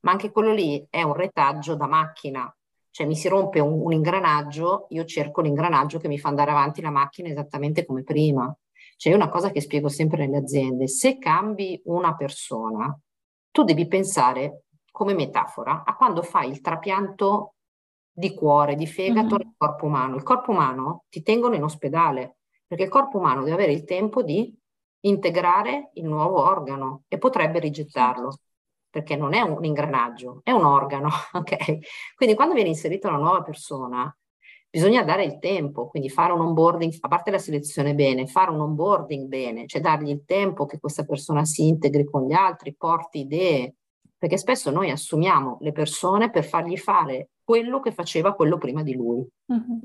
Ma 0.00 0.12
anche 0.12 0.30
quello 0.30 0.52
lì 0.52 0.86
è 0.88 1.02
un 1.02 1.14
retaggio 1.14 1.74
da 1.74 1.86
macchina. 1.86 2.54
Cioè 2.90 3.06
mi 3.06 3.16
si 3.16 3.28
rompe 3.28 3.58
un, 3.58 3.80
un 3.80 3.92
ingranaggio, 3.92 4.86
io 4.90 5.04
cerco 5.04 5.40
l'ingranaggio 5.40 5.98
che 5.98 6.08
mi 6.08 6.18
fa 6.18 6.28
andare 6.28 6.52
avanti 6.52 6.80
la 6.80 6.90
macchina 6.90 7.28
esattamente 7.28 7.84
come 7.84 8.04
prima. 8.04 8.56
Cioè 8.96 9.12
è 9.12 9.16
una 9.16 9.28
cosa 9.28 9.50
che 9.50 9.60
spiego 9.60 9.88
sempre 9.88 10.24
nelle 10.24 10.38
aziende. 10.38 10.86
Se 10.86 11.18
cambi 11.18 11.80
una 11.86 12.14
persona, 12.14 12.96
tu 13.54 13.62
devi 13.62 13.86
pensare 13.86 14.64
come 14.90 15.14
metafora 15.14 15.84
a 15.86 15.94
quando 15.94 16.22
fai 16.22 16.50
il 16.50 16.60
trapianto 16.60 17.54
di 18.10 18.34
cuore, 18.34 18.74
di 18.74 18.84
fegato 18.84 19.36
mm-hmm. 19.36 19.46
nel 19.46 19.54
corpo 19.56 19.86
umano. 19.86 20.16
Il 20.16 20.24
corpo 20.24 20.50
umano 20.50 21.04
ti 21.08 21.22
tengono 21.22 21.54
in 21.54 21.62
ospedale 21.62 22.38
perché 22.66 22.82
il 22.82 22.90
corpo 22.90 23.18
umano 23.18 23.44
deve 23.44 23.54
avere 23.54 23.70
il 23.70 23.84
tempo 23.84 24.24
di 24.24 24.52
integrare 25.02 25.90
il 25.94 26.04
nuovo 26.04 26.42
organo 26.42 27.04
e 27.06 27.16
potrebbe 27.16 27.60
rigettarlo 27.60 28.36
perché 28.90 29.14
non 29.14 29.34
è 29.34 29.40
un 29.40 29.64
ingranaggio, 29.64 30.40
è 30.42 30.50
un 30.50 30.64
organo, 30.64 31.10
ok? 31.34 32.14
Quindi 32.16 32.34
quando 32.34 32.54
viene 32.54 32.70
inserita 32.70 33.06
una 33.06 33.18
nuova 33.18 33.42
persona, 33.42 34.12
bisogna 34.74 35.04
dare 35.04 35.22
il 35.22 35.38
tempo, 35.38 35.86
quindi 35.86 36.10
fare 36.10 36.32
un 36.32 36.40
onboarding, 36.40 36.92
a 36.98 37.06
parte 37.06 37.30
la 37.30 37.38
selezione 37.38 37.94
bene, 37.94 38.26
fare 38.26 38.50
un 38.50 38.58
onboarding 38.58 39.28
bene, 39.28 39.68
cioè 39.68 39.80
dargli 39.80 40.08
il 40.08 40.24
tempo 40.26 40.66
che 40.66 40.80
questa 40.80 41.04
persona 41.04 41.44
si 41.44 41.68
integri 41.68 42.04
con 42.04 42.26
gli 42.26 42.32
altri, 42.32 42.74
porti 42.74 43.20
idee, 43.20 43.76
perché 44.18 44.36
spesso 44.36 44.72
noi 44.72 44.90
assumiamo 44.90 45.58
le 45.60 45.70
persone 45.70 46.28
per 46.28 46.42
fargli 46.42 46.76
fare 46.76 47.28
quello 47.44 47.78
che 47.78 47.92
faceva 47.92 48.34
quello 48.34 48.58
prima 48.58 48.82
di 48.82 48.94
lui. 48.94 49.24
Mm-hmm. 49.52 49.78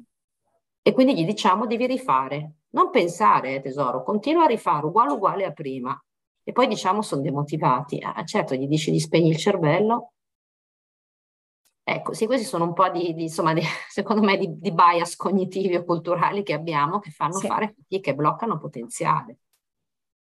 E 0.81 0.91
quindi 0.91 1.15
gli 1.15 1.23
diciamo 1.23 1.67
devi 1.67 1.85
rifare. 1.85 2.53
Non 2.71 2.89
pensare, 2.89 3.53
eh, 3.53 3.61
tesoro, 3.61 4.01
continua 4.01 4.45
a 4.45 4.47
rifare 4.47 4.87
uguale 4.87 5.13
uguale 5.13 5.45
a 5.45 5.51
prima. 5.51 5.95
E 6.43 6.51
poi 6.51 6.65
diciamo 6.65 7.03
sono 7.03 7.21
demotivati. 7.21 7.99
Ah, 7.99 8.23
certo, 8.23 8.55
gli 8.55 8.65
dici 8.65 8.89
di 8.89 8.99
spegni 8.99 9.29
il 9.29 9.37
cervello. 9.37 10.13
Ecco, 11.91 12.13
sì, 12.13 12.27
questi 12.27 12.45
sono 12.45 12.65
un 12.65 12.73
po' 12.73 12.87
di, 12.89 13.15
di 13.15 13.23
insomma, 13.23 13.51
di, 13.51 13.61
secondo 13.89 14.21
me, 14.21 14.37
di, 14.37 14.59
di, 14.59 14.71
bias 14.71 15.15
cognitivi 15.15 15.75
o 15.75 15.83
culturali 15.83 16.43
che 16.43 16.53
abbiamo 16.53 16.99
che 16.99 17.09
fanno 17.09 17.39
sì. 17.39 17.47
fare 17.47 17.73
fatiche, 17.75 18.13
bloccano 18.13 18.59
potenziale. 18.59 19.39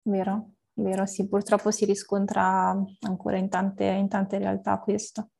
Vero, 0.03 0.51
vero, 0.76 1.05
sì, 1.05 1.28
purtroppo 1.28 1.70
si 1.70 1.84
riscontra 1.84 2.74
ancora 3.01 3.36
in 3.36 3.49
tante, 3.49 3.84
in 3.84 4.07
tante 4.07 4.38
realtà 4.38 4.80
questo. 4.80 5.32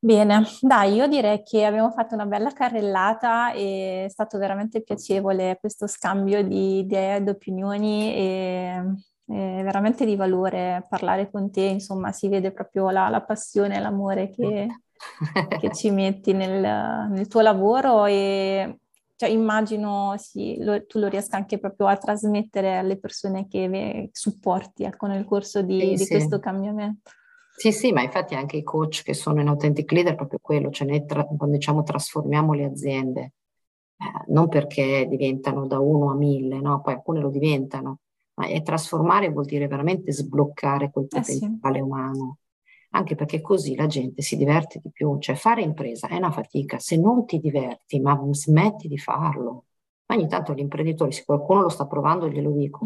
Bene, 0.00 0.42
dai, 0.60 0.94
io 0.94 1.06
direi 1.06 1.44
che 1.44 1.64
abbiamo 1.64 1.92
fatto 1.92 2.14
una 2.14 2.26
bella 2.26 2.50
carrellata 2.50 3.52
e 3.52 4.06
è 4.06 4.08
stato 4.08 4.38
veramente 4.38 4.82
piacevole 4.82 5.58
questo 5.60 5.86
scambio 5.86 6.42
di 6.42 6.78
idee 6.80 7.18
ed 7.18 7.28
opinioni 7.28 8.12
e 8.12 8.82
è 9.24 9.62
veramente 9.62 10.04
di 10.04 10.16
valore 10.16 10.84
parlare 10.88 11.30
con 11.30 11.52
te, 11.52 11.60
insomma 11.60 12.10
si 12.10 12.28
vede 12.28 12.50
proprio 12.50 12.90
la, 12.90 13.08
la 13.08 13.22
passione 13.22 13.76
e 13.76 13.80
l'amore 13.80 14.28
che, 14.30 14.66
che 15.58 15.70
ci 15.74 15.90
metti 15.90 16.32
nel, 16.32 16.60
nel, 17.10 17.26
tuo 17.26 17.40
lavoro 17.40 18.06
e 18.06 18.78
cioè, 19.16 19.30
immagino 19.30 20.14
sì, 20.18 20.56
lo, 20.62 20.84
tu 20.86 20.98
lo 20.98 21.08
riesca 21.08 21.36
anche 21.36 21.58
proprio 21.58 21.86
a 21.86 21.96
trasmettere 21.96 22.76
alle 22.76 22.98
persone 22.98 23.46
che 23.46 24.08
supporti 24.12 24.84
ecco, 24.84 25.06
nel 25.06 25.24
corso 25.24 25.62
di, 25.62 25.80
sì, 25.80 25.90
di 25.90 25.98
sì. 25.98 26.08
questo 26.08 26.40
cambiamento. 26.40 27.10
Sì, 27.54 27.70
sì, 27.70 27.92
ma 27.92 28.02
infatti 28.02 28.34
anche 28.34 28.56
i 28.56 28.62
coach 28.62 29.02
che 29.02 29.14
sono 29.14 29.40
in 29.40 29.48
Authentic 29.48 29.92
Leader 29.92 30.14
è 30.14 30.16
proprio 30.16 30.38
quello, 30.42 30.70
cioè 30.70 30.88
noi 30.88 31.04
tra, 31.04 31.24
quando 31.24 31.56
diciamo 31.56 31.82
trasformiamo 31.82 32.54
le 32.54 32.64
aziende, 32.64 33.20
eh, 33.96 34.24
non 34.32 34.48
perché 34.48 35.06
diventano 35.06 35.66
da 35.66 35.78
uno 35.78 36.10
a 36.10 36.14
mille, 36.14 36.60
no? 36.60 36.80
poi 36.80 36.94
alcune 36.94 37.20
lo 37.20 37.28
diventano, 37.28 37.98
ma 38.34 38.46
è 38.46 38.62
trasformare 38.62 39.28
vuol 39.28 39.44
dire 39.44 39.68
veramente 39.68 40.12
sbloccare 40.12 40.90
quel 40.90 41.06
potenziale 41.06 41.78
eh 41.78 41.80
sì. 41.80 41.80
umano, 41.80 42.38
anche 42.94 43.14
perché 43.14 43.40
così 43.40 43.74
la 43.74 43.86
gente 43.86 44.22
si 44.22 44.36
diverte 44.36 44.80
di 44.82 44.90
più, 44.90 45.18
cioè 45.18 45.34
fare 45.34 45.62
impresa 45.62 46.08
è 46.08 46.16
una 46.16 46.30
fatica, 46.30 46.78
se 46.78 46.96
non 46.96 47.24
ti 47.26 47.38
diverti, 47.38 48.00
ma 48.00 48.18
smetti 48.30 48.88
di 48.88 48.98
farlo. 48.98 49.64
Ogni 50.06 50.28
tanto 50.28 50.52
l'imprenditore, 50.52 51.10
se 51.10 51.24
qualcuno 51.24 51.62
lo 51.62 51.68
sta 51.68 51.86
provando, 51.86 52.28
glielo 52.28 52.50
dico, 52.50 52.84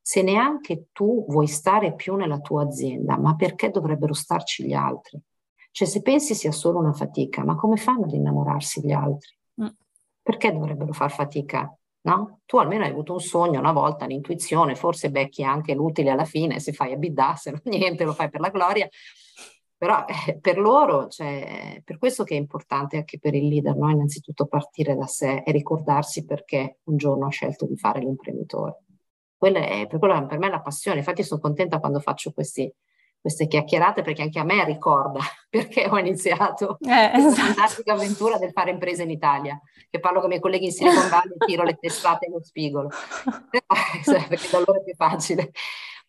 se 0.00 0.22
neanche 0.22 0.86
tu 0.92 1.24
vuoi 1.28 1.48
stare 1.48 1.94
più 1.94 2.14
nella 2.14 2.38
tua 2.38 2.62
azienda, 2.62 3.18
ma 3.18 3.34
perché 3.34 3.70
dovrebbero 3.70 4.14
starci 4.14 4.64
gli 4.64 4.72
altri? 4.72 5.20
Cioè 5.70 5.86
se 5.86 6.02
pensi 6.02 6.34
sia 6.34 6.52
solo 6.52 6.78
una 6.78 6.92
fatica, 6.92 7.44
ma 7.44 7.56
come 7.56 7.76
fanno 7.76 8.04
ad 8.04 8.12
innamorarsi 8.12 8.80
gli 8.80 8.92
altri? 8.92 9.36
Mm. 9.60 9.68
Perché 10.22 10.52
dovrebbero 10.52 10.92
far 10.92 11.10
fatica? 11.10 11.77
No? 12.08 12.40
Tu 12.46 12.56
almeno 12.56 12.84
hai 12.84 12.90
avuto 12.90 13.12
un 13.12 13.20
sogno 13.20 13.58
una 13.58 13.72
volta, 13.72 14.06
un'intuizione, 14.06 14.74
forse 14.74 15.10
becchi 15.10 15.44
anche 15.44 15.74
l'utile 15.74 16.10
alla 16.10 16.24
fine, 16.24 16.58
se 16.58 16.72
fai 16.72 16.94
a 16.94 17.36
se 17.36 17.50
no 17.50 17.60
niente, 17.64 18.04
lo 18.04 18.14
fai 18.14 18.30
per 18.30 18.40
la 18.40 18.48
gloria. 18.48 18.88
Però 19.76 20.06
eh, 20.06 20.38
per 20.40 20.58
loro, 20.58 21.08
cioè, 21.08 21.82
per 21.84 21.98
questo 21.98 22.24
che 22.24 22.34
è 22.34 22.38
importante 22.38 22.96
anche 22.96 23.18
per 23.18 23.34
il 23.34 23.46
leader, 23.46 23.76
no? 23.76 23.90
innanzitutto 23.90 24.46
partire 24.46 24.96
da 24.96 25.06
sé 25.06 25.42
e 25.44 25.52
ricordarsi 25.52 26.24
perché 26.24 26.78
un 26.84 26.96
giorno 26.96 27.26
ha 27.26 27.30
scelto 27.30 27.66
di 27.66 27.76
fare 27.76 28.00
l'imprenditore. 28.00 28.84
Quella 29.36 29.60
è, 29.60 29.86
per, 29.86 29.98
quello, 29.98 30.26
per 30.26 30.38
me 30.38 30.46
è 30.48 30.50
la 30.50 30.62
passione, 30.62 30.98
infatti 30.98 31.22
sono 31.22 31.40
contenta 31.40 31.78
quando 31.78 32.00
faccio 32.00 32.32
questi, 32.32 32.72
queste 33.20 33.46
chiacchierate 33.46 34.02
perché 34.02 34.22
anche 34.22 34.38
a 34.38 34.44
me 34.44 34.64
ricorda 34.64 35.20
perché 35.50 35.88
ho 35.88 35.98
iniziato 35.98 36.78
eh, 36.80 37.10
questa 37.10 37.16
esatto. 37.16 37.34
fantastica 37.34 37.92
avventura 37.92 38.38
del 38.38 38.52
fare 38.52 38.70
impresa 38.70 39.02
in 39.02 39.10
Italia, 39.10 39.60
che 39.90 40.00
parlo 40.00 40.18
con 40.18 40.26
i 40.26 40.30
miei 40.30 40.40
colleghi 40.40 40.66
in 40.66 40.72
Silicon 40.72 41.08
Valley 41.08 41.34
e 41.38 41.46
tiro 41.46 41.62
le 41.62 41.76
testate 41.78 42.26
e 42.26 42.30
lo 42.30 42.42
spigolo, 42.42 42.88
perché 44.28 44.48
da 44.50 44.58
loro 44.58 44.80
è 44.80 44.84
più 44.84 44.94
facile. 44.94 45.50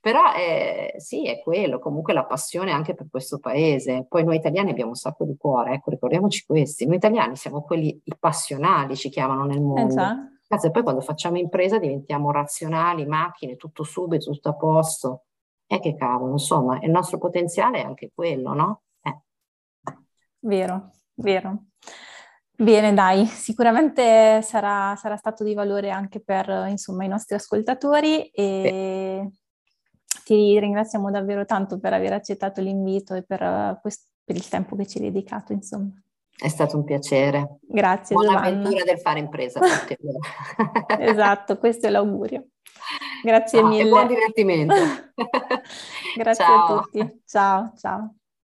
Però 0.01 0.33
eh, 0.33 0.93
sì, 0.97 1.27
è 1.27 1.41
quello, 1.41 1.77
comunque 1.77 2.13
la 2.13 2.25
passione 2.25 2.71
anche 2.71 2.93
per 2.93 3.07
questo 3.11 3.39
paese. 3.39 4.05
Poi 4.07 4.23
noi 4.23 4.37
italiani 4.37 4.69
abbiamo 4.69 4.91
un 4.91 4.95
sacco 4.95 5.25
di 5.25 5.35
cuore, 5.37 5.73
ecco, 5.73 5.89
ricordiamoci 5.89 6.45
questi. 6.45 6.85
Noi 6.85 6.95
italiani 6.95 7.35
siamo 7.35 7.63
quelli 7.63 7.99
i 8.01 8.13
passionali, 8.17 8.95
ci 8.95 9.09
chiamano 9.09 9.43
nel 9.43 9.61
mondo. 9.61 9.87
Esatto. 9.87 10.67
E 10.67 10.71
poi 10.71 10.83
quando 10.83 11.01
facciamo 11.01 11.37
impresa 11.37 11.77
diventiamo 11.79 12.31
razionali, 12.31 13.05
macchine, 13.05 13.57
tutto 13.57 13.83
subito, 13.83 14.31
tutto 14.31 14.49
a 14.49 14.55
posto. 14.55 15.23
E 15.71 15.79
che 15.79 15.95
cavolo, 15.95 16.31
insomma, 16.31 16.79
il 16.81 16.89
nostro 16.89 17.19
potenziale 17.19 17.79
è 17.79 17.85
anche 17.85 18.09
quello, 18.11 18.53
no? 18.53 18.81
Eh. 19.03 19.15
Vero, 20.39 20.89
vero. 21.13 21.65
Bene, 22.55 22.91
dai, 22.93 23.27
sicuramente 23.27 24.41
sarà, 24.41 24.95
sarà, 24.95 25.15
stato 25.15 25.43
di 25.43 25.53
valore 25.53 25.91
anche 25.91 26.21
per 26.21 26.65
insomma, 26.67 27.05
i 27.05 27.07
nostri 27.07 27.35
ascoltatori 27.35 28.25
e 28.29 29.29
sì. 30.05 30.23
ti 30.23 30.59
ringraziamo 30.59 31.11
davvero 31.11 31.45
tanto 31.45 31.79
per 31.79 31.93
aver 31.93 32.13
accettato 32.13 32.61
l'invito 32.61 33.13
e 33.13 33.23
per, 33.23 33.77
questo, 33.79 34.07
per 34.23 34.35
il 34.37 34.47
tempo 34.49 34.75
che 34.75 34.87
ci 34.87 34.97
hai 34.97 35.11
dedicato, 35.11 35.53
insomma. 35.53 35.93
È 36.35 36.47
stato 36.47 36.77
un 36.77 36.83
piacere. 36.83 37.59
Grazie. 37.61 38.15
Buona 38.15 38.31
Giovanna. 38.31 38.47
avventura 38.47 38.83
del 38.85 38.99
fare 38.99 39.19
impresa. 39.19 39.59
esatto, 40.99 41.57
questo 41.59 41.87
è 41.87 41.89
l'augurio. 41.91 42.47
Grazie 43.23 43.59
ciao, 43.61 43.69
mille. 43.69 43.89
buon 43.89 44.07
divertimento. 44.07 44.73
Grazie 46.15 46.45
ciao. 46.45 46.65
a 46.77 46.81
tutti. 46.81 47.21
Ciao, 47.25 47.73
ciao. 47.77 48.13